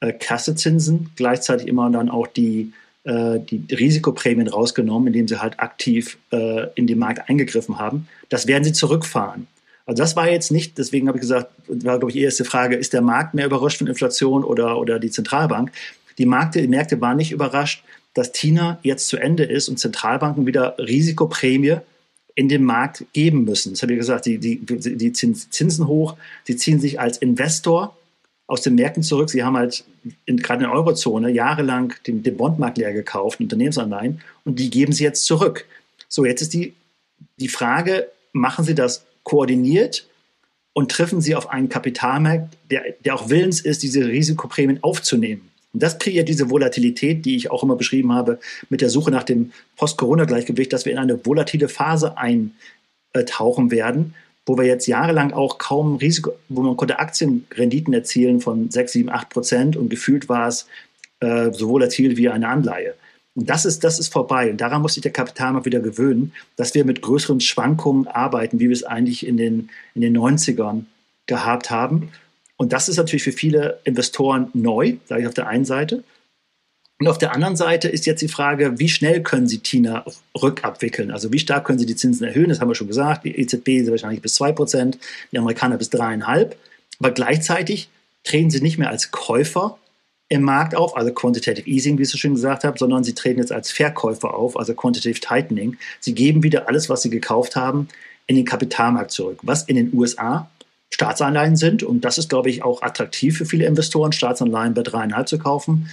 äh, 0.00 0.12
Kassezinsen, 0.12 1.10
gleichzeitig 1.16 1.66
immer 1.66 1.90
dann 1.90 2.10
auch 2.10 2.26
die, 2.26 2.74
äh, 3.04 3.40
die 3.40 3.64
Risikoprämien 3.74 4.48
rausgenommen, 4.48 5.06
indem 5.06 5.26
sie 5.26 5.40
halt 5.40 5.58
aktiv 5.58 6.18
äh, 6.32 6.66
in 6.74 6.86
den 6.86 6.98
Markt 6.98 7.30
eingegriffen 7.30 7.78
haben. 7.78 8.08
Das 8.28 8.46
werden 8.46 8.64
sie 8.64 8.74
zurückfahren. 8.74 9.46
Also 9.86 10.02
das 10.02 10.16
war 10.16 10.30
jetzt 10.30 10.50
nicht, 10.50 10.78
deswegen 10.78 11.08
habe 11.08 11.18
ich 11.18 11.22
gesagt, 11.22 11.50
war 11.68 11.98
glaube 11.98 12.10
ich 12.10 12.14
die 12.14 12.22
erste 12.22 12.44
Frage, 12.44 12.76
ist 12.76 12.92
der 12.92 13.02
Markt 13.02 13.34
mehr 13.34 13.46
überrascht 13.46 13.78
von 13.78 13.86
Inflation 13.86 14.44
oder, 14.44 14.78
oder 14.78 14.98
die 14.98 15.10
Zentralbank? 15.10 15.72
Die 16.18 16.26
Märkte, 16.26 16.62
die 16.62 16.68
Märkte 16.68 17.00
waren 17.00 17.16
nicht 17.16 17.32
überrascht, 17.32 17.84
dass 18.14 18.32
TINA 18.32 18.78
jetzt 18.82 19.08
zu 19.08 19.16
Ende 19.16 19.44
ist 19.44 19.68
und 19.68 19.78
Zentralbanken 19.78 20.46
wieder 20.46 20.76
Risikoprämie 20.78 21.78
in 22.36 22.48
den 22.48 22.64
Markt 22.64 23.04
geben 23.12 23.44
müssen. 23.44 23.72
Das 23.72 23.82
habe 23.82 23.92
ich 23.92 23.98
gesagt, 23.98 24.26
die, 24.26 24.38
die, 24.38 24.58
die 24.60 25.12
Zinsen 25.12 25.86
hoch, 25.86 26.16
sie 26.44 26.56
ziehen 26.56 26.80
sich 26.80 26.98
als 27.00 27.18
Investor 27.18 27.96
aus 28.46 28.62
den 28.62 28.74
Märkten 28.74 29.02
zurück. 29.02 29.30
Sie 29.30 29.44
haben 29.44 29.56
halt 29.56 29.84
in, 30.26 30.38
gerade 30.38 30.64
in 30.64 30.70
der 30.70 30.76
Eurozone 30.76 31.30
jahrelang 31.30 31.94
den, 32.06 32.22
den 32.22 32.36
Bondmarkt 32.36 32.78
leer 32.78 32.92
gekauft, 32.92 33.40
Unternehmensanleihen, 33.40 34.20
und 34.44 34.58
die 34.58 34.70
geben 34.70 34.92
sie 34.92 35.04
jetzt 35.04 35.24
zurück. 35.24 35.64
So, 36.08 36.24
jetzt 36.24 36.42
ist 36.42 36.54
die, 36.54 36.74
die 37.38 37.48
Frage, 37.48 38.08
machen 38.32 38.64
sie 38.64 38.74
das 38.74 39.04
koordiniert 39.24 40.06
und 40.72 40.90
treffen 40.90 41.20
sie 41.20 41.34
auf 41.34 41.50
einen 41.50 41.68
Kapitalmarkt, 41.68 42.56
der, 42.70 42.84
der 43.04 43.14
auch 43.14 43.28
willens 43.28 43.60
ist, 43.60 43.82
diese 43.82 44.06
Risikoprämien 44.06 44.82
aufzunehmen. 44.82 45.50
Und 45.72 45.82
das 45.82 45.98
kreiert 45.98 46.28
diese 46.28 46.50
Volatilität, 46.50 47.24
die 47.24 47.36
ich 47.36 47.50
auch 47.50 47.62
immer 47.62 47.76
beschrieben 47.76 48.12
habe, 48.12 48.38
mit 48.70 48.80
der 48.80 48.90
Suche 48.90 49.10
nach 49.10 49.24
dem 49.24 49.52
Post-Corona-Gleichgewicht, 49.76 50.72
dass 50.72 50.84
wir 50.84 50.92
in 50.92 50.98
eine 50.98 51.24
volatile 51.26 51.68
Phase 51.68 52.14
eintauchen 52.16 53.70
werden, 53.72 54.14
wo 54.46 54.56
wir 54.56 54.64
jetzt 54.64 54.86
jahrelang 54.86 55.32
auch 55.32 55.58
kaum 55.58 55.96
Risiko, 55.96 56.32
wo 56.48 56.62
man 56.62 56.76
konnte 56.76 56.98
Aktienrenditen 56.98 57.92
erzielen 57.92 58.40
von 58.40 58.70
6, 58.70 58.92
7, 58.92 59.08
8 59.10 59.28
Prozent 59.30 59.76
und 59.76 59.88
gefühlt 59.88 60.28
war 60.28 60.48
es 60.48 60.66
äh, 61.20 61.50
so 61.52 61.68
volatil 61.68 62.16
wie 62.16 62.28
eine 62.28 62.48
Anleihe. 62.48 62.94
Und 63.34 63.50
das 63.50 63.64
ist, 63.64 63.82
das 63.82 63.98
ist 63.98 64.12
vorbei. 64.12 64.50
Und 64.50 64.60
daran 64.60 64.82
muss 64.82 64.94
sich 64.94 65.02
der 65.02 65.12
Kapitalmarkt 65.12 65.66
wieder 65.66 65.80
gewöhnen, 65.80 66.32
dass 66.56 66.74
wir 66.74 66.84
mit 66.84 67.02
größeren 67.02 67.40
Schwankungen 67.40 68.06
arbeiten, 68.06 68.60
wie 68.60 68.68
wir 68.68 68.72
es 68.72 68.84
eigentlich 68.84 69.26
in 69.26 69.36
den, 69.36 69.70
in 69.94 70.02
den 70.02 70.16
90ern 70.16 70.84
gehabt 71.26 71.70
haben. 71.70 72.10
Und 72.56 72.72
das 72.72 72.88
ist 72.88 72.96
natürlich 72.96 73.24
für 73.24 73.32
viele 73.32 73.80
Investoren 73.84 74.48
neu, 74.54 74.96
sage 75.06 75.22
ich 75.22 75.26
auf 75.26 75.34
der 75.34 75.48
einen 75.48 75.64
Seite. 75.64 76.04
Und 77.00 77.08
auf 77.08 77.18
der 77.18 77.34
anderen 77.34 77.56
Seite 77.56 77.88
ist 77.88 78.06
jetzt 78.06 78.22
die 78.22 78.28
Frage, 78.28 78.78
wie 78.78 78.88
schnell 78.88 79.22
können 79.22 79.48
Sie 79.48 79.58
Tina 79.58 80.04
rückabwickeln? 80.40 81.10
Also 81.10 81.32
wie 81.32 81.40
stark 81.40 81.64
können 81.66 81.80
Sie 81.80 81.86
die 81.86 81.96
Zinsen 81.96 82.24
erhöhen? 82.24 82.50
Das 82.50 82.60
haben 82.60 82.68
wir 82.68 82.76
schon 82.76 82.86
gesagt. 82.86 83.24
Die 83.24 83.36
EZB 83.36 83.80
ist 83.80 83.90
wahrscheinlich 83.90 84.22
bis 84.22 84.40
2%, 84.40 84.96
die 85.32 85.38
Amerikaner 85.38 85.76
bis 85.76 85.90
3,5%. 85.90 86.52
Aber 87.00 87.10
gleichzeitig 87.10 87.88
treten 88.22 88.50
sie 88.50 88.60
nicht 88.60 88.78
mehr 88.78 88.90
als 88.90 89.10
Käufer 89.10 89.76
im 90.28 90.42
Markt 90.42 90.74
auf, 90.74 90.96
also 90.96 91.12
Quantitative 91.12 91.68
Easing, 91.68 91.98
wie 91.98 92.02
ich 92.02 92.08
so 92.08 92.18
schön 92.18 92.34
gesagt 92.34 92.64
habe, 92.64 92.78
sondern 92.78 93.04
sie 93.04 93.14
treten 93.14 93.40
jetzt 93.40 93.52
als 93.52 93.70
Verkäufer 93.70 94.34
auf, 94.34 94.58
also 94.58 94.74
Quantitative 94.74 95.20
Tightening. 95.20 95.76
Sie 96.00 96.14
geben 96.14 96.42
wieder 96.42 96.68
alles, 96.68 96.88
was 96.88 97.02
sie 97.02 97.10
gekauft 97.10 97.56
haben, 97.56 97.88
in 98.26 98.36
den 98.36 98.44
Kapitalmarkt 98.44 99.10
zurück, 99.10 99.40
was 99.42 99.64
in 99.64 99.76
den 99.76 99.94
USA 99.94 100.50
Staatsanleihen 100.90 101.56
sind. 101.56 101.82
Und 101.82 102.04
das 102.04 102.18
ist, 102.18 102.30
glaube 102.30 102.50
ich, 102.50 102.62
auch 102.62 102.82
attraktiv 102.82 103.36
für 103.36 103.46
viele 103.46 103.66
Investoren, 103.66 104.12
Staatsanleihen 104.12 104.74
bei 104.74 104.82
dreieinhalb 104.82 105.28
zu 105.28 105.38
kaufen. 105.38 105.90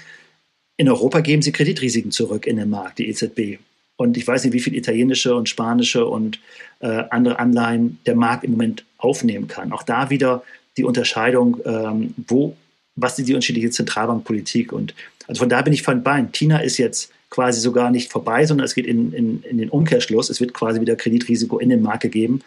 In 0.78 0.88
Europa 0.88 1.20
geben 1.20 1.42
sie 1.42 1.52
Kreditrisiken 1.52 2.12
zurück 2.12 2.48
in 2.48 2.58
den 2.58 2.70
Markt, 2.70 3.00
die 3.00 3.10
EZB. 3.10 3.60
Und 3.98 4.18
ich 4.18 4.28
weiß 4.28 4.44
nicht, 4.44 4.54
wie 4.54 4.60
viel 4.60 4.76
italienische 4.76 5.36
und 5.36 5.50
spanische 5.50 6.06
und 6.06 6.40
äh, 6.80 7.04
andere 7.10 7.40
Anleihen 7.40 8.00
der 8.06 8.16
Markt 8.16 8.44
im 8.44 8.52
Moment 8.52 8.86
aufnehmen 8.98 9.48
kann. 9.48 9.72
Auch 9.72 9.84
da 9.84 10.10
wieder 10.10 10.44
die 10.78 10.84
Unterscheidung, 10.84 11.58
ähm, 11.66 12.16
wo 12.28 12.56
was 12.96 13.18
ist 13.18 13.28
die 13.28 13.34
unterschiedliche 13.34 13.70
Zentralbankpolitik. 13.70 14.72
Und 14.74 14.94
also 15.28 15.40
von 15.40 15.50
da 15.50 15.62
bin 15.62 15.74
ich 15.74 15.84
von 15.84 16.04
Bein. 16.04 16.32
Tina 16.32 16.60
ist 16.60 16.78
jetzt 16.78 17.12
quasi 17.30 17.62
sogar 17.62 17.92
nicht 17.92 18.12
vorbei, 18.12 18.46
sondern 18.46 18.66
es 18.66 18.76
geht 18.76 18.86
in, 18.86 19.14
in, 19.14 19.44
in 19.44 19.58
den 19.58 19.70
Umkehrschluss. 19.70 20.30
Es 20.30 20.42
wird 20.42 20.54
quasi 20.54 20.82
wieder 20.82 20.96
Kreditrisiko 20.96 21.60
in 21.60 21.70
den 21.70 21.82
Markt 21.82 22.02
gegeben, 22.02 22.42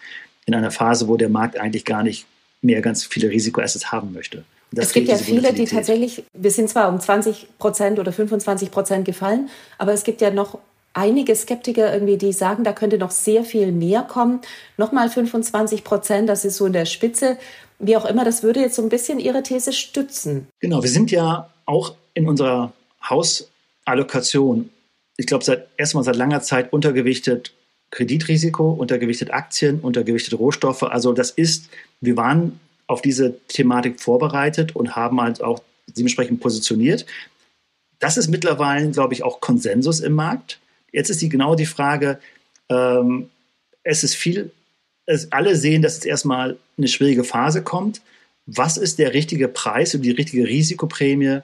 in 0.47 0.55
einer 0.55 0.71
Phase, 0.71 1.09
wo 1.09 1.17
der 1.17 1.31
Markt 1.31 1.59
eigentlich 1.59 1.85
gar 1.85 2.03
nicht 2.03 2.27
mehr 2.61 2.81
ganz 2.83 3.05
viele 3.05 3.31
Risikoassets 3.31 3.93
haben 3.93 4.13
möchte. 4.13 4.45
Es 4.77 4.93
gibt 4.93 5.09
ja 5.09 5.17
viele, 5.17 5.53
die 5.53 5.67
tatsächlich, 5.67 6.25
wir 6.33 6.51
sind 6.51 6.69
zwar 6.69 6.89
um 6.89 7.01
20 7.01 7.47
Prozent 7.59 7.99
oder 7.99 8.13
25 8.13 8.71
Prozent 8.71 9.05
gefallen, 9.05 9.49
aber 9.79 9.93
es 9.93 10.05
gibt 10.05 10.21
ja 10.21 10.31
noch 10.31 10.59
einige 10.95 11.35
Skeptiker 11.35 11.93
irgendwie, 11.93 12.17
die 12.17 12.33
sagen, 12.33 12.65
da 12.65 12.73
könnte 12.73 12.99
noch 12.99 13.11
sehr 13.11 13.45
viel 13.45 13.73
mehr 13.73 14.03
kommen. 14.03 14.41
Nochmal 14.77 15.11
25 15.11 15.85
Prozent, 15.85 16.29
das 16.29 16.45
ist 16.45 16.57
so 16.57 16.67
in 16.67 16.73
der 16.73 16.87
Spitze 16.87 17.37
wie 17.79 17.97
auch 17.97 18.05
immer, 18.05 18.25
das 18.25 18.43
würde 18.43 18.61
jetzt 18.61 18.77
so 18.77 18.83
ein 18.83 18.89
bisschen 18.89 19.19
Ihre 19.19 19.43
These 19.43 19.73
stützen. 19.73 20.47
Genau, 20.61 20.83
wir 20.83 20.91
sind 20.91 21.11
ja 21.11 21.51
auch 21.67 21.95
in 22.15 22.29
unserer 22.29 22.73
Hausallokation, 23.09 24.71
ich 25.17 25.27
glaube, 25.27 25.45
seit 25.45 25.69
erstmal 25.77 26.05
seit 26.05 26.17
langer 26.17 26.41
Zeit 26.43 26.73
untergewichtet 26.73 27.53
Kreditrisiko, 27.91 28.71
untergewichtet 28.71 29.33
Aktien, 29.33 29.81
untergewichtet 29.81 30.39
Rohstoffe. 30.39 30.83
Also 30.83 31.13
das 31.13 31.31
ist, 31.31 31.69
wir 32.01 32.17
waren 32.17 32.59
auf 32.87 33.03
diese 33.03 33.39
Thematik 33.49 34.01
vorbereitet 34.01 34.75
und 34.75 34.97
haben 34.97 35.21
halt 35.21 35.43
auch 35.43 35.63
dementsprechend 35.87 36.41
positioniert. 36.41 37.07
Das 38.01 38.17
ist 38.17 38.29
mittlerweile, 38.29 38.91
glaube 38.91 39.15
ich, 39.15 39.23
auch 39.23 39.41
Konsensus 39.41 40.01
im 40.01 40.15
Markt. 40.15 40.59
Jetzt 40.93 41.11
ist 41.11 41.23
die 41.23 41.29
genau 41.29 41.55
die 41.55 41.67
Frage, 41.67 42.19
ähm, 42.69 43.31
es 43.83 44.03
ist 44.03 44.15
viel 44.15 44.51
es 45.07 45.33
alle 45.33 45.57
sehen, 45.57 45.83
dass 45.83 45.98
es 45.98 46.05
erstmal 46.05 46.57
eine 46.79 46.88
schwierige 46.88 47.25
Phase 47.25 47.63
kommt. 47.63 48.00
Was 48.46 48.77
ist 48.77 48.98
der 48.98 49.15
richtige 49.15 49.48
Preis 49.48 49.94
und 49.94 50.02
die 50.02 50.11
richtige 50.11 50.46
Risikoprämie, 50.46 51.40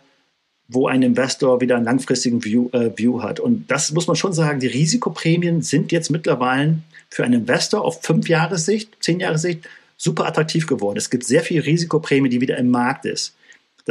wo 0.69 0.87
ein 0.87 1.03
Investor 1.03 1.61
wieder 1.61 1.77
einen 1.77 1.85
langfristigen 1.85 2.45
View, 2.45 2.69
äh, 2.73 2.97
View 2.97 3.23
hat? 3.23 3.41
Und 3.41 3.71
das 3.71 3.93
muss 3.93 4.07
man 4.07 4.17
schon 4.17 4.33
sagen, 4.33 4.61
die 4.61 4.67
Risikoprämien 4.67 5.63
sind 5.63 5.93
jetzt 5.93 6.11
mittlerweile 6.11 6.79
für 7.09 7.25
einen 7.25 7.41
Investor 7.41 7.85
auf 7.85 8.03
fünf 8.03 8.29
Jahre 8.29 8.59
Sicht, 8.59 8.97
zehn 9.01 9.21
Jahre 9.21 9.39
Sicht 9.39 9.61
super 9.97 10.27
attraktiv 10.27 10.67
geworden. 10.67 10.97
Es 10.97 11.11
gibt 11.11 11.25
sehr 11.25 11.43
viel 11.43 11.61
Risikoprämie, 11.61 12.29
die 12.29 12.41
wieder 12.41 12.57
im 12.57 12.71
Markt 12.71 13.05
ist. 13.05 13.35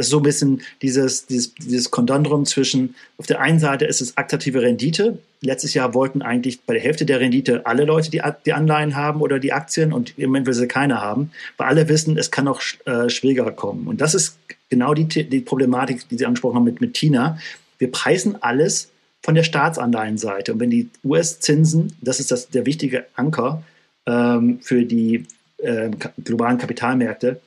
Das 0.00 0.06
ist 0.06 0.12
so 0.12 0.20
ein 0.20 0.22
bisschen 0.22 0.62
dieses, 0.80 1.26
dieses, 1.26 1.54
dieses 1.56 1.90
Kondondrum 1.90 2.46
zwischen, 2.46 2.94
auf 3.18 3.26
der 3.26 3.42
einen 3.42 3.58
Seite 3.58 3.84
ist 3.84 4.00
es 4.00 4.16
attraktive 4.16 4.62
Rendite. 4.62 5.18
Letztes 5.42 5.74
Jahr 5.74 5.92
wollten 5.92 6.22
eigentlich 6.22 6.62
bei 6.62 6.72
der 6.72 6.82
Hälfte 6.82 7.04
der 7.04 7.20
Rendite 7.20 7.66
alle 7.66 7.84
Leute 7.84 8.10
die, 8.10 8.22
die 8.46 8.54
Anleihen 8.54 8.96
haben 8.96 9.20
oder 9.20 9.38
die 9.38 9.52
Aktien 9.52 9.92
und 9.92 10.18
im 10.18 10.30
Moment 10.30 10.46
will 10.46 10.54
sie 10.54 10.66
keiner 10.66 11.02
haben, 11.02 11.32
weil 11.58 11.68
alle 11.68 11.90
wissen, 11.90 12.16
es 12.16 12.30
kann 12.30 12.46
noch 12.46 12.62
äh, 12.86 13.10
schwieriger 13.10 13.50
kommen. 13.52 13.88
Und 13.88 14.00
das 14.00 14.14
ist 14.14 14.38
genau 14.70 14.94
die, 14.94 15.04
die 15.04 15.40
Problematik, 15.40 16.08
die 16.08 16.16
Sie 16.16 16.24
angesprochen 16.24 16.56
haben 16.56 16.64
mit, 16.64 16.80
mit 16.80 16.94
Tina. 16.94 17.38
Wir 17.76 17.92
preisen 17.92 18.42
alles 18.42 18.88
von 19.22 19.34
der 19.34 19.42
Staatsanleihenseite. 19.42 20.54
Und 20.54 20.60
wenn 20.60 20.70
die 20.70 20.88
US-Zinsen, 21.04 21.92
das 22.00 22.20
ist 22.20 22.30
das, 22.30 22.48
der 22.48 22.64
wichtige 22.64 23.04
Anker 23.16 23.62
ähm, 24.06 24.60
für 24.62 24.82
die 24.86 25.26
äh, 25.58 25.90
globalen 26.24 26.56
Kapitalmärkte, 26.56 27.42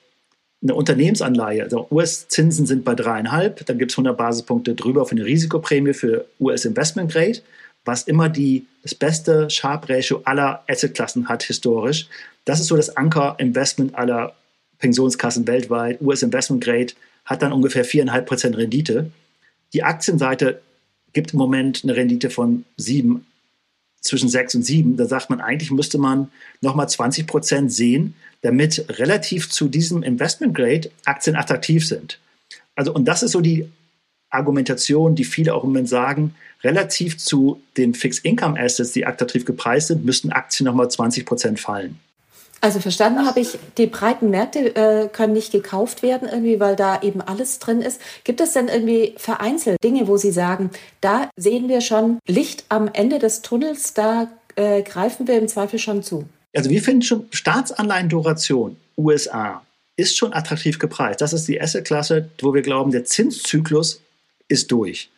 eine 0.64 0.76
Unternehmensanleihe, 0.76 1.64
also 1.64 1.88
US-Zinsen 1.91 2.66
sind 2.66 2.86
bei 2.86 2.95
dreieinhalb, 2.95 3.66
dann 3.66 3.78
gibt 3.78 3.91
es 3.91 3.97
100 3.97 4.18
Basispunkte 4.18 4.76
drüber 4.76 5.05
für 5.05 5.11
eine 5.11 5.26
Risikoprämie 5.26 5.93
für 5.93 6.26
US 6.39 6.66
Investment 6.66 7.11
Grade, 7.11 7.39
was 7.86 8.03
immer 8.03 8.30
die, 8.30 8.66
das 8.82 8.95
beste 8.95 9.49
Sharp 9.49 9.89
Ratio 9.89 10.22
aller 10.24 10.64
Assetklassen 10.68 11.28
hat 11.28 11.43
historisch. 11.43 12.07
Das 12.45 12.61
ist 12.61 12.68
so 12.68 12.78
das 12.78 12.95
Anker-Investment 12.95 13.95
aller 13.95 14.34
Pensionskassen 14.80 15.45
weltweit. 15.47 16.01
US 16.01 16.24
Investment 16.24 16.64
Grade 16.64 16.93
hat 17.26 17.41
dann 17.41 17.51
ungefähr 17.51 17.86
4,5% 17.86 18.57
Rendite. 18.57 19.11
Die 19.74 19.84
Aktienseite 19.84 20.61
gibt 21.11 21.34
im 21.34 21.39
Moment 21.39 21.82
eine 21.84 21.95
Rendite 21.95 22.30
von 22.30 22.64
7, 22.78 23.26
zwischen 24.04 24.30
6 24.30 24.56
und 24.56 24.64
7. 24.64 24.97
Da 24.97 25.06
sagt 25.06 25.30
man, 25.30 25.41
eigentlich 25.41 25.72
müsste 25.72 25.97
man 25.97 26.30
nochmal 26.62 26.86
20% 26.86 27.70
sehen, 27.70 28.14
damit 28.41 28.86
relativ 28.99 29.49
zu 29.49 29.68
diesem 29.68 30.04
Investment 30.04 30.54
Grade 30.54 30.91
Aktien 31.06 31.36
attraktiv 31.36 31.88
sind. 31.88 32.20
Also, 32.76 32.93
und 32.93 33.06
das 33.06 33.24
ist 33.24 33.32
so 33.32 33.41
die 33.41 33.70
Argumentation, 34.30 35.16
die 35.16 35.24
viele 35.24 35.54
auch 35.54 35.64
im 35.64 35.70
Moment 35.70 35.89
sagen, 35.89 36.36
relativ 36.64 37.18
zu 37.18 37.62
den 37.78 37.93
Fixed 37.93 38.26
Income 38.26 38.60
Assets, 38.60 38.91
die 38.91 39.06
attraktiv 39.06 39.45
gepreist 39.45 39.88
sind, 39.88 40.06
müssten 40.06 40.32
Aktien 40.32 40.66
nochmal 40.66 40.89
20 40.89 41.26
Prozent 41.26 41.60
fallen. 41.60 41.99
Also 42.64 42.80
verstanden 42.80 43.26
habe 43.26 43.41
ich, 43.41 43.59
die 43.78 43.88
breiten 43.88 44.30
Märkte 44.30 44.74
äh, 44.78 45.09
können 45.09 45.34
nicht 45.34 45.51
gekauft 45.51 46.01
werden, 46.01 46.30
irgendwie, 46.30 46.61
weil 46.61 46.78
da 46.78 47.01
eben 47.01 47.20
alles 47.20 47.59
drin 47.59 47.82
ist. 47.82 47.99
Gibt 48.24 48.39
es 48.39 48.53
denn 48.53 48.70
irgendwie 48.70 49.16
vereinzelt 49.18 49.84
Dinge, 49.84 50.07
wo 50.07 50.16
Sie 50.16 50.32
sagen, 50.32 50.70
da 51.01 51.30
sehen 51.36 51.68
wir 51.68 51.82
schon 51.82 52.20
Licht 52.26 52.64
am 52.70 52.89
Ende 52.93 53.20
des 53.20 53.41
Tunnels, 53.41 53.93
da 53.93 54.30
äh, 54.55 54.82
greifen 54.82 55.28
wir 55.28 55.38
im 55.38 55.49
Zweifel 55.49 55.78
schon 55.78 56.03
zu? 56.03 56.24
Also 56.55 56.70
wir 56.70 56.82
finden 56.82 57.01
schon 57.01 57.26
Staatsanleihen-Duration 57.32 58.78
USA 58.97 59.61
ist 59.97 60.16
schon 60.16 60.32
attraktiv 60.32 60.80
gepreist. 60.80 61.20
Das 61.20 61.34
ist 61.34 61.49
die 61.49 61.59
Asset-Klasse, 61.59 62.30
wo 62.39 62.53
wir 62.53 62.61
glauben, 62.61 62.91
der 62.91 63.03
Zinszyklus 63.03 63.99
ist 64.47 64.72
durch. 64.72 65.09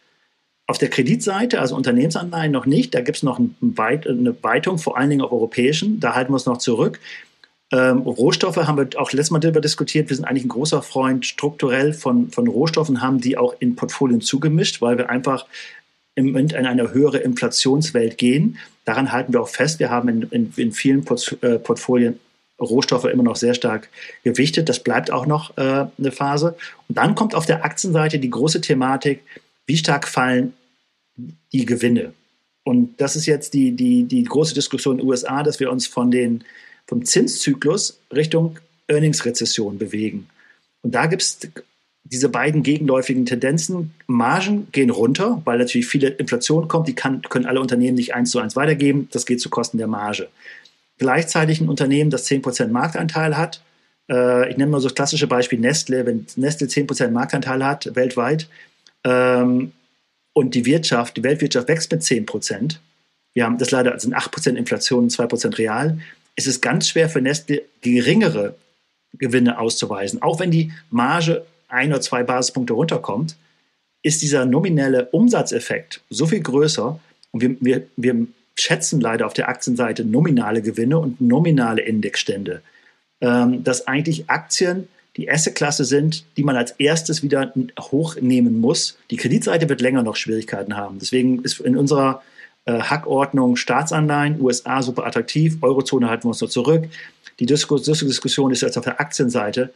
Auf 0.66 0.80
der 0.80 0.90
Kreditseite, 0.90 1.60
also 1.60 1.76
Unternehmensanleihen 1.76 2.52
noch 2.52 2.66
nicht, 2.66 2.96
da 2.96 3.02
gibt 3.02 3.18
es 3.18 3.24
noch 3.24 3.38
eine 3.38 4.36
Weitung, 4.42 4.80
vor 4.80 4.98
allen 4.98 5.12
Dingen 5.12 5.22
auf 5.22 5.32
europäischen, 5.32 6.00
da 6.00 6.16
halten 6.16 6.32
wir 6.32 6.38
uns 6.38 6.48
noch 6.48 6.58
zurück. 6.58 7.00
Ähm, 7.72 8.00
Rohstoffe 8.00 8.58
haben 8.58 8.78
wir 8.78 9.00
auch 9.00 9.12
letztes 9.12 9.32
Mal 9.32 9.40
darüber 9.40 9.62
diskutiert. 9.62 10.10
Wir 10.10 10.16
sind 10.16 10.26
eigentlich 10.26 10.46
ein 10.46 10.50
großer 10.50 10.82
Freund 10.82 11.26
strukturell 11.26 11.94
von, 11.94 12.30
von 12.30 12.48
Rohstoffen, 12.48 13.02
haben 13.02 13.20
die 13.20 13.38
auch 13.38 13.56
in 13.60 13.76
Portfolien 13.76 14.22
zugemischt, 14.22 14.82
weil 14.82 14.98
wir 14.98 15.10
einfach 15.10 15.46
im 16.14 16.28
Moment 16.28 16.54
in 16.54 16.66
eine 16.66 16.94
höhere 16.94 17.18
Inflationswelt 17.18 18.18
gehen. 18.18 18.58
Daran 18.86 19.12
halten 19.12 19.34
wir 19.34 19.42
auch 19.42 19.50
fest. 19.50 19.80
Wir 19.80 19.90
haben 19.90 20.10
in, 20.10 20.22
in, 20.30 20.54
in 20.56 20.72
vielen 20.72 21.04
Port 21.04 21.38
äh, 21.42 21.60
Portfolien 21.60 22.20
Rohstoffe 22.60 23.06
immer 23.06 23.24
noch 23.24 23.36
sehr 23.36 23.54
stark 23.54 23.90
gewichtet. 24.24 24.70
Das 24.70 24.80
bleibt 24.80 25.12
auch 25.12 25.26
noch 25.26 25.58
äh, 25.58 25.88
eine 25.98 26.12
Phase. 26.12 26.56
Und 26.88 26.98
dann 26.98 27.16
kommt 27.16 27.36
auf 27.36 27.46
der 27.46 27.66
Aktienseite 27.66 28.20
die 28.20 28.30
große 28.30 28.62
Thematik, 28.62 29.22
wie 29.66 29.78
stark 29.78 30.08
fallen 30.08 30.54
die 31.52 31.66
Gewinne. 31.66 32.14
Und 32.64 33.00
das 33.00 33.16
ist 33.16 33.26
jetzt 33.26 33.54
die, 33.54 33.72
die, 33.72 34.04
die 34.04 34.24
große 34.24 34.54
Diskussion 34.54 34.96
in 34.96 35.06
den 35.06 35.10
USA, 35.10 35.44
dass 35.44 35.60
wir 35.60 35.72
uns 35.72 35.86
von 35.86 36.12
den, 36.12 36.44
vom 36.88 37.06
Zinszyklus 37.06 38.00
Richtung 38.14 38.60
Earnings-Rezession 38.88 39.78
bewegen. 39.78 40.28
Und 40.82 40.94
da 40.94 41.08
gibt 41.08 41.22
es 41.22 41.40
diese 42.04 42.30
beiden 42.30 42.62
gegenläufigen 42.62 43.26
Tendenzen. 43.26 43.94
Margen 44.06 44.68
gehen 44.72 44.92
runter, 44.92 45.42
weil 45.46 45.58
natürlich 45.58 45.88
viele 45.88 46.10
Inflation 46.10 46.68
kommt. 46.68 46.88
Die 46.88 46.94
kann, 46.94 47.24
können 47.24 47.48
alle 47.48 47.60
Unternehmen 47.60 47.96
nicht 47.96 48.14
eins 48.14 48.32
zu 48.32 48.40
eins 48.40 48.56
weitergeben. 48.56 49.10
Das 49.12 49.26
geht 49.26 49.42
zu 49.42 49.50
Kosten 49.50 49.80
der 49.80 49.88
Marge. 49.88 50.30
Gleichzeitig 50.98 51.60
ein 51.60 51.68
Unternehmen, 51.68 52.12
das 52.12 52.30
10% 52.30 52.68
Marktanteil 52.68 53.36
hat. 53.36 53.62
Äh, 54.10 54.50
ich 54.52 54.58
nenne 54.58 54.72
mal 54.72 54.80
so 54.80 54.88
das 54.88 54.96
klassische 54.96 55.28
Beispiel 55.28 55.60
Nestle. 55.60 56.06
Wenn 56.06 56.28
Nestle 56.36 56.68
10% 56.68 57.10
Marktanteil 57.10 57.66
hat 57.66 57.96
weltweit 57.96 58.48
ähm, 59.04 59.72
und 60.34 60.54
die 60.54 60.66
Wirtschaft, 60.66 61.18
die 61.18 61.24
Weltwirtschaft 61.24 61.68
wächst 61.68 61.92
mit 61.92 62.04
10%, 62.04 62.78
wir 63.34 63.44
haben 63.44 63.58
das 63.58 63.72
leider 63.72 64.00
sind 64.00 64.16
8% 64.16 64.56
Inflation 64.56 65.06
und 65.06 65.12
2% 65.12 65.58
real, 65.58 65.98
ist 66.36 66.48
es 66.48 66.62
ganz 66.62 66.90
schwer 66.90 67.10
für 67.10 67.22
Nestle 67.22 67.64
geringere 67.82 68.56
Gewinne 69.14 69.60
auszuweisen. 69.60 70.22
Auch 70.22 70.40
wenn 70.40 70.52
die 70.52 70.72
Marge 70.90 71.46
ein 71.68 71.92
oder 71.92 72.02
zwei 72.02 72.24
Basispunkte 72.24 72.74
runterkommt, 72.74 73.36
ist 74.04 74.22
dieser 74.22 74.46
nominelle 74.46 75.08
Umsatzeffekt 75.08 76.02
so 76.10 76.28
viel 76.28 76.42
größer 76.42 77.00
und 77.32 77.42
wir, 77.42 77.56
wir, 77.60 77.88
wir 77.96 78.28
schätzen 78.56 79.02
leider 79.02 79.26
auf 79.26 79.34
der 79.34 79.50
Aktienseite 79.50 80.06
nominale 80.06 80.62
Gewinne 80.62 81.00
und 81.00 81.20
nominale 81.20 81.82
Indexstände, 81.82 82.62
ähm, 83.22 83.64
dass 83.64 83.88
eigentlich 83.88 84.30
Aktien 84.30 84.88
die 85.18 85.30
Assetklasse 85.30 85.86
sind, 85.86 86.26
die 86.38 86.44
man 86.44 86.56
als 86.56 86.72
erstes 86.72 87.24
wieder 87.24 87.54
hochnehmen 87.80 88.60
muss. 88.60 88.98
Die 89.12 89.16
Kreditseite 89.16 89.70
wird 89.70 89.82
länger 89.82 90.04
noch 90.04 90.18
Schwierigkeiten 90.18 90.76
haben. 90.76 91.00
Deswegen 91.00 91.42
ist 91.44 91.60
in 91.62 91.78
unserer 91.78 92.22
Hackordnung 92.72 93.56
Staatsanleihen, 93.56 94.42
USA 94.42 94.82
super 94.82 95.06
attraktiv, 95.06 95.58
Eurozone 95.62 96.10
halten 96.10 96.24
wir 96.24 96.30
uns 96.30 96.42
noch 96.42 96.50
zurück. 96.50 96.86
Die 97.40 97.46
Diskussion 97.46 98.52
ist 98.52 98.62
jetzt 98.62 98.78
auf 98.78 98.84
der 98.86 99.00
Aktienseite 99.00 99.72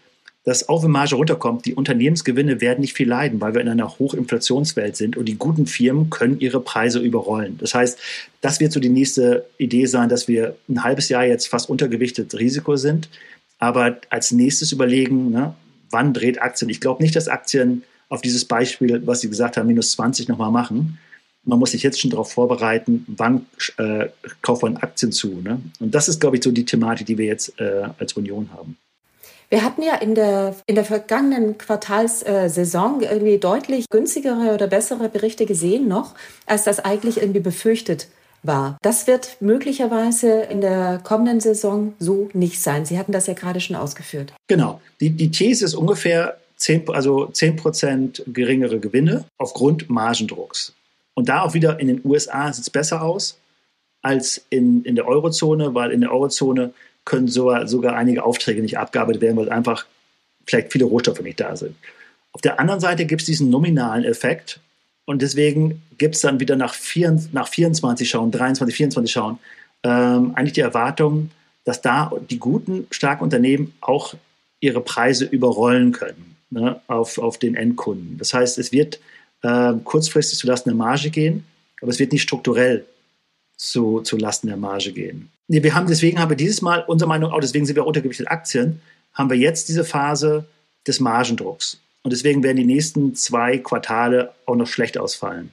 dass 0.45 0.69
auch 0.69 0.83
wenn 0.83 0.91
Marge 0.91 1.15
runterkommt, 1.15 1.65
die 1.65 1.75
Unternehmensgewinne 1.75 2.61
werden 2.61 2.79
nicht 2.79 2.93
viel 2.93 3.07
leiden, 3.07 3.41
weil 3.41 3.53
wir 3.53 3.61
in 3.61 3.69
einer 3.69 3.99
Hochinflationswelt 3.99 4.95
sind 4.95 5.17
und 5.17 5.25
die 5.25 5.37
guten 5.37 5.67
Firmen 5.67 6.09
können 6.09 6.39
ihre 6.39 6.61
Preise 6.61 6.99
überrollen. 6.99 7.57
Das 7.59 7.73
heißt, 7.73 7.99
das 8.41 8.59
wird 8.59 8.71
so 8.71 8.79
die 8.79 8.89
nächste 8.89 9.45
Idee 9.57 9.85
sein, 9.85 10.09
dass 10.09 10.27
wir 10.27 10.55
ein 10.69 10.83
halbes 10.83 11.09
Jahr 11.09 11.25
jetzt 11.25 11.47
fast 11.47 11.69
untergewichtet 11.69 12.33
Risiko 12.33 12.77
sind, 12.77 13.09
aber 13.59 13.97
als 14.09 14.31
nächstes 14.31 14.71
überlegen, 14.71 15.29
ne, 15.31 15.53
wann 15.91 16.13
dreht 16.13 16.41
Aktien. 16.41 16.69
Ich 16.69 16.79
glaube 16.79 17.03
nicht, 17.03 17.15
dass 17.15 17.27
Aktien 17.27 17.83
auf 18.07 18.21
dieses 18.21 18.45
Beispiel, 18.45 19.05
was 19.05 19.21
Sie 19.21 19.29
gesagt 19.29 19.57
haben, 19.57 19.67
minus 19.67 19.91
20 19.91 20.29
nochmal 20.29 20.51
machen. 20.51 20.97
Man 21.43 21.59
muss 21.59 21.71
sich 21.71 21.83
jetzt 21.83 21.99
schon 21.99 22.11
darauf 22.11 22.31
vorbereiten, 22.31 23.05
wann 23.07 23.45
äh, 23.77 24.07
kauft 24.41 24.63
man 24.63 24.77
Aktien 24.77 25.11
zu. 25.11 25.41
Ne? 25.41 25.61
Und 25.79 25.95
das 25.95 26.07
ist, 26.07 26.19
glaube 26.19 26.37
ich, 26.37 26.43
so 26.43 26.51
die 26.51 26.65
Thematik, 26.65 27.07
die 27.07 27.17
wir 27.17 27.25
jetzt 27.25 27.59
äh, 27.59 27.87
als 27.97 28.13
Union 28.13 28.49
haben. 28.53 28.77
Wir 29.49 29.63
hatten 29.63 29.81
ja 29.81 29.95
in 29.95 30.13
der, 30.13 30.55
in 30.67 30.75
der 30.75 30.85
vergangenen 30.85 31.57
Quartalssaison 31.57 33.01
irgendwie 33.01 33.39
deutlich 33.39 33.89
günstigere 33.89 34.53
oder 34.53 34.67
bessere 34.67 35.09
Berichte 35.09 35.47
gesehen 35.47 35.87
noch, 35.87 36.13
als 36.45 36.65
das 36.65 36.79
eigentlich 36.79 37.17
irgendwie 37.17 37.39
befürchtet 37.39 38.09
war. 38.43 38.77
Das 38.83 39.07
wird 39.07 39.37
möglicherweise 39.39 40.41
in 40.41 40.61
der 40.61 40.99
kommenden 41.03 41.39
Saison 41.39 41.93
so 41.97 42.29
nicht 42.33 42.61
sein. 42.61 42.85
Sie 42.85 42.99
hatten 42.99 43.11
das 43.11 43.25
ja 43.25 43.33
gerade 43.33 43.59
schon 43.59 43.75
ausgeführt. 43.75 44.33
Genau. 44.47 44.81
Die, 45.01 45.09
die 45.09 45.31
These 45.31 45.65
ist 45.65 45.73
ungefähr 45.73 46.37
10, 46.57 46.89
also 46.89 47.25
10 47.25 47.55
Prozent 47.55 48.23
geringere 48.27 48.79
Gewinne 48.79 49.25
aufgrund 49.37 49.89
Margendrucks. 49.89 50.73
Und 51.19 51.27
da 51.27 51.41
auch 51.41 51.53
wieder 51.53 51.81
in 51.81 51.87
den 51.89 52.01
USA 52.05 52.53
sieht 52.53 52.61
es 52.61 52.69
besser 52.69 53.01
aus 53.01 53.37
als 54.01 54.45
in, 54.49 54.85
in 54.85 54.95
der 54.95 55.05
Eurozone, 55.05 55.75
weil 55.75 55.91
in 55.91 55.99
der 55.99 56.13
Eurozone 56.13 56.71
können 57.03 57.27
sogar, 57.27 57.67
sogar 57.67 57.97
einige 57.97 58.23
Aufträge 58.23 58.61
nicht 58.61 58.77
abgearbeitet 58.77 59.21
werden, 59.21 59.35
weil 59.35 59.49
einfach 59.49 59.85
vielleicht 60.47 60.71
viele 60.71 60.85
Rohstoffe 60.85 61.19
nicht 61.19 61.41
da 61.41 61.57
sind. 61.57 61.75
Auf 62.31 62.39
der 62.39 62.57
anderen 62.57 62.79
Seite 62.79 63.05
gibt 63.05 63.19
es 63.19 63.25
diesen 63.25 63.49
nominalen 63.49 64.05
Effekt 64.05 64.61
und 65.03 65.21
deswegen 65.21 65.81
gibt 65.97 66.15
es 66.15 66.21
dann 66.21 66.39
wieder 66.39 66.55
nach, 66.55 66.73
vier, 66.73 67.19
nach 67.33 67.49
24 67.49 68.09
Schauen, 68.09 68.31
23, 68.31 68.73
24 68.73 69.11
Schauen, 69.11 69.39
ähm, 69.83 70.31
eigentlich 70.35 70.53
die 70.53 70.61
Erwartung, 70.61 71.31
dass 71.65 71.81
da 71.81 72.13
die 72.29 72.39
guten, 72.39 72.87
starken 72.91 73.25
Unternehmen 73.25 73.73
auch 73.81 74.13
ihre 74.61 74.79
Preise 74.79 75.25
überrollen 75.25 75.91
können 75.91 76.37
ne, 76.49 76.79
auf, 76.87 77.17
auf 77.17 77.37
den 77.37 77.55
Endkunden. 77.55 78.17
Das 78.17 78.33
heißt, 78.33 78.57
es 78.57 78.71
wird 78.71 79.01
äh, 79.41 79.73
kurzfristig 79.83 80.37
zulasten 80.37 80.71
der 80.71 80.77
Marge 80.77 81.09
gehen, 81.09 81.45
aber 81.81 81.91
es 81.91 81.99
wird 81.99 82.11
nicht 82.11 82.23
strukturell 82.23 82.85
zu, 83.59 84.01
zu 84.01 84.17
Lasten 84.17 84.47
der 84.47 84.57
Marge 84.57 84.91
gehen. 84.91 85.29
Nee, 85.47 85.63
wir 85.63 85.75
haben 85.75 85.87
deswegen 85.87 86.19
haben 86.19 86.29
wir 86.29 86.37
dieses 86.37 86.61
Mal, 86.61 86.83
unserer 86.87 87.09
Meinung 87.09 87.31
auch, 87.31 87.39
deswegen 87.39 87.65
sind 87.65 87.75
wir 87.75 87.85
untergewichtet 87.85 88.29
Aktien, 88.29 88.81
haben 89.13 89.29
wir 89.29 89.37
jetzt 89.37 89.69
diese 89.69 89.83
Phase 89.83 90.45
des 90.87 90.99
Margendrucks. 90.99 91.79
Und 92.03 92.13
deswegen 92.13 92.43
werden 92.43 92.57
die 92.57 92.65
nächsten 92.65 93.15
zwei 93.15 93.57
Quartale 93.57 94.31
auch 94.45 94.55
noch 94.55 94.67
schlecht 94.67 94.97
ausfallen. 94.97 95.51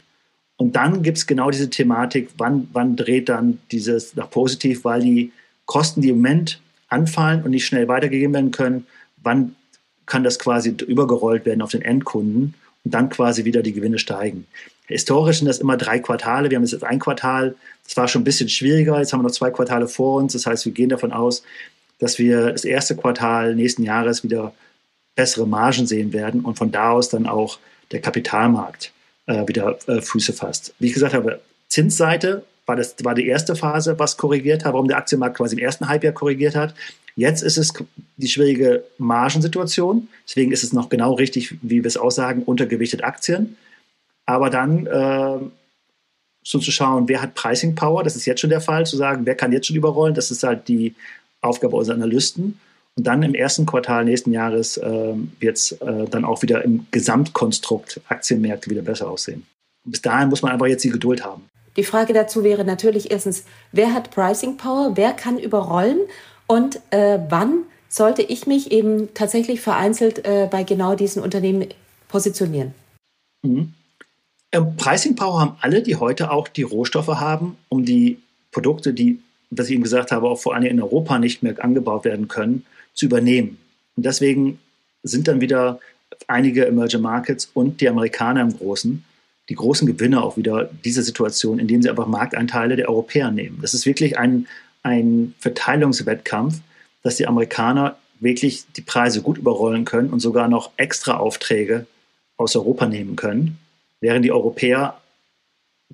Und 0.57 0.77
dann 0.77 1.03
gibt 1.03 1.19
es 1.19 1.27
genau 1.27 1.51
diese 1.51 1.69
Thematik, 1.69 2.31
wann, 2.39 2.69
wann 2.73 2.97
dreht 2.97 3.29
dann 3.29 3.59
dieses 3.73 4.15
nach 4.15 4.31
positiv, 4.31 4.85
weil 4.85 5.03
die 5.03 5.33
Kosten, 5.67 6.01
die 6.01 6.11
im 6.11 6.17
Moment 6.17 6.61
anfallen 6.89 7.43
und 7.43 7.51
nicht 7.51 7.67
schnell 7.67 7.89
weitergegeben 7.89 8.35
werden 8.35 8.53
können, 8.53 8.87
wann 9.23 9.57
kann 10.07 10.23
das 10.23 10.39
quasi 10.39 10.71
übergerollt 10.87 11.45
werden 11.45 11.63
auf 11.63 11.73
den 11.73 11.83
Endkunden 11.83 12.55
und 12.87 12.95
dann 12.95 13.09
quasi 13.09 13.45
wieder 13.45 13.63
die 13.63 13.73
Gewinne 13.73 13.99
steigen. 13.99 14.47
Historisch 14.87 15.39
sind 15.39 15.49
das 15.49 15.59
immer 15.59 15.77
drei 15.77 15.99
Quartale. 15.99 16.51
Wir 16.51 16.57
haben 16.57 16.65
jetzt 16.65 16.85
ein 16.85 17.01
Quartal. 17.01 17.57
Das 17.83 17.97
war 17.97 18.07
schon 18.07 18.23
ein 18.23 18.25
bisschen 18.25 18.49
schwieriger. 18.49 19.01
Jetzt 19.01 19.13
haben 19.13 19.19
wir 19.19 19.25
noch 19.25 19.33
zwei 19.33 19.51
Quartale 19.51 19.89
vor 19.89 20.21
uns. 20.21 20.35
Das 20.35 20.47
heißt, 20.47 20.65
wir 20.67 20.73
gehen 20.73 20.89
davon 20.89 21.13
aus, 21.13 21.43
dass 21.99 22.21
wir 22.21 22.53
das 22.53 22.65
erste 22.65 22.95
Quartal 22.95 23.57
nächsten 23.57 23.83
Jahres 23.83 24.23
wieder 24.23 24.55
bessere 25.17 25.49
Margen 25.49 25.89
sehen 25.89 26.13
werden 26.13 26.43
und 26.43 26.59
von 26.59 26.71
da 26.71 26.93
aus 26.93 27.09
dann 27.09 27.27
auch 27.27 27.59
der 27.91 28.01
Kapitalmarkt 28.01 28.93
äh, 29.27 29.49
wieder 29.49 29.77
äh, 29.89 30.01
Füße 30.01 30.33
fasst. 30.33 30.73
Wie 30.79 30.87
ich 30.87 30.95
gesagt 30.95 31.15
habe, 31.15 31.41
Zinsseite 31.67 32.45
war 32.67 32.77
das 32.77 32.97
war 33.03 33.15
die 33.15 33.27
erste 33.27 33.57
Phase, 33.57 33.99
was 33.99 34.17
korrigiert 34.17 34.65
hat, 34.65 34.75
warum 34.75 34.89
der 34.89 34.99
Aktienmarkt 34.99 35.37
quasi 35.37 35.57
im 35.57 35.63
ersten 35.63 35.89
Halbjahr 35.89 36.13
korrigiert 36.13 36.55
hat. 36.55 36.75
Jetzt 37.15 37.43
ist 37.43 37.57
es 37.57 37.73
die 38.19 38.29
schwierige 38.29 38.85
Margensituation. 38.99 40.09
Deswegen 40.29 40.53
ist 40.53 40.63
es 40.63 40.73
noch 40.73 40.91
genau 40.91 41.15
richtig, 41.15 41.57
wie 41.63 41.83
wir 41.83 41.87
es 41.87 41.97
aussagen, 41.97 42.43
untergewichtet 42.43 43.05
Aktien. 43.05 43.57
Aber 44.27 44.51
dann 44.51 44.87
äh, 44.87 45.39
so 46.43 46.59
zu 46.59 46.71
schauen, 46.71 47.09
wer 47.09 47.23
hat 47.23 47.35
Pricing 47.35 47.75
Power, 47.75 48.03
das 48.03 48.17
ist 48.17 48.27
jetzt 48.27 48.41
schon 48.41 48.51
der 48.51 48.61
Fall, 48.61 48.85
zu 48.85 48.97
sagen, 48.97 49.25
wer 49.25 49.35
kann 49.35 49.53
jetzt 49.53 49.67
schon 49.67 49.77
überrollen, 49.77 50.15
das 50.15 50.31
ist 50.31 50.43
halt 50.43 50.69
die 50.69 50.95
Aufgabe 51.41 51.77
unserer 51.77 51.97
Analysten. 51.97 52.61
Und 52.97 53.07
dann 53.07 53.23
im 53.23 53.35
ersten 53.35 53.67
Quartal 53.67 54.05
nächsten 54.05 54.33
Jahres 54.33 54.77
äh, 54.77 55.15
wird 55.41 55.57
es 55.57 55.73
äh, 55.73 56.07
dann 56.09 56.25
auch 56.25 56.43
wieder 56.43 56.65
im 56.65 56.87
Gesamtkonstrukt 56.91 58.01
Aktienmärkte 58.09 58.71
wieder 58.71 58.83
besser 58.83 59.11
aussehen. 59.11 59.47
Bis 59.85 60.03
dahin 60.03 60.29
muss 60.29 60.43
man 60.43 60.53
einfach 60.53 60.67
jetzt 60.67 60.85
die 60.85 60.91
Geduld 60.91 61.25
haben. 61.25 61.49
Die 61.77 61.85
Frage 61.85 62.13
dazu 62.13 62.43
wäre 62.43 62.65
natürlich 62.65 63.11
erstens, 63.11 63.45
wer 63.73 63.93
hat 63.93 64.11
Pricing 64.11 64.57
Power, 64.57 64.93
wer 64.97 65.13
kann 65.13 65.39
überrollen 65.39 65.99
und 66.47 66.81
äh, 66.91 67.19
wann 67.29 67.65
sollte 67.89 68.23
ich 68.23 68.47
mich 68.47 68.73
eben 68.73 69.13
tatsächlich 69.15 69.61
vereinzelt 69.61 70.25
äh, 70.25 70.49
bei 70.51 70.65
genau 70.65 70.95
diesen 70.95 71.23
Unternehmen 71.23 71.69
positionieren? 72.09 72.75
Mhm. 73.43 73.73
Ähm, 74.53 74.77
Pricing 74.77 75.17
Power 75.17 75.41
haben 75.41 75.57
alle, 75.61 75.83
die 75.83 75.97
heute 75.97 76.31
auch 76.31 76.49
die 76.49 76.63
Rohstoffe 76.63 77.09
haben, 77.09 77.57
um 77.69 77.85
die 77.85 78.19
Produkte, 78.53 78.95
die, 78.95 79.21
was 79.51 79.67
ich 79.67 79.75
eben 79.75 79.83
gesagt 79.83 80.13
habe, 80.13 80.29
auch 80.29 80.39
vor 80.39 80.55
allem 80.55 80.65
in 80.65 80.81
Europa 80.81 81.19
nicht 81.19 81.43
mehr 81.43 81.63
angebaut 81.63 82.05
werden 82.05 82.29
können, 82.29 82.65
zu 82.95 83.07
übernehmen. 83.07 83.59
Und 83.97 84.07
deswegen 84.07 84.59
sind 85.03 85.29
dann 85.29 85.41
wieder 85.41 85.79
einige 86.27 86.67
Emerging 86.67 87.03
Markets 87.03 87.51
und 87.53 87.81
die 87.81 87.89
Amerikaner 87.89 88.41
im 88.43 88.57
Großen 88.57 89.05
die 89.49 89.55
großen 89.55 89.87
Gewinner 89.87 90.25
auch 90.25 90.37
wieder 90.37 90.71
diese 90.85 91.03
Situation, 91.03 91.59
indem 91.59 91.83
sie 91.83 91.91
einfach 91.91 92.07
Markteinteile 92.07 92.77
der 92.77 92.89
Europäer 92.89 93.31
nehmen. 93.31 93.59
Das 93.63 93.75
ist 93.75 93.87
wirklich 93.87 94.19
ein, 94.19 94.47
ein 94.83 95.35
Verteilungswettkampf, 95.39 96.61
dass 97.03 97.17
die 97.17 97.27
Amerikaner 97.27 97.97
wirklich 98.19 98.65
die 98.77 98.81
Preise 98.81 99.23
gut 99.23 99.39
überrollen 99.39 99.85
können 99.85 100.11
und 100.11 100.21
sogar 100.21 100.49
noch 100.49 100.73
extra 100.77 101.19
Aufträge 101.19 101.87
aus 102.37 102.57
Europa 102.57 102.87
nehmen 102.87 103.15
können, 103.15 103.59
während 104.01 104.25
die 104.25 104.33
Europäer 104.33 105.01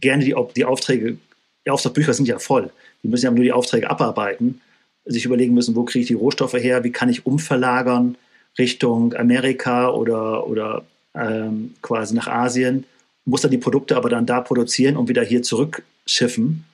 gerne 0.00 0.24
die, 0.24 0.34
die 0.56 0.64
Aufträge, 0.64 1.18
die 1.66 1.70
Auftragbücher 1.70 2.14
sind 2.14 2.28
ja 2.28 2.38
voll, 2.38 2.70
die 3.02 3.08
müssen 3.08 3.26
ja 3.26 3.30
nur 3.30 3.44
die 3.44 3.52
Aufträge 3.52 3.90
abarbeiten 3.90 4.60
sich 5.04 5.24
überlegen 5.24 5.54
müssen, 5.54 5.74
wo 5.74 5.84
kriege 5.84 6.02
ich 6.02 6.08
die 6.08 6.14
Rohstoffe 6.14 6.54
her, 6.54 6.84
wie 6.84 6.92
kann 6.92 7.08
ich 7.08 7.26
umverlagern 7.26 8.16
Richtung 8.58 9.14
Amerika 9.14 9.90
oder, 9.90 10.46
oder 10.46 10.84
ähm, 11.14 11.74
quasi 11.82 12.14
nach 12.14 12.28
Asien, 12.28 12.84
muss 13.24 13.42
dann 13.42 13.50
die 13.50 13.58
Produkte 13.58 13.96
aber 13.96 14.08
dann 14.08 14.26
da 14.26 14.40
produzieren 14.40 14.96
und 14.96 15.08
wieder 15.08 15.22
hier 15.22 15.42
zurückschiffen. 15.42 16.64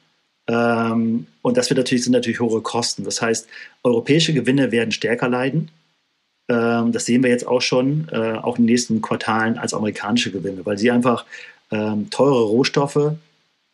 Ähm, 0.49 1.26
und 1.42 1.57
das 1.57 1.68
wird 1.70 1.78
natürlich, 1.78 2.05
sind 2.05 2.12
natürlich 2.12 2.40
hohe 2.40 2.62
Kosten. 2.62 3.05
Das 3.05 3.20
heißt, 3.20 3.46
europäische 3.82 4.32
Gewinne 4.32 4.72
werden 4.72 4.92
stärker 4.92 5.28
leiden. 5.28 5.70
Ähm, 6.49 6.92
das 6.92 7.05
sehen 7.05 7.22
wir 7.22 7.30
jetzt 7.30 7.46
auch 7.46 7.61
schon, 7.61 8.09
äh, 8.11 8.38
auch 8.38 8.57
in 8.57 8.64
den 8.64 8.72
nächsten 8.72 9.03
Quartalen 9.03 9.59
als 9.59 9.74
amerikanische 9.74 10.30
Gewinne, 10.30 10.64
weil 10.64 10.78
sie 10.78 10.90
einfach 10.90 11.26
ähm, 11.70 12.09
teure 12.11 12.42
Rohstoffe 12.42 13.12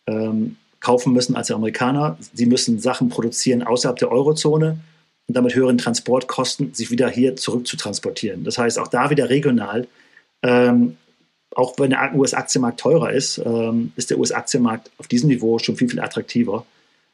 ähm, 0.07 0.57
kaufen 0.81 1.13
müssen 1.13 1.37
als 1.37 1.47
die 1.47 1.55
Amerikaner. 1.55 2.19
Sie 2.33 2.47
müssen 2.47 2.81
Sachen 2.81 3.09
produzieren 3.09 3.63
außerhalb 3.63 3.99
der 3.99 4.11
Eurozone 4.11 4.79
und 5.29 5.37
damit 5.37 5.55
höheren 5.55 5.79
Transportkosten 5.79 6.75
sich 6.75 6.91
wieder 6.91 7.09
hier 7.09 7.37
zurück 7.37 7.67
zu 7.67 7.77
transportieren. 7.77 8.45
Das 8.45 8.59
heißt, 8.59 8.79
auch 8.79 8.89
da 8.89 9.11
wieder 9.11 9.31
regional, 9.31 9.87
ähm, 10.43 10.97
auch 11.57 11.75
wenn 11.79 11.91
der 11.91 12.15
US-Aktienmarkt 12.15 12.81
teurer 12.81 13.13
ist, 13.13 13.39
ähm, 13.39 13.93
ist 13.97 14.11
der 14.11 14.19
US-Aktienmarkt 14.19 14.91
auf 14.99 15.09
diesem 15.09 15.29
Niveau 15.29 15.59
schon 15.59 15.77
viel, 15.77 15.89
viel 15.89 16.01
attraktiver 16.01 16.67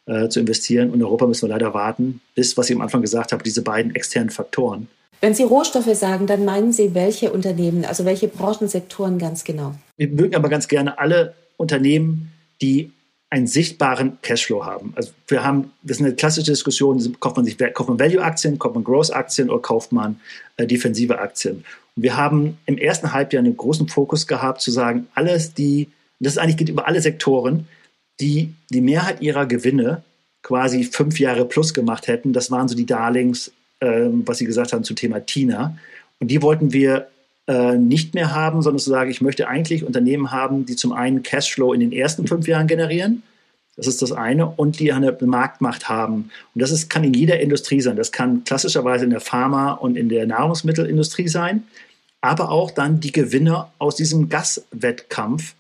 äh, 0.07 0.29
zu 0.29 0.41
investieren. 0.41 0.91
Und 0.91 0.97
in 0.97 1.05
Europa 1.05 1.27
müssen 1.27 1.49
wir 1.49 1.55
leider 1.55 1.75
warten, 1.75 2.21
bis, 2.35 2.57
was 2.57 2.71
ich 2.71 2.77
am 2.77 2.83
Anfang 2.83 3.03
gesagt 3.03 3.33
habe, 3.33 3.43
diese 3.43 3.63
beiden 3.63 3.95
externen 3.95 4.31
Faktoren. 4.31 4.89
Wenn 5.21 5.35
Sie 5.35 5.43
Rohstoffe 5.43 5.95
sagen, 5.95 6.27
dann 6.27 6.45
meinen 6.45 6.73
Sie 6.73 6.95
welche 6.95 7.33
Unternehmen, 7.33 7.85
also 7.85 8.05
welche 8.05 8.29
Branchensektoren 8.29 9.19
ganz 9.19 9.45
genau? 9.45 9.75
Wir 9.97 10.09
mögen 10.09 10.35
aber 10.35 10.49
ganz 10.49 10.67
gerne 10.67 10.99
alle 10.99 11.35
Unternehmen, 11.59 12.33
die 12.63 12.91
einen 13.29 13.47
sichtbaren 13.47 14.19
Cashflow 14.23 14.65
haben. 14.65 14.93
Also 14.97 15.13
wir 15.29 15.45
haben, 15.45 15.71
das 15.83 15.99
ist 15.99 16.05
eine 16.05 16.15
klassische 16.15 16.51
Diskussion, 16.51 17.17
kauft 17.21 17.37
man 17.37 17.45
sich 17.45 17.57
kauft 17.59 17.89
man 17.89 18.01
Value-Aktien, 18.01 18.59
kauft 18.59 18.75
man 18.75 18.83
Growth-Aktien 18.83 19.51
oder 19.51 19.63
kauft 19.63 19.93
man 19.93 20.19
äh, 20.57 20.67
defensive 20.67 21.19
Aktien. 21.19 21.65
Wir 21.97 22.17
haben 22.17 22.59
im 22.67 22.79
ersten 22.79 23.13
Halbjahr 23.13 23.43
einen 23.43 23.57
großen 23.57 23.89
Fokus 23.89 24.27
gehabt, 24.27 24.61
zu 24.61 24.71
sagen, 24.71 25.09
alles 25.15 25.55
die, 25.55 25.89
das 26.19 26.39
eigentlich 26.39 26.57
geht 26.57 26.69
über 26.69 26.87
alle 26.87 27.01
Sektoren, 27.01 27.67
die 28.21 28.53
die 28.71 28.81
Mehrheit 28.81 29.21
ihrer 29.23 29.47
Gewinne 29.47 30.03
quasi 30.43 30.85
fünf 30.85 31.19
Jahre 31.21 31.45
plus 31.45 31.75
gemacht 31.75 32.07
hätten. 32.07 32.33
Das 32.33 32.51
waren 32.51 32.69
so 32.69 32.77
die 32.77 32.87
Darlings, 32.87 33.53
äh, 33.81 34.09
was 34.11 34.39
Sie 34.39 34.47
gesagt 34.47 34.73
haben 34.73 34.85
zum 34.85 34.97
Thema 34.97 35.21
Tina. 35.21 35.77
Und 36.19 36.31
die 36.31 36.43
wollten 36.43 36.73
wir 36.73 37.09
äh, 37.47 37.77
nicht 37.77 38.15
mehr 38.15 38.35
haben, 38.35 38.63
sondern 38.63 38.79
zu 38.79 38.91
sagen, 38.91 39.11
ich 39.11 39.21
möchte 39.21 39.49
eigentlich 39.49 39.85
Unternehmen 39.85 40.31
haben, 40.31 40.67
die 40.67 40.77
zum 40.77 40.93
einen 40.93 41.23
Cashflow 41.23 41.73
in 41.73 41.81
den 41.81 41.93
ersten 41.93 42.27
fünf 42.27 42.47
Jahren 42.47 42.67
generieren. 42.67 43.23
Das 43.81 43.87
ist 43.87 44.03
das 44.03 44.13
eine. 44.13 44.47
Und 44.47 44.79
die 44.79 44.93
eine 44.93 45.17
Marktmacht 45.23 45.89
haben. 45.89 46.31
Und 46.55 46.63
das 46.63 46.71
ist, 46.71 46.91
kann 46.91 47.03
in 47.03 47.15
jeder 47.15 47.41
Industrie 47.41 47.81
sein. 47.81 47.97
Das 47.97 48.13
kann 48.13 48.45
klassischerweise 48.45 49.05
in 49.05 49.11
der 49.11 49.21
Pharma- 49.21 49.73
und 49.73 49.97
in 49.97 50.11
der 50.11 50.27
Nahrungsmittelindustrie 50.27 51.29
sein. 51.29 51.65
Aber 52.21 52.51
auch 52.51 52.71
dann 52.71 53.01
die 53.01 53.13
Gewinner 53.13 53.73
aus 53.79 53.97
diesem 53.97 54.29
Gaswettkampf. 54.29 55.55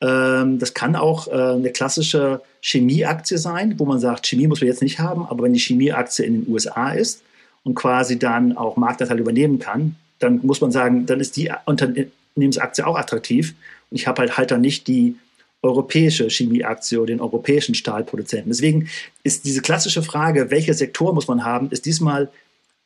Ähm, 0.00 0.58
das 0.58 0.72
kann 0.72 0.96
auch 0.96 1.28
äh, 1.28 1.32
eine 1.32 1.70
klassische 1.70 2.40
Chemieaktie 2.62 3.36
sein, 3.36 3.74
wo 3.78 3.84
man 3.84 4.00
sagt, 4.00 4.26
Chemie 4.26 4.46
muss 4.46 4.60
man 4.60 4.68
jetzt 4.68 4.82
nicht 4.82 4.98
haben, 4.98 5.26
aber 5.26 5.44
wenn 5.44 5.52
die 5.52 5.60
Chemieaktie 5.60 6.24
in 6.24 6.42
den 6.42 6.52
USA 6.52 6.90
ist 6.90 7.22
und 7.64 7.74
quasi 7.74 8.18
dann 8.18 8.56
auch 8.56 8.76
Marktanteil 8.76 9.20
übernehmen 9.20 9.58
kann, 9.58 9.96
dann 10.18 10.40
muss 10.42 10.60
man 10.60 10.72
sagen, 10.72 11.04
dann 11.06 11.20
ist 11.20 11.36
die 11.36 11.52
Unternehmensaktie 11.66 12.86
auch 12.86 12.96
attraktiv. 12.96 13.54
Und 13.90 13.96
ich 13.96 14.06
habe 14.06 14.20
halt 14.20 14.36
halt 14.36 14.50
dann 14.50 14.62
nicht 14.62 14.88
die 14.88 15.16
europäische 15.62 16.28
Chemieaktie 16.28 17.04
den 17.06 17.20
europäischen 17.20 17.74
Stahlproduzenten. 17.74 18.50
Deswegen 18.50 18.88
ist 19.22 19.44
diese 19.44 19.62
klassische 19.62 20.02
Frage, 20.02 20.50
welche 20.50 20.74
Sektor 20.74 21.12
muss 21.14 21.28
man 21.28 21.44
haben, 21.44 21.70
ist 21.70 21.86
diesmal 21.86 22.30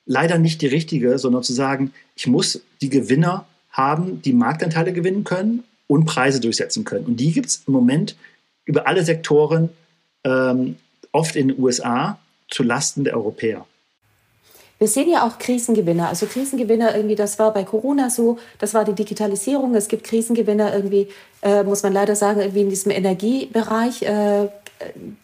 leider 0.07 0.39
nicht 0.39 0.63
die 0.63 0.67
richtige, 0.67 1.19
sondern 1.19 1.43
zu 1.43 1.53
sagen, 1.53 1.93
ich 2.17 2.27
muss 2.27 2.63
die 2.81 2.89
Gewinner 2.89 3.47
haben, 3.71 4.23
die 4.23 4.33
Marktanteile 4.33 4.93
gewinnen 4.93 5.25
können 5.25 5.65
und 5.87 6.05
Preise 6.05 6.41
durchsetzen 6.41 6.85
können. 6.85 7.07
Und 7.07 7.17
die 7.17 7.33
gibt 7.33 7.49
es 7.49 7.63
im 7.67 7.73
Moment 7.73 8.17
über 8.65 8.87
alle 8.87 9.05
Sektoren, 9.05 9.71
ähm, 10.25 10.77
oft 11.13 11.37
in 11.37 11.49
den 11.49 11.59
USA, 11.59 12.19
zu 12.49 12.63
Lasten 12.63 13.05
der 13.05 13.15
Europäer. 13.15 13.67
Wir 14.81 14.89
sehen 14.89 15.11
ja 15.11 15.27
auch 15.27 15.39
Krisengewinner. 15.39 16.09
Also 16.09 16.25
Krisengewinner 16.25 16.97
irgendwie, 16.97 17.15
das 17.15 17.39
war 17.39 17.53
bei 17.53 17.65
Corona 17.65 18.09
so, 18.09 18.39
das 18.59 18.73
war 18.73 18.87
die 18.87 18.95
Digitalisierung. 18.95 19.75
Es 19.75 19.89
gibt 19.89 20.05
Krisengewinner 20.05 20.75
irgendwie, 20.75 21.09
äh, 21.43 21.63
muss 21.65 21.83
man 21.83 21.93
leider 21.93 22.17
sagen, 22.17 22.41
irgendwie 22.41 22.63
in 22.63 22.71
diesem 22.71 22.91
Energiebereich, 22.91 24.03
äh, 24.03 24.49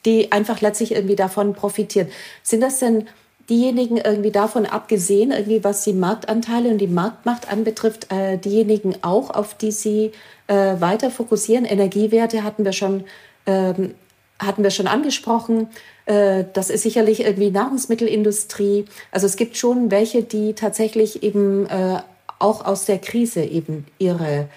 die 0.04 0.30
einfach 0.30 0.60
letztlich 0.60 0.92
irgendwie 0.92 1.16
davon 1.16 1.54
profitieren. 1.54 2.08
Sind 2.42 2.60
das 2.60 2.80
denn 2.80 3.08
diejenigen 3.48 3.96
irgendwie 3.96 4.30
davon 4.30 4.66
abgesehen, 4.66 5.30
irgendwie 5.30 5.64
was 5.64 5.84
die 5.84 5.94
Marktanteile 5.94 6.68
und 6.68 6.76
die 6.76 6.86
Marktmacht 6.86 7.50
anbetrifft, 7.50 8.12
äh, 8.12 8.36
diejenigen 8.36 8.96
auch, 9.00 9.30
auf 9.30 9.54
die 9.54 9.72
Sie 9.72 10.12
äh, 10.48 10.80
weiter 10.80 11.10
fokussieren? 11.10 11.64
Energiewerte 11.64 12.44
hatten 12.44 12.66
wir 12.66 12.74
schon, 12.74 13.04
ähm, 13.46 13.94
hatten 14.38 14.62
wir 14.62 14.70
schon 14.70 14.86
angesprochen. 14.86 15.68
Äh, 16.06 16.44
das 16.52 16.70
ist 16.70 16.82
sicherlich 16.82 17.20
irgendwie 17.20 17.50
Nahrungsmittelindustrie. 17.50 18.84
Also 19.10 19.26
es 19.26 19.36
gibt 19.36 19.56
schon 19.56 19.90
welche, 19.90 20.22
die 20.22 20.54
tatsächlich 20.54 21.22
eben 21.22 21.66
äh, 21.66 22.00
auch 22.38 22.64
aus 22.64 22.84
der 22.84 22.98
Krise 22.98 23.42
eben 23.42 23.86
ihre 23.98 24.48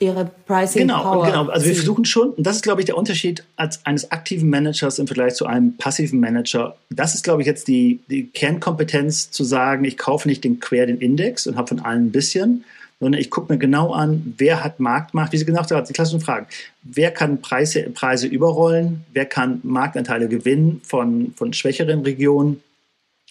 ihre 0.00 0.30
Pricing 0.46 0.82
genau, 0.82 1.02
Power. 1.02 1.26
Genau, 1.26 1.46
also 1.48 1.66
wir 1.66 1.74
versuchen 1.74 2.04
schon, 2.04 2.30
und 2.30 2.46
das 2.46 2.56
ist, 2.56 2.62
glaube 2.62 2.80
ich, 2.80 2.84
der 2.84 2.96
Unterschied 2.96 3.44
als 3.56 3.84
eines 3.86 4.10
aktiven 4.10 4.50
Managers 4.50 4.98
im 4.98 5.06
Vergleich 5.06 5.34
zu 5.34 5.46
einem 5.46 5.76
passiven 5.76 6.20
Manager. 6.20 6.76
Das 6.90 7.14
ist, 7.14 7.24
glaube 7.24 7.42
ich, 7.42 7.46
jetzt 7.46 7.68
die, 7.68 8.00
die 8.10 8.26
Kernkompetenz 8.26 9.30
zu 9.30 9.44
sagen, 9.44 9.84
ich 9.84 9.96
kaufe 9.96 10.28
nicht 10.28 10.44
den 10.44 10.60
quer 10.60 10.86
den 10.86 10.98
Index 10.98 11.46
und 11.46 11.56
habe 11.56 11.68
von 11.68 11.80
allen 11.80 12.06
ein 12.06 12.12
bisschen, 12.12 12.64
sondern 13.00 13.20
ich 13.20 13.30
gucke 13.30 13.52
mir 13.52 13.58
genau 13.58 13.92
an, 13.92 14.34
wer 14.38 14.62
hat 14.62 14.80
Marktmacht, 14.80 15.32
wie 15.32 15.36
Sie 15.36 15.44
gesagt 15.44 15.70
haben, 15.70 15.86
die 15.86 15.92
klassischen 15.92 16.20
Fragen. 16.20 16.46
Wer 16.82 17.10
kann 17.10 17.42
Preise, 17.42 17.82
Preise 17.90 18.26
überrollen? 18.26 19.04
Wer 19.12 19.26
kann 19.26 19.60
Marktanteile 19.62 20.28
gewinnen 20.28 20.80
von, 20.84 21.34
von 21.36 21.52
schwächeren 21.52 22.00
Regionen? 22.02 22.62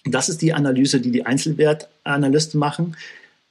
Das 0.06 0.30
ist 0.30 0.42
die 0.42 0.54
Analyse, 0.54 1.00
die 1.00 1.12
die 1.12 1.26
Einzelwertanalysten 1.26 2.60
machen. 2.60 2.98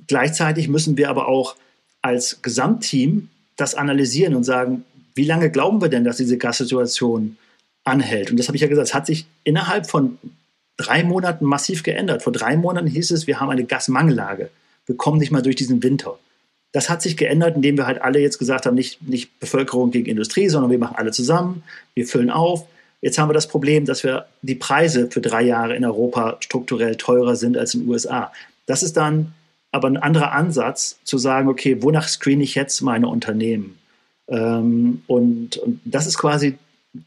Gleichzeitig 0.07 0.69
müssen 0.69 0.97
wir 0.97 1.09
aber 1.09 1.29
auch 1.29 1.57
als 2.03 2.43
Gesamtteam 2.43 3.29
das 3.57 3.75
analysieren 3.75 4.35
und 4.35 4.45
sagen, 4.45 4.85
wie 5.15 5.25
lange 5.25 5.51
glauben 5.51 5.81
wir 5.81 5.89
denn, 5.89 6.05
dass 6.05 6.17
diese 6.17 6.39
Gassituation 6.39 7.37
anhält? 7.85 8.31
Und 8.31 8.39
das 8.39 8.49
habe 8.49 8.57
ich 8.57 8.63
ja 8.63 8.69
gesagt, 8.69 8.89
es 8.89 8.95
hat 8.95 9.07
sich 9.07 9.27
innerhalb 9.45 9.89
von 9.89 10.19
drei 10.77 11.05
Monaten 11.05 11.45
massiv 11.45 11.83
geändert. 11.83 12.23
Vor 12.23 12.33
drei 12.33 12.57
Monaten 12.57 12.87
hieß 12.87 13.11
es, 13.13 13.27
wir 13.27 13.41
haben 13.41 13.51
eine 13.51 13.65
Gasmangellage 13.65 14.51
wir 14.87 14.97
kommen 14.97 15.19
nicht 15.19 15.31
mal 15.31 15.43
durch 15.43 15.57
diesen 15.57 15.83
Winter. 15.83 16.19
Das 16.73 16.89
hat 16.89 17.03
sich 17.03 17.17
geändert, 17.17 17.57
indem 17.57 17.77
wir 17.77 17.87
halt 17.87 18.01
alle 18.01 18.19
jetzt 18.19 18.39
gesagt 18.39 18.67
haben, 18.67 18.75
nicht, 18.75 19.07
nicht 19.07 19.39
Bevölkerung 19.41 19.91
gegen 19.91 20.07
Industrie, 20.07 20.49
sondern 20.49 20.71
wir 20.71 20.79
machen 20.79 20.97
alle 20.97 21.11
zusammen, 21.11 21.63
wir 21.95 22.07
füllen 22.07 22.31
auf. 22.31 22.67
Jetzt 23.03 23.19
haben 23.19 23.29
wir 23.29 23.35
das 23.35 23.49
Problem, 23.49 23.85
dass 23.85 24.05
wir 24.05 24.27
die 24.43 24.55
Preise 24.55 25.11
für 25.11 25.21
drei 25.21 25.43
Jahre 25.43 25.77
in 25.77 25.85
Europa 25.85 26.39
strukturell 26.41 26.97
teurer 26.97 27.37
sind 27.37 27.59
als 27.59 27.75
in 27.75 27.81
den 27.81 27.91
USA. 27.91 28.33
Das 28.67 28.83
ist 28.83 28.97
dann 28.97 29.35
aber 29.71 29.89
ein 29.89 29.97
anderer 29.97 30.33
Ansatz 30.33 30.99
zu 31.05 31.19
sagen, 31.19 31.49
okay, 31.49 31.83
wonach 31.83 32.09
screene 32.09 32.45
ich 32.45 32.55
jetzt 32.55 32.81
meine 32.81 33.09
Unternehmen? 33.09 33.79
Ähm, 34.29 35.03
und, 35.07 35.57
und 35.57 35.81
das 35.85 36.07
ist 36.07 36.19
quasi 36.19 36.59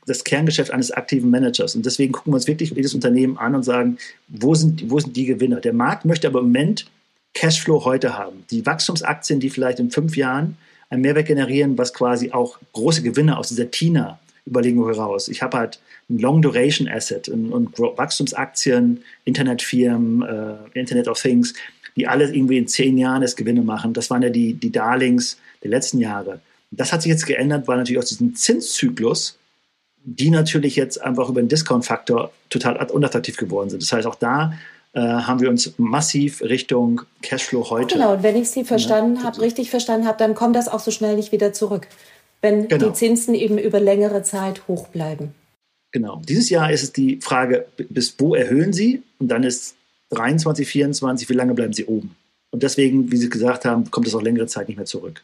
das 0.05 0.23
Kerngeschäft 0.23 0.71
eines 0.71 0.91
aktiven 0.91 1.30
Managers. 1.30 1.76
Und 1.76 1.86
deswegen 1.86 2.11
gucken 2.11 2.34
wir 2.34 2.38
uns 2.38 2.47
wirklich 2.47 2.71
jedes 2.71 2.93
Unternehmen 2.93 3.38
an 3.38 3.55
und 3.55 3.63
sagen, 3.63 3.97
wo 4.28 4.55
sind, 4.55 4.89
wo 4.89 4.99
sind 4.99 5.15
die 5.15 5.26
Gewinner? 5.26 5.61
Der 5.61 5.73
Markt 5.73 6.05
möchte 6.05 6.28
aber 6.28 6.39
im 6.39 6.45
Moment 6.45 6.88
Cashflow 7.36 7.86
heute 7.86 8.17
haben. 8.17 8.43
Die 8.49 8.65
Wachstumsaktien, 8.65 9.39
die 9.39 9.49
vielleicht 9.49 9.79
in 9.79 9.91
fünf 9.91 10.17
Jahren 10.17 10.57
einen 10.89 11.01
Mehrwert 11.01 11.27
generieren, 11.27 11.77
was 11.77 11.93
quasi 11.93 12.31
auch 12.31 12.57
große 12.73 13.03
Gewinne 13.03 13.38
aus 13.38 13.49
dieser 13.49 13.69
TINA-Überlegung 13.69 14.86
heraus. 14.88 15.27
Ich 15.27 15.41
habe 15.41 15.57
halt 15.57 15.79
ein 16.09 16.19
Long-Duration-Asset 16.19 17.29
und, 17.29 17.51
und, 17.51 17.77
Wachstumsaktien, 17.77 19.03
Internetfirmen, 19.25 20.21
äh, 20.23 20.79
Internet 20.79 21.07
of 21.07 21.21
Things, 21.21 21.53
die 21.95 22.07
alle 22.07 22.33
irgendwie 22.33 22.57
in 22.57 22.67
zehn 22.67 22.97
Jahren 22.97 23.21
das 23.21 23.36
Gewinne 23.36 23.61
machen. 23.61 23.93
Das 23.93 24.09
waren 24.09 24.21
ja 24.21 24.29
die, 24.29 24.53
die 24.53 24.71
Darlings 24.71 25.38
der 25.63 25.71
letzten 25.71 25.99
Jahre. 25.99 26.41
Das 26.71 26.91
hat 26.91 27.01
sich 27.01 27.09
jetzt 27.09 27.25
geändert, 27.25 27.67
weil 27.67 27.77
natürlich 27.77 27.99
aus 27.99 28.09
diesem 28.09 28.36
Zinszyklus 28.36 29.38
die 30.05 30.29
natürlich 30.29 30.75
jetzt 30.75 31.01
einfach 31.01 31.29
über 31.29 31.41
den 31.41 31.49
Discount-Faktor 31.49 32.31
total 32.49 32.77
unattraktiv 32.91 33.38
geworden 33.38 33.71
sind. 33.71 33.81
Das 33.81 33.91
heißt, 33.91 34.05
auch 34.05 34.15
da 34.15 34.53
äh, 34.96 35.00
haben 35.02 35.41
wir 35.41 35.50
uns 35.50 35.74
massiv 35.78 36.41
Richtung 36.41 37.02
Cashflow 37.22 37.70
heute. 37.70 37.96
Genau, 37.96 38.14
und 38.14 38.24
wenn 38.24 38.36
ich 38.36 38.50
Sie 38.50 38.64
verstanden 38.64 39.18
ja, 39.18 39.24
habe, 39.24 39.41
richtig 39.41 39.70
verstanden 39.70 40.08
habe, 40.08 40.18
dann 40.18 40.36
kommt 40.36 40.56
das 40.56 40.68
auch 40.68 40.80
so 40.80 40.89
schnell 40.89 41.16
nicht 41.16 41.32
wieder 41.32 41.54
zurück, 41.54 41.88
wenn 42.41 42.68
genau. 42.68 42.88
die 42.88 42.93
Zinsen 42.93 43.36
eben 43.36 43.58
über 43.58 43.80
längere 43.80 44.24
Zeit 44.24 44.68
hoch 44.68 44.88
bleiben. 44.88 45.36
Genau. 45.91 46.22
Dieses 46.28 46.50
Jahr 46.50 46.72
ist 46.72 46.84
es 46.84 46.93
die 46.93 47.20
Frage, 47.22 47.66
bis 47.89 48.16
wo 48.20 48.36
erhöhen 48.36 48.74
Sie? 48.74 49.04
Und 49.20 49.28
dann 49.28 49.43
ist 49.43 49.76
23, 50.12 50.68
24, 50.68 51.30
wie 51.30 51.34
lange 51.34 51.54
bleiben 51.54 51.74
Sie 51.74 51.86
oben? 51.86 52.16
Und 52.52 52.64
deswegen, 52.64 53.12
wie 53.12 53.18
Sie 53.18 53.30
gesagt 53.30 53.66
haben, 53.66 53.91
kommt 53.91 54.08
es 54.08 54.16
auch 54.16 54.22
längere 54.22 54.48
Zeit 54.48 54.68
nicht 54.70 54.78
mehr 54.78 54.86
zurück 54.86 55.22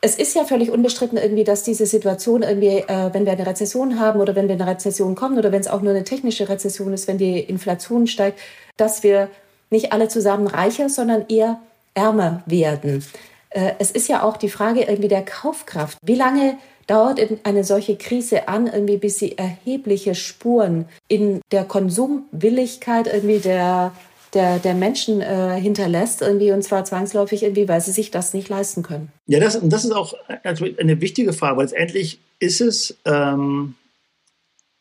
es 0.00 0.16
ist 0.16 0.34
ja 0.36 0.44
völlig 0.44 0.70
unbestritten 0.70 1.18
irgendwie, 1.18 1.44
dass 1.44 1.64
diese 1.64 1.86
Situation 1.86 2.42
irgendwie, 2.42 2.84
äh, 2.86 3.12
wenn 3.12 3.24
wir 3.24 3.32
eine 3.32 3.46
Rezession 3.46 3.98
haben 3.98 4.20
oder 4.20 4.36
wenn 4.36 4.46
wir 4.46 4.54
in 4.54 4.62
eine 4.62 4.70
Rezession 4.70 5.14
kommen 5.16 5.38
oder 5.38 5.50
wenn 5.50 5.60
es 5.60 5.68
auch 5.68 5.82
nur 5.82 5.90
eine 5.90 6.04
technische 6.04 6.48
Rezession 6.48 6.92
ist, 6.92 7.08
wenn 7.08 7.18
die 7.18 7.40
Inflation 7.40 8.06
steigt, 8.06 8.38
dass 8.78 9.02
wir 9.02 9.28
nicht 9.70 9.92
alle 9.92 10.08
zusammen 10.08 10.46
reicher, 10.46 10.88
sondern 10.88 11.26
eher 11.28 11.60
ärmer 11.94 12.42
werden. 12.46 13.04
Äh, 13.50 13.72
es 13.78 13.90
ist 13.90 14.08
ja 14.08 14.22
auch 14.22 14.36
die 14.36 14.48
Frage 14.48 14.82
irgendwie 14.82 15.08
der 15.08 15.24
Kaufkraft. 15.24 15.98
Wie 16.02 16.14
lange 16.14 16.56
dauert 16.86 17.20
eine 17.44 17.64
solche 17.64 17.96
Krise 17.96 18.48
an, 18.48 18.66
irgendwie, 18.66 18.96
bis 18.96 19.18
sie 19.18 19.36
erhebliche 19.36 20.14
Spuren 20.14 20.86
in 21.06 21.42
der 21.52 21.64
Konsumwilligkeit 21.64 23.06
irgendwie 23.06 23.40
der 23.40 23.92
der, 24.34 24.58
der 24.58 24.74
Menschen 24.74 25.20
äh, 25.20 25.58
hinterlässt, 25.60 26.22
irgendwie, 26.22 26.52
und 26.52 26.62
zwar 26.62 26.84
zwangsläufig 26.84 27.42
irgendwie, 27.42 27.68
weil 27.68 27.80
sie 27.80 27.92
sich 27.92 28.10
das 28.10 28.34
nicht 28.34 28.48
leisten 28.48 28.82
können. 28.82 29.10
Ja, 29.26 29.40
das, 29.40 29.58
das 29.62 29.84
ist 29.84 29.92
auch 29.92 30.14
also 30.42 30.66
eine 30.78 31.00
wichtige 31.00 31.32
Frage, 31.32 31.56
weil 31.56 31.64
letztendlich 31.64 32.20
ist 32.38 32.60
es 32.60 32.96
ähm, 33.04 33.74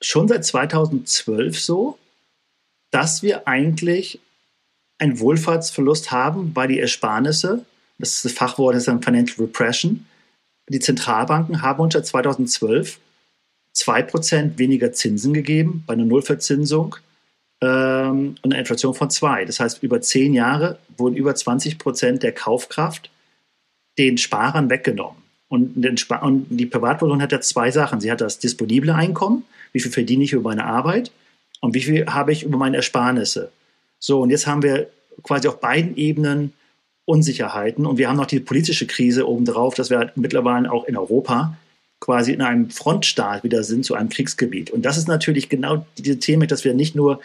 schon 0.01 0.27
seit 0.27 0.45
2012 0.45 1.59
so, 1.59 1.97
dass 2.91 3.23
wir 3.23 3.47
eigentlich 3.47 4.19
einen 4.99 5.19
Wohlfahrtsverlust 5.19 6.11
haben, 6.11 6.51
weil 6.55 6.69
die 6.69 6.79
Ersparnisse, 6.79 7.65
das 7.99 8.21
Fachwort, 8.31 8.75
ist 8.75 8.87
dann 8.87 9.01
Financial 9.01 9.45
Repression, 9.45 10.05
die 10.69 10.79
Zentralbanken 10.79 11.61
haben 11.61 11.89
seit 11.91 12.05
2012 12.05 12.99
2% 13.77 14.57
weniger 14.57 14.91
Zinsen 14.91 15.33
gegeben 15.33 15.83
bei 15.85 15.93
einer 15.93 16.05
Nullverzinsung 16.05 16.95
ähm, 17.61 18.35
eine 18.43 18.59
Inflation 18.59 18.93
von 18.93 19.09
zwei. 19.09 19.45
Das 19.45 19.59
heißt, 19.59 19.83
über 19.83 20.01
zehn 20.01 20.33
Jahre 20.33 20.79
wurden 20.97 21.15
über 21.15 21.35
20 21.35 21.77
Prozent 21.77 22.23
der 22.23 22.31
Kaufkraft 22.31 23.09
den 23.97 24.17
Sparern 24.17 24.69
weggenommen. 24.69 25.21
Und, 25.47 25.77
und 26.21 26.47
die 26.49 26.65
Privatperson 26.65 27.21
hat 27.21 27.31
ja 27.31 27.39
zwei 27.39 27.71
Sachen. 27.71 28.01
Sie 28.01 28.11
hat 28.11 28.21
das 28.21 28.39
disponible 28.39 28.93
Einkommen, 28.93 29.45
wie 29.71 29.79
viel 29.79 29.91
verdiene 29.91 30.23
ich 30.23 30.33
über 30.33 30.49
meine 30.49 30.65
Arbeit 30.65 31.11
und 31.61 31.73
wie 31.73 31.81
viel 31.81 32.05
habe 32.07 32.31
ich 32.31 32.43
über 32.43 32.57
meine 32.57 32.77
Ersparnisse. 32.77 33.51
So, 33.99 34.21
und 34.21 34.29
jetzt 34.29 34.47
haben 34.47 34.63
wir 34.63 34.89
quasi 35.23 35.47
auf 35.47 35.59
beiden 35.59 35.95
Ebenen 35.97 36.53
Unsicherheiten 37.05 37.85
und 37.85 37.97
wir 37.97 38.09
haben 38.09 38.17
noch 38.17 38.25
die 38.25 38.39
politische 38.39 38.85
Krise 38.85 39.27
obendrauf, 39.27 39.75
dass 39.75 39.89
wir 39.89 39.97
halt 39.97 40.17
mittlerweile 40.17 40.71
auch 40.71 40.85
in 40.85 40.97
Europa 40.97 41.57
quasi 41.99 42.33
in 42.33 42.41
einem 42.41 42.69
Frontstaat 42.69 43.43
wieder 43.43 43.63
sind 43.63 43.85
zu 43.85 43.95
einem 43.95 44.09
Kriegsgebiet. 44.09 44.71
Und 44.71 44.85
das 44.85 44.97
ist 44.97 45.07
natürlich 45.07 45.49
genau 45.49 45.85
diese 45.97 46.19
Thema, 46.19 46.45
dass 46.45 46.63
wir 46.63 46.73
nicht 46.73 46.95
nur 46.95 47.21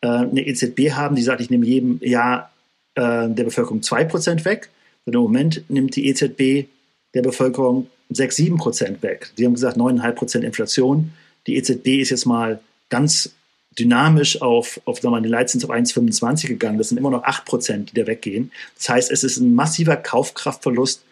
äh, 0.00 0.06
eine 0.06 0.46
EZB 0.46 0.92
haben, 0.92 1.16
die 1.16 1.22
sagt, 1.22 1.40
ich 1.40 1.50
nehme 1.50 1.66
jedem 1.66 1.98
Jahr 2.00 2.50
äh, 2.94 3.28
der 3.28 3.44
Bevölkerung 3.44 3.80
2% 3.80 4.44
weg. 4.44 4.70
Und 5.04 5.14
im 5.14 5.20
Moment 5.20 5.64
nimmt 5.68 5.96
die 5.96 6.06
EZB 6.08 6.68
der 7.12 7.22
Bevölkerung 7.22 7.88
6, 8.10 8.36
7% 8.36 9.02
weg. 9.02 9.32
Sie 9.36 9.44
haben 9.44 9.54
gesagt 9.54 9.76
9,5% 9.76 10.40
Inflation. 10.40 11.12
Die 11.46 11.56
EZB 11.56 12.00
ist 12.00 12.10
jetzt 12.10 12.24
mal 12.26 12.60
ganz 12.88 13.34
dynamisch 13.78 14.40
auf, 14.42 14.80
auf 14.84 14.96
sagen 14.96 15.06
wir 15.06 15.10
mal, 15.12 15.22
den 15.22 15.30
Leitzins 15.30 15.64
auf 15.64 15.70
1,25 15.70 16.48
gegangen. 16.48 16.78
Das 16.78 16.88
sind 16.88 16.98
immer 16.98 17.10
noch 17.10 17.24
8%, 17.24 17.86
die 17.86 17.94
da 17.94 18.06
weggehen. 18.06 18.52
Das 18.76 18.88
heißt, 18.88 19.10
es 19.10 19.24
ist 19.24 19.38
ein 19.38 19.54
massiver 19.54 19.96
Kaufkraftverlust 19.96 21.02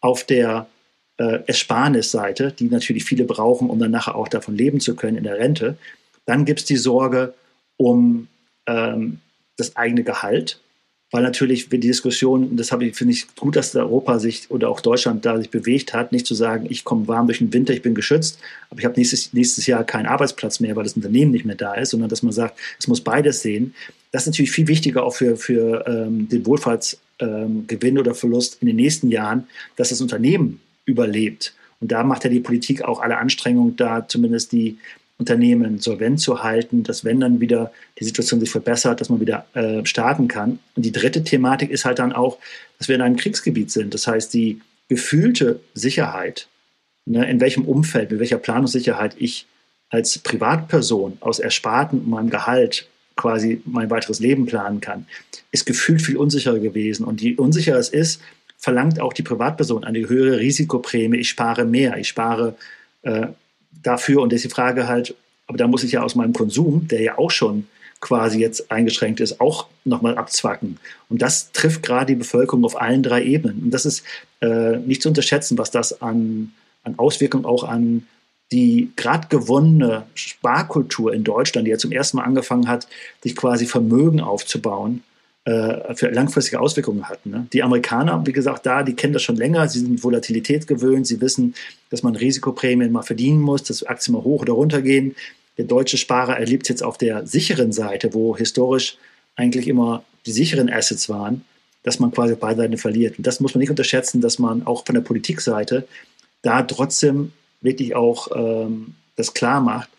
auf 0.00 0.24
der 0.24 0.66
äh, 1.18 1.40
Ersparnisseite, 1.46 2.52
die 2.52 2.66
natürlich 2.66 3.04
viele 3.04 3.24
brauchen, 3.24 3.70
um 3.70 3.78
dann 3.78 3.90
nachher 3.90 4.14
auch 4.14 4.28
davon 4.28 4.56
leben 4.56 4.80
zu 4.80 4.94
können 4.96 5.16
in 5.16 5.24
der 5.24 5.38
Rente. 5.38 5.78
Dann 6.26 6.44
gibt 6.44 6.60
es 6.60 6.66
die 6.66 6.76
Sorge 6.76 7.34
um 7.76 8.28
ähm, 8.66 9.20
das 9.56 9.76
eigene 9.76 10.02
Gehalt, 10.02 10.60
weil 11.12 11.22
natürlich 11.22 11.68
die 11.68 11.78
Diskussion, 11.78 12.56
das 12.56 12.72
habe 12.72 12.84
ich, 12.84 12.96
finde 12.96 13.12
ich 13.14 13.34
gut, 13.36 13.54
dass 13.54 13.74
Europa 13.76 14.18
sich 14.18 14.50
oder 14.50 14.68
auch 14.68 14.80
Deutschland 14.80 15.24
da 15.24 15.38
sich 15.38 15.50
bewegt 15.50 15.94
hat, 15.94 16.10
nicht 16.10 16.26
zu 16.26 16.34
sagen, 16.34 16.66
ich 16.68 16.84
komme 16.84 17.06
warm 17.06 17.26
durch 17.26 17.38
den 17.38 17.52
Winter, 17.52 17.72
ich 17.72 17.82
bin 17.82 17.94
geschützt, 17.94 18.38
aber 18.70 18.80
ich 18.80 18.84
habe 18.84 18.96
nächstes, 18.96 19.32
nächstes 19.32 19.66
Jahr 19.66 19.84
keinen 19.84 20.06
Arbeitsplatz 20.06 20.58
mehr, 20.58 20.74
weil 20.74 20.84
das 20.84 20.94
Unternehmen 20.94 21.30
nicht 21.30 21.44
mehr 21.44 21.54
da 21.54 21.74
ist, 21.74 21.90
sondern 21.90 22.08
dass 22.08 22.22
man 22.22 22.32
sagt, 22.32 22.58
es 22.78 22.88
muss 22.88 23.00
beides 23.00 23.42
sehen. 23.42 23.74
Das 24.10 24.22
ist 24.22 24.26
natürlich 24.26 24.50
viel 24.50 24.66
wichtiger 24.66 25.04
auch 25.04 25.14
für, 25.14 25.36
für 25.36 25.84
ähm, 25.86 26.28
den 26.28 26.44
Wohlfahrtsgewinn 26.44 27.96
ähm, 27.96 27.98
oder 27.98 28.14
Verlust 28.14 28.58
in 28.60 28.66
den 28.66 28.76
nächsten 28.76 29.08
Jahren, 29.08 29.46
dass 29.76 29.90
das 29.90 30.00
Unternehmen 30.00 30.60
überlebt. 30.86 31.54
Und 31.80 31.92
da 31.92 32.02
macht 32.02 32.24
ja 32.24 32.30
die 32.30 32.40
Politik 32.40 32.82
auch 32.82 33.00
alle 33.00 33.18
Anstrengungen, 33.18 33.76
da 33.76 34.08
zumindest 34.08 34.52
die 34.52 34.78
Unternehmen 35.18 35.78
solvent 35.78 36.20
zu 36.20 36.42
halten, 36.42 36.82
dass 36.82 37.04
wenn 37.04 37.20
dann 37.20 37.40
wieder 37.40 37.72
die 37.98 38.04
Situation 38.04 38.40
sich 38.40 38.50
verbessert, 38.50 39.00
dass 39.00 39.08
man 39.08 39.20
wieder 39.20 39.46
äh, 39.54 39.84
starten 39.86 40.28
kann. 40.28 40.58
Und 40.74 40.84
die 40.84 40.92
dritte 40.92 41.24
Thematik 41.24 41.70
ist 41.70 41.84
halt 41.84 41.98
dann 41.98 42.12
auch, 42.12 42.38
dass 42.78 42.88
wir 42.88 42.96
in 42.96 43.02
einem 43.02 43.16
Kriegsgebiet 43.16 43.70
sind. 43.70 43.94
Das 43.94 44.06
heißt, 44.06 44.34
die 44.34 44.60
gefühlte 44.88 45.60
Sicherheit, 45.74 46.48
ne, 47.06 47.28
in 47.30 47.40
welchem 47.40 47.64
Umfeld, 47.64 48.10
mit 48.10 48.20
welcher 48.20 48.38
Planungssicherheit 48.38 49.16
ich 49.18 49.46
als 49.88 50.18
Privatperson 50.18 51.16
aus 51.20 51.38
Ersparten 51.38 52.08
meinem 52.08 52.28
Gehalt 52.30 52.88
quasi 53.16 53.62
mein 53.64 53.88
weiteres 53.88 54.20
Leben 54.20 54.44
planen 54.44 54.80
kann, 54.80 55.06
ist 55.50 55.64
gefühlt 55.64 56.02
viel 56.02 56.18
unsicherer 56.18 56.58
gewesen. 56.58 57.06
Und 57.06 57.22
je 57.22 57.36
unsicherer 57.36 57.78
es 57.78 57.88
ist, 57.88 58.20
verlangt 58.58 59.00
auch 59.00 59.14
die 59.14 59.22
Privatperson 59.22 59.84
eine 59.84 60.06
höhere 60.08 60.38
Risikoprämie. 60.38 61.18
Ich 61.18 61.30
spare 61.30 61.64
mehr, 61.64 61.96
ich 61.96 62.08
spare 62.08 62.56
äh, 63.02 63.28
dafür. 63.72 64.22
Und 64.22 64.32
das 64.32 64.38
ist 64.38 64.46
die 64.46 64.54
Frage 64.54 64.88
halt, 64.88 65.14
aber 65.46 65.58
da 65.58 65.66
muss 65.66 65.84
ich 65.84 65.92
ja 65.92 66.02
aus 66.02 66.14
meinem 66.14 66.32
Konsum, 66.32 66.88
der 66.88 67.00
ja 67.00 67.18
auch 67.18 67.30
schon 67.30 67.66
quasi 68.00 68.38
jetzt 68.40 68.70
eingeschränkt 68.70 69.20
ist, 69.20 69.40
auch 69.40 69.66
nochmal 69.84 70.18
abzwacken. 70.18 70.78
Und 71.08 71.22
das 71.22 71.52
trifft 71.52 71.82
gerade 71.82 72.06
die 72.06 72.14
Bevölkerung 72.14 72.64
auf 72.64 72.80
allen 72.80 73.02
drei 73.02 73.22
Ebenen. 73.24 73.64
Und 73.64 73.70
das 73.70 73.86
ist 73.86 74.02
äh, 74.40 74.76
nicht 74.78 75.02
zu 75.02 75.08
unterschätzen, 75.08 75.56
was 75.56 75.70
das 75.70 76.02
an, 76.02 76.52
an 76.82 76.98
Auswirkungen 76.98 77.44
auch 77.44 77.64
an 77.64 78.06
die 78.52 78.92
gerade 78.94 79.26
gewonnene 79.28 80.04
Sparkultur 80.14 81.12
in 81.12 81.24
Deutschland, 81.24 81.66
die 81.66 81.72
ja 81.72 81.78
zum 81.78 81.90
ersten 81.90 82.18
Mal 82.18 82.24
angefangen 82.24 82.68
hat, 82.68 82.86
sich 83.22 83.34
quasi 83.34 83.66
Vermögen 83.66 84.20
aufzubauen, 84.20 85.02
äh, 85.46 85.94
für 85.94 86.08
langfristige 86.10 86.58
Auswirkungen 86.58 87.08
hatten. 87.08 87.30
Ne? 87.30 87.46
Die 87.52 87.62
Amerikaner, 87.62 88.20
wie 88.26 88.32
gesagt, 88.32 88.66
da, 88.66 88.82
die 88.82 88.94
kennen 88.94 89.12
das 89.12 89.22
schon 89.22 89.36
länger, 89.36 89.68
sie 89.68 89.78
sind 89.78 90.02
Volatilität 90.02 90.66
gewöhnt, 90.66 91.06
sie 91.06 91.20
wissen, 91.20 91.54
dass 91.88 92.02
man 92.02 92.16
Risikoprämien 92.16 92.90
mal 92.90 93.02
verdienen 93.02 93.40
muss, 93.40 93.62
dass 93.62 93.84
Aktien 93.84 94.14
mal 94.14 94.24
hoch 94.24 94.42
oder 94.42 94.54
runter 94.54 94.82
gehen. 94.82 95.14
Der 95.56 95.64
deutsche 95.64 95.98
Sparer 95.98 96.36
erlebt 96.36 96.68
jetzt 96.68 96.82
auf 96.82 96.98
der 96.98 97.28
sicheren 97.28 97.70
Seite, 97.70 98.12
wo 98.12 98.36
historisch 98.36 98.98
eigentlich 99.36 99.68
immer 99.68 100.02
die 100.26 100.32
sicheren 100.32 100.68
Assets 100.68 101.08
waren, 101.08 101.44
dass 101.84 102.00
man 102.00 102.10
quasi 102.10 102.34
beide 102.34 102.62
Seiten 102.62 102.76
verliert. 102.76 103.16
Und 103.16 103.24
das 103.24 103.38
muss 103.38 103.54
man 103.54 103.60
nicht 103.60 103.70
unterschätzen, 103.70 104.20
dass 104.20 104.40
man 104.40 104.66
auch 104.66 104.84
von 104.84 104.96
der 104.96 105.02
Politikseite 105.02 105.86
da 106.42 106.62
trotzdem 106.62 107.30
wirklich 107.60 107.94
auch 107.94 108.28
ähm, 108.34 108.96
das 109.14 109.32
klar 109.32 109.60
macht, 109.60 109.90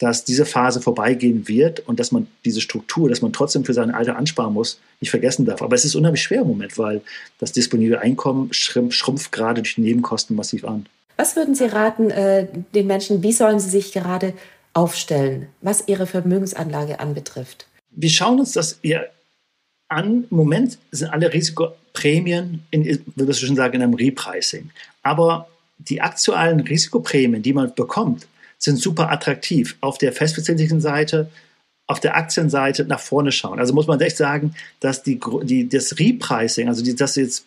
dass 0.00 0.24
diese 0.24 0.46
Phase 0.46 0.80
vorbeigehen 0.80 1.46
wird 1.46 1.86
und 1.86 2.00
dass 2.00 2.10
man 2.10 2.26
diese 2.44 2.62
Struktur, 2.62 3.10
dass 3.10 3.20
man 3.20 3.34
trotzdem 3.34 3.66
für 3.66 3.74
sein 3.74 3.90
Alter 3.90 4.16
ansparen 4.16 4.52
muss, 4.52 4.80
nicht 5.00 5.10
vergessen 5.10 5.44
darf. 5.44 5.60
Aber 5.60 5.76
es 5.76 5.84
ist 5.84 5.94
unheimlich 5.94 6.22
schwer 6.22 6.40
im 6.40 6.48
Moment, 6.48 6.78
weil 6.78 7.02
das 7.38 7.52
disponible 7.52 7.98
Einkommen 7.98 8.52
schrumpft, 8.52 8.96
schrumpft 8.96 9.30
gerade 9.30 9.60
durch 9.60 9.76
Nebenkosten 9.76 10.34
massiv 10.34 10.64
an. 10.64 10.86
Was 11.18 11.36
würden 11.36 11.54
Sie 11.54 11.66
raten 11.66 12.10
äh, 12.10 12.48
den 12.74 12.86
Menschen, 12.86 13.22
wie 13.22 13.32
sollen 13.32 13.60
sie 13.60 13.68
sich 13.68 13.92
gerade 13.92 14.32
aufstellen, 14.72 15.48
was 15.60 15.86
ihre 15.86 16.06
Vermögensanlage 16.06 16.98
anbetrifft? 16.98 17.66
Wir 17.90 18.08
schauen 18.08 18.40
uns 18.40 18.52
das 18.52 18.78
eher 18.82 19.10
an. 19.88 20.24
Im 20.30 20.36
Moment 20.36 20.78
sind 20.92 21.10
alle 21.10 21.30
Risikoprämien, 21.30 22.64
in, 22.70 23.04
würde 23.16 23.32
ich 23.32 23.38
schon 23.38 23.56
sagen, 23.56 23.74
in 23.74 23.82
einem 23.82 23.94
Repricing. 23.94 24.70
Aber 25.02 25.46
die 25.76 26.00
aktuellen 26.00 26.60
Risikoprämien, 26.60 27.42
die 27.42 27.52
man 27.52 27.74
bekommt, 27.74 28.26
sind 28.60 28.78
super 28.78 29.10
attraktiv. 29.10 29.76
Auf 29.80 29.98
der 29.98 30.12
festverzinslichen 30.12 30.80
Seite, 30.80 31.28
auf 31.86 31.98
der 31.98 32.16
Aktienseite 32.16 32.84
nach 32.84 33.00
vorne 33.00 33.32
schauen. 33.32 33.58
Also 33.58 33.74
muss 33.74 33.88
man 33.88 34.00
echt 34.00 34.16
sagen, 34.16 34.54
dass 34.78 35.02
die, 35.02 35.18
die, 35.42 35.68
das 35.68 35.98
Repricing, 35.98 36.68
also 36.68 36.84
die, 36.84 36.94
dass 36.94 37.16
jetzt 37.16 37.46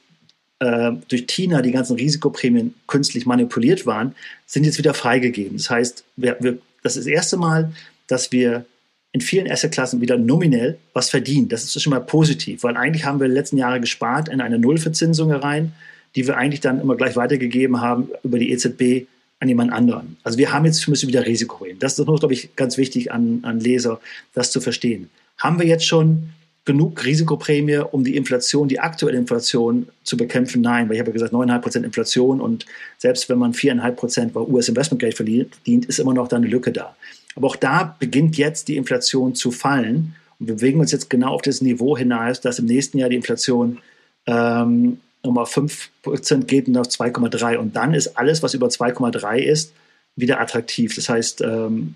äh, 0.60 0.92
durch 1.08 1.28
Tina 1.28 1.62
die 1.62 1.72
ganzen 1.72 1.96
Risikoprämien 1.96 2.74
künstlich 2.88 3.26
manipuliert 3.26 3.86
waren, 3.86 4.16
sind 4.46 4.66
jetzt 4.66 4.78
wieder 4.78 4.94
freigegeben. 4.94 5.58
Das 5.58 5.70
heißt, 5.70 6.04
wir, 6.18 6.36
wir, 6.42 6.58
das 6.82 6.98
ist 6.98 7.06
das 7.06 7.14
erste 7.14 7.38
Mal, 7.38 7.72
dass 8.08 8.34
wir 8.34 8.66
in 9.14 9.22
vielen 9.22 9.50
Assetklassen 9.50 10.02
wieder 10.02 10.18
nominell 10.18 10.78
was 10.94 11.10
verdienen. 11.10 11.48
Das 11.48 11.64
ist 11.64 11.82
schon 11.82 11.92
mal 11.92 12.02
positiv, 12.02 12.64
weil 12.64 12.76
eigentlich 12.76 13.06
haben 13.06 13.20
wir 13.20 13.28
den 13.28 13.36
letzten 13.36 13.58
Jahre 13.58 13.80
gespart 13.80 14.28
in 14.28 14.42
eine 14.42 14.58
Nullverzinsung 14.58 15.30
herein, 15.30 15.74
die 16.16 16.28
wir 16.28 16.36
eigentlich 16.36 16.62
dann 16.62 16.82
immer 16.82 16.96
gleich 16.96 17.16
weitergegeben 17.16 17.80
haben 17.80 18.10
über 18.24 18.40
die 18.40 18.52
EZB 18.52 19.08
an 19.44 19.50
jemand 19.50 19.74
anderen. 19.74 20.18
Also 20.24 20.38
wir 20.38 20.54
haben 20.54 20.66
jetzt 20.66 20.88
müssen 20.88 21.10
wieder 21.10 21.26
Risiko 21.26 21.66
reden. 21.66 21.78
Das 21.80 22.00
ist 22.00 22.06
noch, 22.06 22.20
glaube 22.20 22.34
ich, 22.34 22.56
ganz 22.56 22.78
wichtig 22.78 23.12
an, 23.12 23.40
an 23.44 23.60
Leser, 23.60 24.00
das 24.34 24.52
zu 24.52 24.62
verstehen. 24.62 25.10
Haben 25.38 25.60
wir 25.60 25.68
jetzt 25.68 25.86
schon 25.86 26.30
genug 26.64 27.04
Risikoprämie, 27.04 27.80
um 27.92 28.06
die 28.06 28.16
Inflation, 28.16 28.70
die 28.70 28.80
aktuelle 28.80 29.18
Inflation 29.18 29.90
zu 30.04 30.16
bekämpfen? 30.16 30.62
Nein, 30.62 30.88
weil 30.88 30.96
ich 30.96 31.00
habe 31.02 31.10
ja 31.10 31.14
gesagt, 31.14 31.34
9,5 31.34 31.60
Prozent 31.60 31.86
Inflation 31.86 32.40
und 32.40 32.66
selbst 32.98 33.28
wenn 33.28 33.38
man 33.38 33.54
4,5 33.54 33.92
Prozent 33.92 34.36
US-Investmentgeld 34.36 35.16
verdient, 35.16 35.58
ist 35.66 36.00
immer 36.00 36.14
noch 36.14 36.30
da 36.30 36.38
eine 36.38 36.48
Lücke 36.48 36.72
da. 36.72 36.96
Aber 37.36 37.48
auch 37.48 37.58
da 37.58 37.98
beginnt 38.00 38.38
jetzt 38.38 38.70
die 38.70 38.78
Inflation 38.78 39.36
zu 39.36 39.52
fallen 39.52 40.16
und 40.40 40.48
wir 40.48 40.56
bewegen 40.56 40.80
uns 40.80 40.94
jetzt 40.94 41.10
genau 41.10 41.34
auf 41.34 41.42
das 41.42 41.62
Niveau 41.62 41.98
hinaus, 41.98 42.40
dass 42.40 42.60
im 42.60 42.66
nächsten 42.66 42.98
Jahr 42.98 43.10
die 43.10 43.18
Inflation 43.18 43.80
ähm, 44.26 45.00
nochmal 45.24 45.46
5% 45.46 46.46
geht 46.46 46.68
und 46.68 46.78
auf 46.78 46.88
2,3 46.88 47.58
und 47.58 47.76
dann 47.76 47.94
ist 47.94 48.18
alles, 48.18 48.44
was 48.44 48.54
über 48.54 48.68
2,3 48.68 49.38
ist, 49.38 49.74
wieder 50.16 50.40
attraktiv. 50.40 50.96
Das 50.96 51.10
heißt, 51.10 51.42
ähm, 51.42 51.96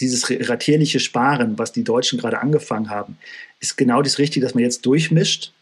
dieses 0.00 0.28
ratierliche 0.30 1.00
Sparen, 1.00 1.58
was 1.58 1.72
die 1.72 1.84
Deutschen 1.84 2.18
gerade 2.18 2.40
angefangen 2.40 2.90
haben, 2.90 3.18
ist 3.60 3.76
genau 3.76 4.02
das 4.02 4.18
Richtige, 4.18 4.44
dass 4.44 4.54
man 4.54 4.64
jetzt 4.64 4.84
durchmischt. 4.84 5.52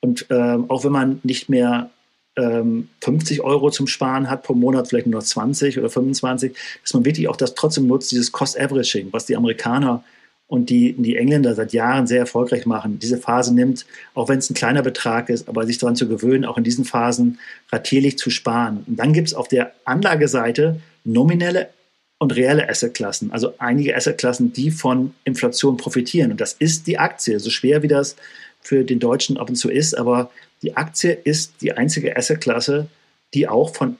Und 0.00 0.26
ähm, 0.30 0.68
auch 0.68 0.84
wenn 0.84 0.92
man 0.92 1.20
nicht 1.22 1.48
mehr 1.48 1.90
ähm, 2.36 2.88
50 3.02 3.42
Euro 3.42 3.70
zum 3.70 3.86
Sparen 3.86 4.28
hat 4.28 4.42
pro 4.42 4.54
Monat, 4.54 4.88
vielleicht 4.88 5.06
nur 5.06 5.20
noch 5.20 5.26
20 5.26 5.78
oder 5.78 5.88
25, 5.88 6.54
dass 6.82 6.94
man 6.94 7.04
wirklich 7.04 7.28
auch 7.28 7.36
das 7.36 7.54
trotzdem 7.54 7.86
nutzt, 7.86 8.10
dieses 8.10 8.32
Cost-Averaging, 8.32 9.12
was 9.12 9.26
die 9.26 9.36
Amerikaner 9.36 10.02
und 10.46 10.70
die, 10.70 10.92
die 10.92 11.16
Engländer 11.16 11.54
seit 11.54 11.72
Jahren 11.72 12.06
sehr 12.06 12.18
erfolgreich 12.18 12.66
machen, 12.66 12.98
diese 12.98 13.18
Phase 13.18 13.54
nimmt, 13.54 13.86
auch 14.14 14.28
wenn 14.28 14.38
es 14.38 14.50
ein 14.50 14.54
kleiner 14.54 14.82
Betrag 14.82 15.30
ist, 15.30 15.48
aber 15.48 15.66
sich 15.66 15.78
daran 15.78 15.96
zu 15.96 16.08
gewöhnen, 16.08 16.44
auch 16.44 16.58
in 16.58 16.64
diesen 16.64 16.84
Phasen 16.84 17.38
ratierlich 17.72 18.18
zu 18.18 18.30
sparen. 18.30 18.84
Und 18.86 18.98
dann 18.98 19.12
gibt 19.12 19.28
es 19.28 19.34
auf 19.34 19.48
der 19.48 19.72
Anlageseite 19.84 20.80
nominelle 21.04 21.70
und 22.18 22.36
reelle 22.36 22.68
Assetklassen, 22.68 23.32
also 23.32 23.54
einige 23.58 23.96
Assetklassen, 23.96 24.52
die 24.52 24.70
von 24.70 25.14
Inflation 25.24 25.76
profitieren. 25.76 26.30
Und 26.30 26.40
das 26.40 26.52
ist 26.52 26.86
die 26.86 26.98
Aktie, 26.98 27.40
so 27.40 27.50
schwer 27.50 27.82
wie 27.82 27.88
das 27.88 28.16
für 28.60 28.84
den 28.84 29.00
Deutschen 29.00 29.36
ab 29.36 29.48
und 29.48 29.56
zu 29.56 29.70
ist, 29.70 29.96
aber 29.96 30.30
die 30.62 30.76
Aktie 30.76 31.12
ist 31.12 31.54
die 31.60 31.72
einzige 31.72 32.16
Assetklasse, 32.16 32.88
die 33.34 33.48
auch 33.48 33.74
von 33.74 33.98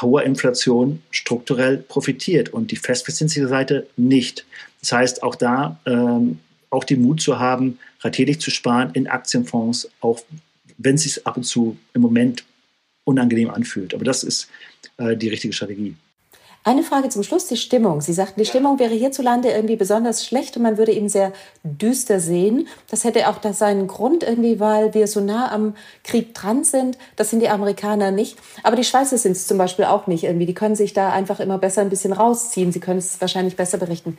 hoher 0.00 0.22
Inflation 0.22 1.02
strukturell 1.10 1.78
profitiert 1.78 2.50
und 2.50 2.70
die 2.70 2.76
festverzinsliche 2.76 3.48
Seite 3.48 3.86
nicht. 3.96 4.46
Das 4.80 4.92
heißt, 4.92 5.22
auch 5.22 5.34
da 5.34 5.78
ähm, 5.86 6.40
auch 6.70 6.84
den 6.84 7.02
Mut 7.02 7.20
zu 7.20 7.38
haben, 7.38 7.78
ratierlich 8.00 8.40
zu 8.40 8.50
sparen 8.50 8.90
in 8.94 9.08
Aktienfonds, 9.08 9.90
auch 10.00 10.20
wenn 10.78 10.94
es 10.94 11.02
sich 11.02 11.26
ab 11.26 11.36
und 11.36 11.44
zu 11.44 11.76
im 11.92 12.02
Moment 12.02 12.44
unangenehm 13.04 13.50
anfühlt. 13.50 13.94
Aber 13.94 14.04
das 14.04 14.22
ist 14.22 14.48
äh, 14.96 15.16
die 15.16 15.28
richtige 15.28 15.52
Strategie. 15.52 15.96
Eine 16.62 16.82
Frage 16.82 17.08
zum 17.08 17.22
Schluss, 17.22 17.46
die 17.46 17.56
Stimmung. 17.56 18.02
Sie 18.02 18.12
sagten, 18.12 18.38
die 18.38 18.44
Stimmung 18.44 18.78
wäre 18.78 18.92
hierzulande 18.92 19.48
irgendwie 19.48 19.76
besonders 19.76 20.26
schlecht 20.26 20.58
und 20.58 20.62
man 20.62 20.76
würde 20.76 20.92
ihn 20.92 21.08
sehr 21.08 21.32
düster 21.62 22.20
sehen. 22.20 22.68
Das 22.90 23.04
hätte 23.04 23.28
auch 23.30 23.38
das 23.38 23.58
seinen 23.58 23.86
Grund 23.86 24.22
irgendwie, 24.22 24.60
weil 24.60 24.92
wir 24.92 25.06
so 25.06 25.20
nah 25.20 25.50
am 25.50 25.74
Krieg 26.04 26.34
dran 26.34 26.62
sind. 26.62 26.98
Das 27.16 27.30
sind 27.30 27.40
die 27.40 27.48
Amerikaner 27.48 28.10
nicht. 28.10 28.36
Aber 28.62 28.76
die 28.76 28.84
Schweizer 28.84 29.16
sind 29.16 29.32
es 29.32 29.46
zum 29.46 29.56
Beispiel 29.56 29.86
auch 29.86 30.06
nicht 30.06 30.24
irgendwie. 30.24 30.44
Die 30.44 30.52
können 30.52 30.76
sich 30.76 30.92
da 30.92 31.10
einfach 31.10 31.40
immer 31.40 31.56
besser 31.56 31.80
ein 31.80 31.88
bisschen 31.88 32.12
rausziehen. 32.12 32.72
Sie 32.72 32.80
können 32.80 32.98
es 32.98 33.18
wahrscheinlich 33.22 33.56
besser 33.56 33.78
berichten. 33.78 34.18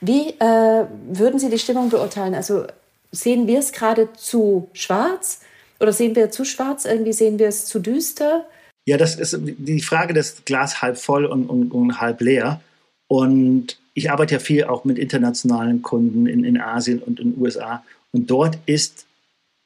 Wie 0.00 0.30
äh, 0.30 0.86
würden 1.08 1.38
Sie 1.38 1.50
die 1.50 1.58
Stimmung 1.58 1.90
beurteilen? 1.90 2.34
Also 2.34 2.66
sehen 3.12 3.46
wir 3.46 3.58
es 3.58 3.72
gerade 3.72 4.12
zu 4.14 4.68
schwarz 4.72 5.40
oder 5.78 5.92
sehen 5.92 6.16
wir 6.16 6.30
zu 6.30 6.44
schwarz? 6.44 6.84
Irgendwie 6.84 7.12
sehen 7.12 7.38
wir 7.38 7.48
es 7.48 7.66
zu 7.66 7.80
düster? 7.80 8.46
Ja, 8.86 8.96
das 8.96 9.16
ist 9.16 9.38
die 9.40 9.82
Frage 9.82 10.14
des 10.14 10.44
Glas 10.44 10.80
halb 10.80 10.96
voll 10.96 11.26
und, 11.26 11.46
und, 11.46 11.70
und 11.70 12.00
halb 12.00 12.20
leer. 12.20 12.60
Und 13.08 13.78
ich 13.94 14.10
arbeite 14.10 14.34
ja 14.34 14.40
viel 14.40 14.64
auch 14.64 14.84
mit 14.84 14.98
internationalen 14.98 15.82
Kunden 15.82 16.26
in, 16.26 16.44
in 16.44 16.60
Asien 16.60 17.00
und 17.00 17.20
in 17.20 17.32
den 17.32 17.42
USA. 17.42 17.84
Und 18.12 18.30
dort 18.30 18.58
ist 18.66 19.06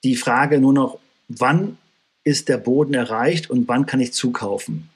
die 0.02 0.16
Frage 0.16 0.58
nur 0.58 0.72
noch, 0.72 0.98
wann 1.28 1.78
ist 2.24 2.48
der 2.48 2.58
Boden 2.58 2.94
erreicht 2.94 3.50
und 3.50 3.68
wann 3.68 3.86
kann 3.86 4.00
ich 4.00 4.12
zukaufen? 4.12 4.88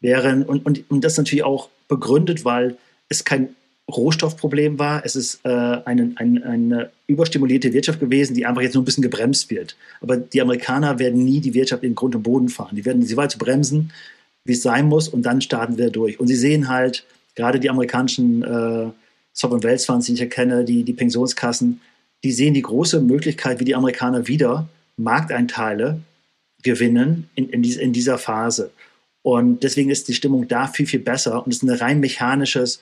Während, 0.00 0.48
und, 0.48 0.64
und, 0.64 0.90
und 0.90 1.04
das 1.04 1.16
natürlich 1.16 1.44
auch 1.44 1.68
begründet, 1.88 2.44
weil 2.44 2.76
es 3.08 3.24
kein 3.24 3.54
Rohstoffproblem 3.90 4.78
war. 4.78 5.04
Es 5.04 5.14
ist 5.14 5.40
äh, 5.44 5.48
eine, 5.48 6.12
eine, 6.16 6.44
eine 6.44 6.90
überstimulierte 7.06 7.72
Wirtschaft 7.72 8.00
gewesen, 8.00 8.34
die 8.34 8.44
einfach 8.44 8.62
jetzt 8.62 8.74
nur 8.74 8.82
ein 8.82 8.84
bisschen 8.84 9.02
gebremst 9.02 9.50
wird. 9.50 9.76
Aber 10.00 10.16
die 10.16 10.40
Amerikaner 10.40 10.98
werden 10.98 11.24
nie 11.24 11.40
die 11.40 11.54
Wirtschaft 11.54 11.84
in 11.84 11.94
Grund 11.94 12.16
und 12.16 12.22
Boden 12.22 12.48
fahren. 12.48 12.74
Die 12.74 12.84
werden 12.84 13.02
sie 13.02 13.16
weit 13.16 13.38
bremsen, 13.38 13.92
wie 14.44 14.52
es 14.52 14.62
sein 14.62 14.86
muss, 14.86 15.08
und 15.08 15.22
dann 15.22 15.40
starten 15.40 15.78
wir 15.78 15.90
durch. 15.90 16.18
Und 16.18 16.26
sie 16.26 16.36
sehen 16.36 16.68
halt, 16.68 17.04
gerade 17.36 17.60
die 17.60 17.70
amerikanischen 17.70 18.42
äh, 18.42 18.90
Sovereign 19.32 19.62
Wealth 19.62 19.82
Funds, 19.82 20.06
die 20.06 20.14
ich 20.14 20.20
erkenne, 20.20 20.64
die, 20.64 20.82
die 20.82 20.92
Pensionskassen, 20.92 21.80
die 22.24 22.32
sehen 22.32 22.54
die 22.54 22.62
große 22.62 23.00
Möglichkeit, 23.00 23.60
wie 23.60 23.64
die 23.64 23.74
Amerikaner 23.74 24.26
wieder 24.26 24.68
Markteinteile 24.96 26.00
gewinnen 26.62 27.28
in, 27.34 27.50
in, 27.50 27.62
dies, 27.62 27.76
in 27.76 27.92
dieser 27.92 28.18
Phase. 28.18 28.70
Und 29.22 29.62
deswegen 29.62 29.90
ist 29.90 30.08
die 30.08 30.14
Stimmung 30.14 30.48
da 30.48 30.66
viel, 30.66 30.86
viel 30.86 31.00
besser. 31.00 31.44
Und 31.44 31.52
es 31.52 31.58
ist 31.58 31.62
ein 31.62 31.70
rein 31.70 32.00
mechanisches, 32.00 32.80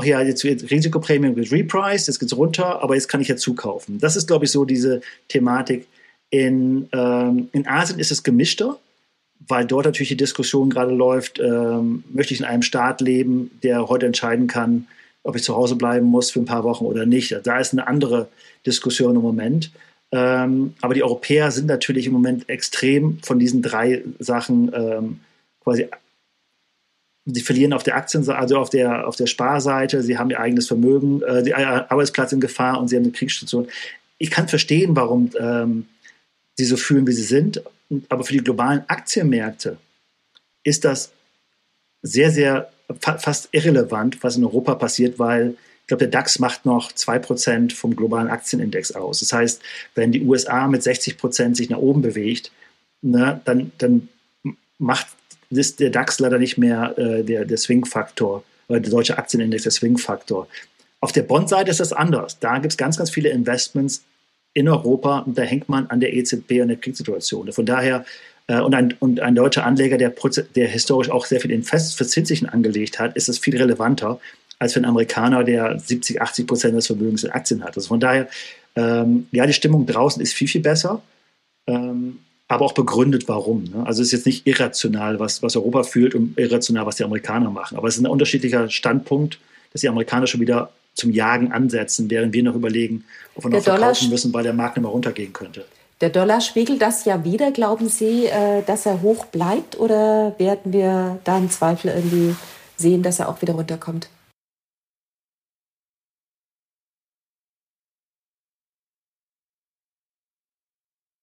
ach 0.00 0.04
ja, 0.04 0.20
jetzt 0.22 0.44
wird 0.44 0.70
Risikoprämie 0.70 1.36
wird 1.36 1.52
repriced, 1.52 2.08
jetzt 2.08 2.18
geht 2.18 2.30
es 2.30 2.36
runter, 2.36 2.82
aber 2.82 2.94
jetzt 2.94 3.08
kann 3.08 3.20
ich 3.20 3.28
ja 3.28 3.36
zukaufen. 3.36 3.98
Das 3.98 4.16
ist, 4.16 4.26
glaube 4.26 4.44
ich, 4.44 4.50
so 4.50 4.64
diese 4.64 5.00
Thematik. 5.28 5.86
In, 6.30 6.88
ähm, 6.92 7.48
in 7.52 7.66
Asien 7.66 7.98
ist 7.98 8.12
es 8.12 8.22
gemischter, 8.22 8.78
weil 9.48 9.66
dort 9.66 9.86
natürlich 9.86 10.10
die 10.10 10.16
Diskussion 10.16 10.70
gerade 10.70 10.92
läuft, 10.92 11.40
ähm, 11.40 12.04
möchte 12.12 12.34
ich 12.34 12.40
in 12.40 12.46
einem 12.46 12.62
Staat 12.62 13.00
leben, 13.00 13.50
der 13.62 13.88
heute 13.88 14.06
entscheiden 14.06 14.46
kann, 14.46 14.86
ob 15.22 15.36
ich 15.36 15.42
zu 15.42 15.56
Hause 15.56 15.76
bleiben 15.76 16.06
muss 16.06 16.30
für 16.30 16.40
ein 16.40 16.46
paar 16.46 16.64
Wochen 16.64 16.84
oder 16.84 17.04
nicht. 17.04 17.36
Da 17.44 17.58
ist 17.58 17.72
eine 17.72 17.86
andere 17.86 18.28
Diskussion 18.64 19.16
im 19.16 19.22
Moment. 19.22 19.72
Ähm, 20.12 20.74
aber 20.80 20.94
die 20.94 21.02
Europäer 21.02 21.50
sind 21.50 21.66
natürlich 21.66 22.06
im 22.06 22.12
Moment 22.12 22.48
extrem 22.48 23.18
von 23.22 23.38
diesen 23.38 23.62
drei 23.62 24.02
Sachen 24.18 24.70
ähm, 24.74 25.20
quasi 25.62 25.86
Sie 27.32 27.40
verlieren 27.42 27.72
auf 27.72 27.82
der 27.82 27.96
Aktienseite, 27.96 28.38
also 28.38 28.56
auf 28.58 28.70
der, 28.70 29.06
auf 29.06 29.16
der 29.16 29.26
Sparseite, 29.26 30.02
sie 30.02 30.18
haben 30.18 30.30
ihr 30.30 30.40
eigenes 30.40 30.68
Vermögen, 30.68 31.22
äh, 31.22 31.42
die 31.42 31.54
Arbeitsplatz 31.54 32.32
in 32.32 32.40
Gefahr 32.40 32.80
und 32.80 32.88
sie 32.88 32.96
haben 32.96 33.04
eine 33.04 33.12
Kriegsstation. 33.12 33.68
Ich 34.18 34.30
kann 34.30 34.48
verstehen, 34.48 34.96
warum 34.96 35.30
ähm, 35.38 35.86
sie 36.56 36.64
so 36.64 36.76
fühlen, 36.76 37.06
wie 37.06 37.12
sie 37.12 37.22
sind, 37.22 37.62
aber 38.08 38.24
für 38.24 38.32
die 38.32 38.44
globalen 38.44 38.82
Aktienmärkte 38.88 39.78
ist 40.62 40.84
das 40.84 41.12
sehr, 42.02 42.30
sehr 42.30 42.70
fa 43.00 43.18
fast 43.18 43.48
irrelevant, 43.52 44.22
was 44.22 44.36
in 44.36 44.44
Europa 44.44 44.74
passiert, 44.74 45.18
weil 45.18 45.56
ich 45.82 45.86
glaube, 45.86 46.06
der 46.06 46.20
DAX 46.20 46.38
macht 46.38 46.66
noch 46.66 46.92
2% 46.92 47.74
vom 47.74 47.96
globalen 47.96 48.28
Aktienindex 48.28 48.92
aus. 48.92 49.20
Das 49.20 49.32
heißt, 49.32 49.60
wenn 49.94 50.12
die 50.12 50.22
USA 50.22 50.68
mit 50.68 50.82
60% 50.82 51.56
sich 51.56 51.68
nach 51.68 51.78
oben 51.78 52.00
bewegt, 52.00 52.52
ne, 53.02 53.40
dann, 53.44 53.72
dann 53.78 54.08
macht 54.78 55.08
ist 55.58 55.80
der 55.80 55.90
DAX 55.90 56.20
leider 56.20 56.38
nicht 56.38 56.58
mehr 56.58 56.96
äh, 56.98 57.22
der, 57.24 57.44
der 57.44 57.56
Swing-Faktor, 57.56 58.44
oder 58.68 58.80
der 58.80 58.90
deutsche 58.90 59.18
Aktienindex 59.18 59.64
der 59.64 59.72
Swing-Faktor. 59.72 60.46
Auf 61.00 61.12
der 61.12 61.22
Bond-Seite 61.22 61.70
ist 61.70 61.80
das 61.80 61.92
anders. 61.92 62.38
Da 62.38 62.58
gibt 62.58 62.72
es 62.72 62.76
ganz, 62.76 62.96
ganz 62.96 63.10
viele 63.10 63.30
Investments 63.30 64.04
in 64.52 64.68
Europa 64.68 65.20
und 65.20 65.36
da 65.36 65.42
hängt 65.42 65.68
man 65.68 65.86
an 65.86 66.00
der 66.00 66.14
EZB 66.14 66.60
und 66.60 66.68
der 66.68 66.76
Kriegssituation. 66.76 67.52
Von 67.52 67.66
daher, 67.66 68.04
äh, 68.46 68.60
und, 68.60 68.74
ein, 68.74 68.94
und 68.98 69.20
ein 69.20 69.34
deutscher 69.34 69.64
Anleger, 69.64 69.96
der, 69.96 70.12
der 70.54 70.68
historisch 70.68 71.10
auch 71.10 71.26
sehr 71.26 71.40
viel 71.40 71.50
in 71.50 71.62
Festverzinslichen 71.62 72.48
angelegt 72.48 72.98
hat, 72.98 73.16
ist 73.16 73.28
es 73.28 73.38
viel 73.38 73.56
relevanter 73.56 74.20
als 74.58 74.74
für 74.74 74.78
einen 74.78 74.90
Amerikaner, 74.90 75.42
der 75.42 75.78
70, 75.78 76.20
80 76.20 76.46
Prozent 76.46 76.76
des 76.76 76.86
Vermögens 76.86 77.24
in 77.24 77.30
Aktien 77.30 77.64
hat. 77.64 77.76
Also 77.76 77.88
von 77.88 77.98
daher, 77.98 78.28
ähm, 78.76 79.26
ja, 79.32 79.46
die 79.46 79.54
Stimmung 79.54 79.86
draußen 79.86 80.22
ist 80.22 80.34
viel, 80.34 80.48
viel 80.48 80.60
besser. 80.60 81.02
Ähm, 81.66 82.18
aber 82.50 82.64
auch 82.64 82.72
begründet, 82.72 83.28
warum. 83.28 83.64
Ne? 83.64 83.86
Also 83.86 84.02
es 84.02 84.08
ist 84.08 84.12
jetzt 84.12 84.26
nicht 84.26 84.44
irrational, 84.44 85.20
was, 85.20 85.40
was 85.40 85.54
Europa 85.54 85.84
fühlt 85.84 86.16
und 86.16 86.36
irrational, 86.36 86.84
was 86.84 86.96
die 86.96 87.04
Amerikaner 87.04 87.48
machen. 87.48 87.76
Aber 87.76 87.86
es 87.86 87.96
ist 87.96 88.02
ein 88.02 88.08
unterschiedlicher 88.08 88.68
Standpunkt, 88.68 89.38
dass 89.72 89.82
die 89.82 89.88
Amerikaner 89.88 90.26
schon 90.26 90.40
wieder 90.40 90.70
zum 90.94 91.12
Jagen 91.12 91.52
ansetzen, 91.52 92.10
während 92.10 92.34
wir 92.34 92.42
noch 92.42 92.56
überlegen, 92.56 93.04
ob 93.36 93.44
wir 93.44 93.50
noch 93.50 93.62
verkaufen 93.62 94.10
müssen, 94.10 94.34
weil 94.34 94.42
der 94.42 94.52
Markt 94.52 94.76
nicht 94.76 94.82
mehr 94.82 94.90
runtergehen 94.90 95.32
könnte. 95.32 95.64
Der 96.00 96.10
Dollar 96.10 96.40
spiegelt 96.40 96.82
das 96.82 97.04
ja 97.04 97.22
wieder. 97.24 97.52
Glauben 97.52 97.88
Sie, 97.88 98.26
äh, 98.26 98.62
dass 98.66 98.84
er 98.84 99.00
hoch 99.00 99.26
bleibt 99.26 99.78
oder 99.78 100.34
werden 100.38 100.72
wir 100.72 101.20
da 101.22 101.38
im 101.38 101.50
Zweifel 101.50 101.92
irgendwie 101.94 102.34
sehen, 102.76 103.04
dass 103.04 103.20
er 103.20 103.28
auch 103.28 103.40
wieder 103.42 103.54
runterkommt? 103.54 104.08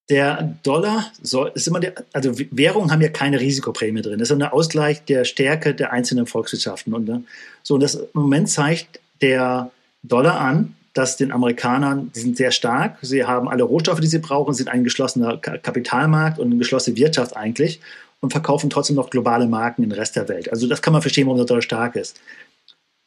Der 0.10 0.56
Dollar 0.64 1.12
soll, 1.22 1.52
ist 1.54 1.68
immer 1.68 1.82
der, 1.82 1.94
also 2.14 2.32
Währungen 2.52 2.92
haben 2.92 3.02
ja 3.02 3.10
keine 3.10 3.40
Risikoprämie 3.42 4.02
drin. 4.02 4.20
Das 4.20 4.30
ist 4.30 4.36
ein 4.36 4.44
Ausgleich 4.44 5.04
der 5.04 5.26
Stärke 5.26 5.76
der 5.76 5.92
einzelnen 5.92 6.28
Volkswirtschaften. 6.28 6.94
Und 6.94 7.08
ne, 7.08 7.24
so, 7.62 7.74
und 7.74 7.82
das 7.82 7.96
im 7.96 8.08
Moment 8.14 8.50
zeigt 8.50 9.02
der 9.22 9.72
Dollar 10.04 10.40
an, 10.40 10.76
dass 10.94 11.18
den 11.18 11.32
Amerikanern, 11.32 12.12
die 12.16 12.22
sind 12.22 12.38
sehr 12.38 12.52
stark, 12.52 12.98
sie 13.02 13.24
haben 13.24 13.48
alle 13.48 13.64
Rohstoffe, 13.64 14.00
die 14.00 14.08
sie 14.08 14.20
brauchen, 14.20 14.54
sind 14.54 14.70
ein 14.70 14.84
geschlossener 14.84 15.38
Kapitalmarkt 15.38 16.40
und 16.40 16.48
eine 16.48 16.58
geschlossene 16.58 16.98
Wirtschaft 16.98 17.36
eigentlich 17.36 17.82
und 18.20 18.32
verkaufen 18.32 18.70
trotzdem 18.70 18.96
noch 18.96 19.10
globale 19.10 19.48
Marken 19.48 19.84
in 19.84 19.90
den 19.90 20.00
Rest 20.00 20.16
der 20.16 20.28
Welt. 20.28 20.52
Also 20.52 20.68
das 20.68 20.82
kann 20.82 20.94
man 20.94 21.02
verstehen, 21.02 21.28
warum 21.28 21.38
der 21.38 21.46
Dollar 21.46 21.62
stark 21.62 21.96
ist. 21.96 22.20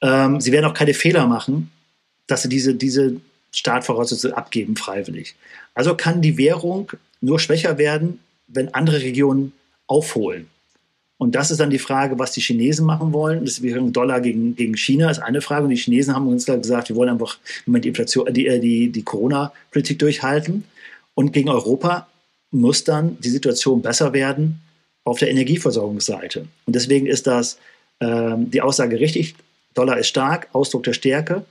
Ähm, 0.02 0.40
sie 0.40 0.52
werden 0.52 0.66
auch 0.66 0.74
keine 0.74 0.94
Fehler 0.94 1.26
machen, 1.26 1.70
dass 2.26 2.42
sie 2.42 2.48
diese, 2.48 2.74
diese 2.74 3.16
Startvoraussetzungen 3.52 4.36
abgeben 4.36 4.76
freiwillig. 4.76 5.34
Also 5.74 5.94
kann 5.94 6.22
die 6.22 6.38
Währung 6.38 6.92
nur 7.20 7.38
schwächer 7.38 7.78
werden, 7.78 8.20
wenn 8.46 8.74
andere 8.74 9.02
Regionen 9.02 9.52
aufholen. 9.86 10.48
Und 11.18 11.34
das 11.34 11.50
ist 11.50 11.60
dann 11.60 11.70
die 11.70 11.78
Frage, 11.78 12.18
was 12.18 12.32
die 12.32 12.40
Chinesen 12.40 12.86
machen 12.86 13.12
wollen. 13.12 13.44
Das 13.44 13.60
wäre 13.60 13.82
Dollar 13.82 14.20
gegen, 14.20 14.56
gegen 14.56 14.76
China 14.76 15.10
ist 15.10 15.18
eine 15.18 15.42
Frage. 15.42 15.64
Und 15.64 15.70
die 15.70 15.76
Chinesen 15.76 16.14
haben 16.14 16.26
uns 16.28 16.46
gesagt, 16.46 16.88
wir 16.88 16.96
wollen 16.96 17.10
einfach 17.10 17.38
die 17.66 17.88
Inflation, 17.88 18.32
die, 18.32 18.46
äh, 18.46 18.58
die, 18.58 18.88
die 18.90 19.02
Corona-Politik 19.02 19.98
durchhalten. 19.98 20.64
Und 21.14 21.32
gegen 21.32 21.50
Europa 21.50 22.08
muss 22.50 22.84
dann 22.84 23.18
die 23.20 23.28
Situation 23.28 23.82
besser 23.82 24.14
werden 24.14 24.60
auf 25.04 25.18
der 25.18 25.30
Energieversorgungsseite. 25.30 26.46
Und 26.64 26.74
deswegen 26.74 27.06
ist 27.06 27.26
das 27.26 27.58
ähm, 28.00 28.50
die 28.50 28.62
Aussage 28.62 28.98
richtig. 28.98 29.34
Dollar 29.74 29.98
ist 29.98 30.08
stark, 30.08 30.48
Ausdruck 30.52 30.84
der 30.84 30.94
Stärke 30.94 31.44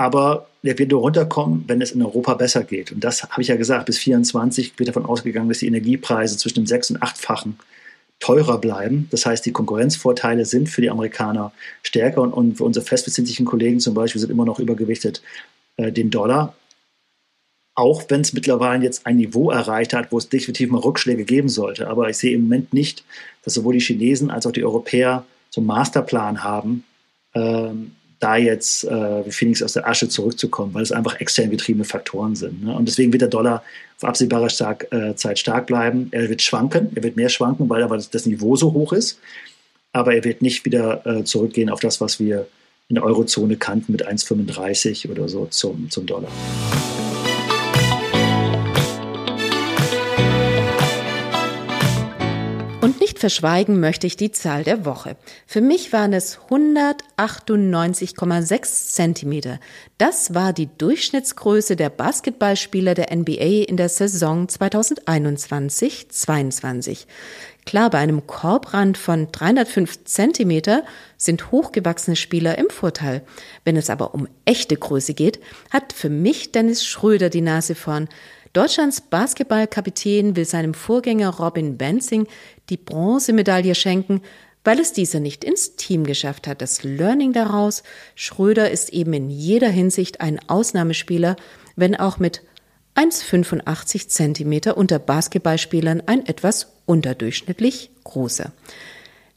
aber 0.00 0.48
der 0.62 0.78
wird 0.78 0.90
nur 0.90 1.00
runterkommen, 1.00 1.64
wenn 1.66 1.80
es 1.80 1.92
in 1.92 2.02
Europa 2.02 2.34
besser 2.34 2.64
geht. 2.64 2.92
Und 2.92 3.02
das 3.02 3.22
habe 3.22 3.42
ich 3.42 3.48
ja 3.48 3.56
gesagt, 3.56 3.86
bis 3.86 3.98
24 3.98 4.78
wird 4.78 4.88
davon 4.88 5.06
ausgegangen, 5.06 5.48
dass 5.48 5.58
die 5.58 5.66
Energiepreise 5.66 6.36
zwischen 6.36 6.56
dem 6.56 6.66
sechs- 6.66 6.90
und 6.90 7.02
achtfachen 7.02 7.58
teurer 8.18 8.58
bleiben. 8.58 9.08
Das 9.10 9.24
heißt, 9.24 9.44
die 9.46 9.52
Konkurrenzvorteile 9.52 10.44
sind 10.44 10.68
für 10.68 10.82
die 10.82 10.90
Amerikaner 10.90 11.52
stärker 11.82 12.20
und, 12.20 12.32
und 12.32 12.58
für 12.58 12.64
unsere 12.64 12.84
festbeziehlichen 12.84 13.46
Kollegen 13.46 13.80
zum 13.80 13.94
Beispiel 13.94 14.20
sind 14.20 14.30
immer 14.30 14.44
noch 14.44 14.60
übergewichtet 14.60 15.22
äh, 15.78 15.90
den 15.90 16.10
Dollar. 16.10 16.54
Auch 17.74 18.04
wenn 18.08 18.20
es 18.20 18.34
mittlerweile 18.34 18.84
jetzt 18.84 19.06
ein 19.06 19.16
Niveau 19.16 19.50
erreicht 19.50 19.94
hat, 19.94 20.12
wo 20.12 20.18
es 20.18 20.28
definitiv 20.28 20.70
mal 20.70 20.80
Rückschläge 20.80 21.24
geben 21.24 21.48
sollte. 21.48 21.88
Aber 21.88 22.10
ich 22.10 22.18
sehe 22.18 22.34
im 22.34 22.42
Moment 22.42 22.74
nicht, 22.74 23.04
dass 23.42 23.54
sowohl 23.54 23.72
die 23.72 23.80
Chinesen 23.80 24.30
als 24.30 24.46
auch 24.46 24.52
die 24.52 24.64
Europäer 24.64 25.24
so 25.48 25.62
einen 25.62 25.68
Masterplan 25.68 26.44
haben, 26.44 26.84
ähm, 27.34 27.92
da 28.20 28.36
jetzt 28.36 28.84
äh, 28.84 29.26
wie 29.26 29.32
Phoenix 29.32 29.62
aus 29.62 29.72
der 29.72 29.88
Asche 29.88 30.08
zurückzukommen, 30.08 30.74
weil 30.74 30.82
es 30.82 30.92
einfach 30.92 31.18
extern 31.20 31.50
getriebene 31.50 31.84
Faktoren 31.84 32.36
sind. 32.36 32.62
Ne? 32.64 32.74
Und 32.74 32.86
deswegen 32.86 33.12
wird 33.12 33.22
der 33.22 33.28
Dollar 33.28 33.64
auf 33.96 34.04
absehbare 34.04 34.50
stark, 34.50 34.86
äh, 34.92 35.14
Zeit 35.16 35.38
stark 35.38 35.66
bleiben. 35.66 36.08
Er 36.12 36.28
wird 36.28 36.42
schwanken, 36.42 36.92
er 36.94 37.02
wird 37.02 37.16
mehr 37.16 37.30
schwanken, 37.30 37.68
weil 37.68 37.82
aber 37.82 37.96
das 37.96 38.26
Niveau 38.26 38.56
so 38.56 38.72
hoch 38.74 38.92
ist. 38.92 39.18
Aber 39.92 40.14
er 40.14 40.22
wird 40.22 40.42
nicht 40.42 40.64
wieder 40.64 41.04
äh, 41.06 41.24
zurückgehen 41.24 41.70
auf 41.70 41.80
das, 41.80 42.00
was 42.00 42.20
wir 42.20 42.46
in 42.88 42.96
der 42.96 43.04
Eurozone 43.04 43.56
kannten 43.56 43.92
mit 43.92 44.06
1,35 44.06 45.10
oder 45.10 45.28
so 45.28 45.46
zum, 45.46 45.90
zum 45.90 46.06
Dollar. 46.06 46.30
Verschweigen 53.20 53.78
möchte 53.78 54.06
ich 54.06 54.16
die 54.16 54.32
Zahl 54.32 54.64
der 54.64 54.84
Woche. 54.84 55.16
Für 55.46 55.60
mich 55.60 55.92
waren 55.92 56.12
es 56.12 56.40
198,6 56.48 58.88
Zentimeter. 58.88 59.60
Das 59.98 60.34
war 60.34 60.52
die 60.52 60.68
Durchschnittsgröße 60.78 61.76
der 61.76 61.90
Basketballspieler 61.90 62.94
der 62.94 63.14
NBA 63.14 63.66
in 63.68 63.76
der 63.76 63.88
Saison 63.88 64.48
2021-22. 64.48 67.06
Klar, 67.66 67.90
bei 67.90 67.98
einem 67.98 68.26
Korbrand 68.26 68.96
von 68.98 69.30
305 69.30 70.04
Zentimeter 70.04 70.82
sind 71.16 71.52
hochgewachsene 71.52 72.16
Spieler 72.16 72.58
im 72.58 72.70
Vorteil. 72.70 73.22
Wenn 73.64 73.76
es 73.76 73.90
aber 73.90 74.14
um 74.14 74.26
echte 74.44 74.76
Größe 74.76 75.14
geht, 75.14 75.40
hat 75.70 75.92
für 75.92 76.08
mich 76.08 76.50
Dennis 76.52 76.84
Schröder 76.84 77.28
die 77.28 77.42
Nase 77.42 77.74
vorn. 77.74 78.08
Deutschlands 78.52 79.00
Basketballkapitän 79.00 80.34
will 80.34 80.44
seinem 80.44 80.74
Vorgänger 80.74 81.28
Robin 81.28 81.78
Benzing 81.78 82.26
die 82.70 82.76
Bronzemedaille 82.76 83.74
schenken, 83.74 84.22
weil 84.64 84.78
es 84.78 84.92
dieser 84.92 85.20
nicht 85.20 85.44
ins 85.44 85.76
Team 85.76 86.04
geschafft 86.04 86.46
hat. 86.46 86.62
Das 86.62 86.82
Learning 86.82 87.32
daraus, 87.32 87.82
Schröder 88.14 88.70
ist 88.70 88.90
eben 88.90 89.12
in 89.12 89.30
jeder 89.30 89.68
Hinsicht 89.68 90.20
ein 90.20 90.38
Ausnahmespieler, 90.48 91.36
wenn 91.76 91.96
auch 91.96 92.18
mit 92.18 92.42
1,85 92.96 94.08
Zentimeter 94.08 94.76
unter 94.76 94.98
Basketballspielern 94.98 96.02
ein 96.06 96.26
etwas 96.26 96.72
unterdurchschnittlich 96.86 97.90
großer. 98.04 98.52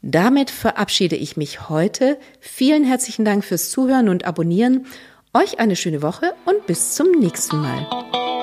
Damit 0.02 0.50
verabschiede 0.50 1.16
ich 1.16 1.38
mich 1.38 1.70
heute. 1.70 2.18
Vielen 2.40 2.84
herzlichen 2.84 3.24
Dank 3.24 3.44
fürs 3.44 3.70
Zuhören 3.70 4.10
und 4.10 4.26
Abonnieren. 4.26 4.86
Euch 5.32 5.58
eine 5.58 5.76
schöne 5.76 6.02
Woche 6.02 6.34
und 6.44 6.66
bis 6.66 6.94
zum 6.94 7.10
nächsten 7.12 7.56
Mal. 7.56 8.33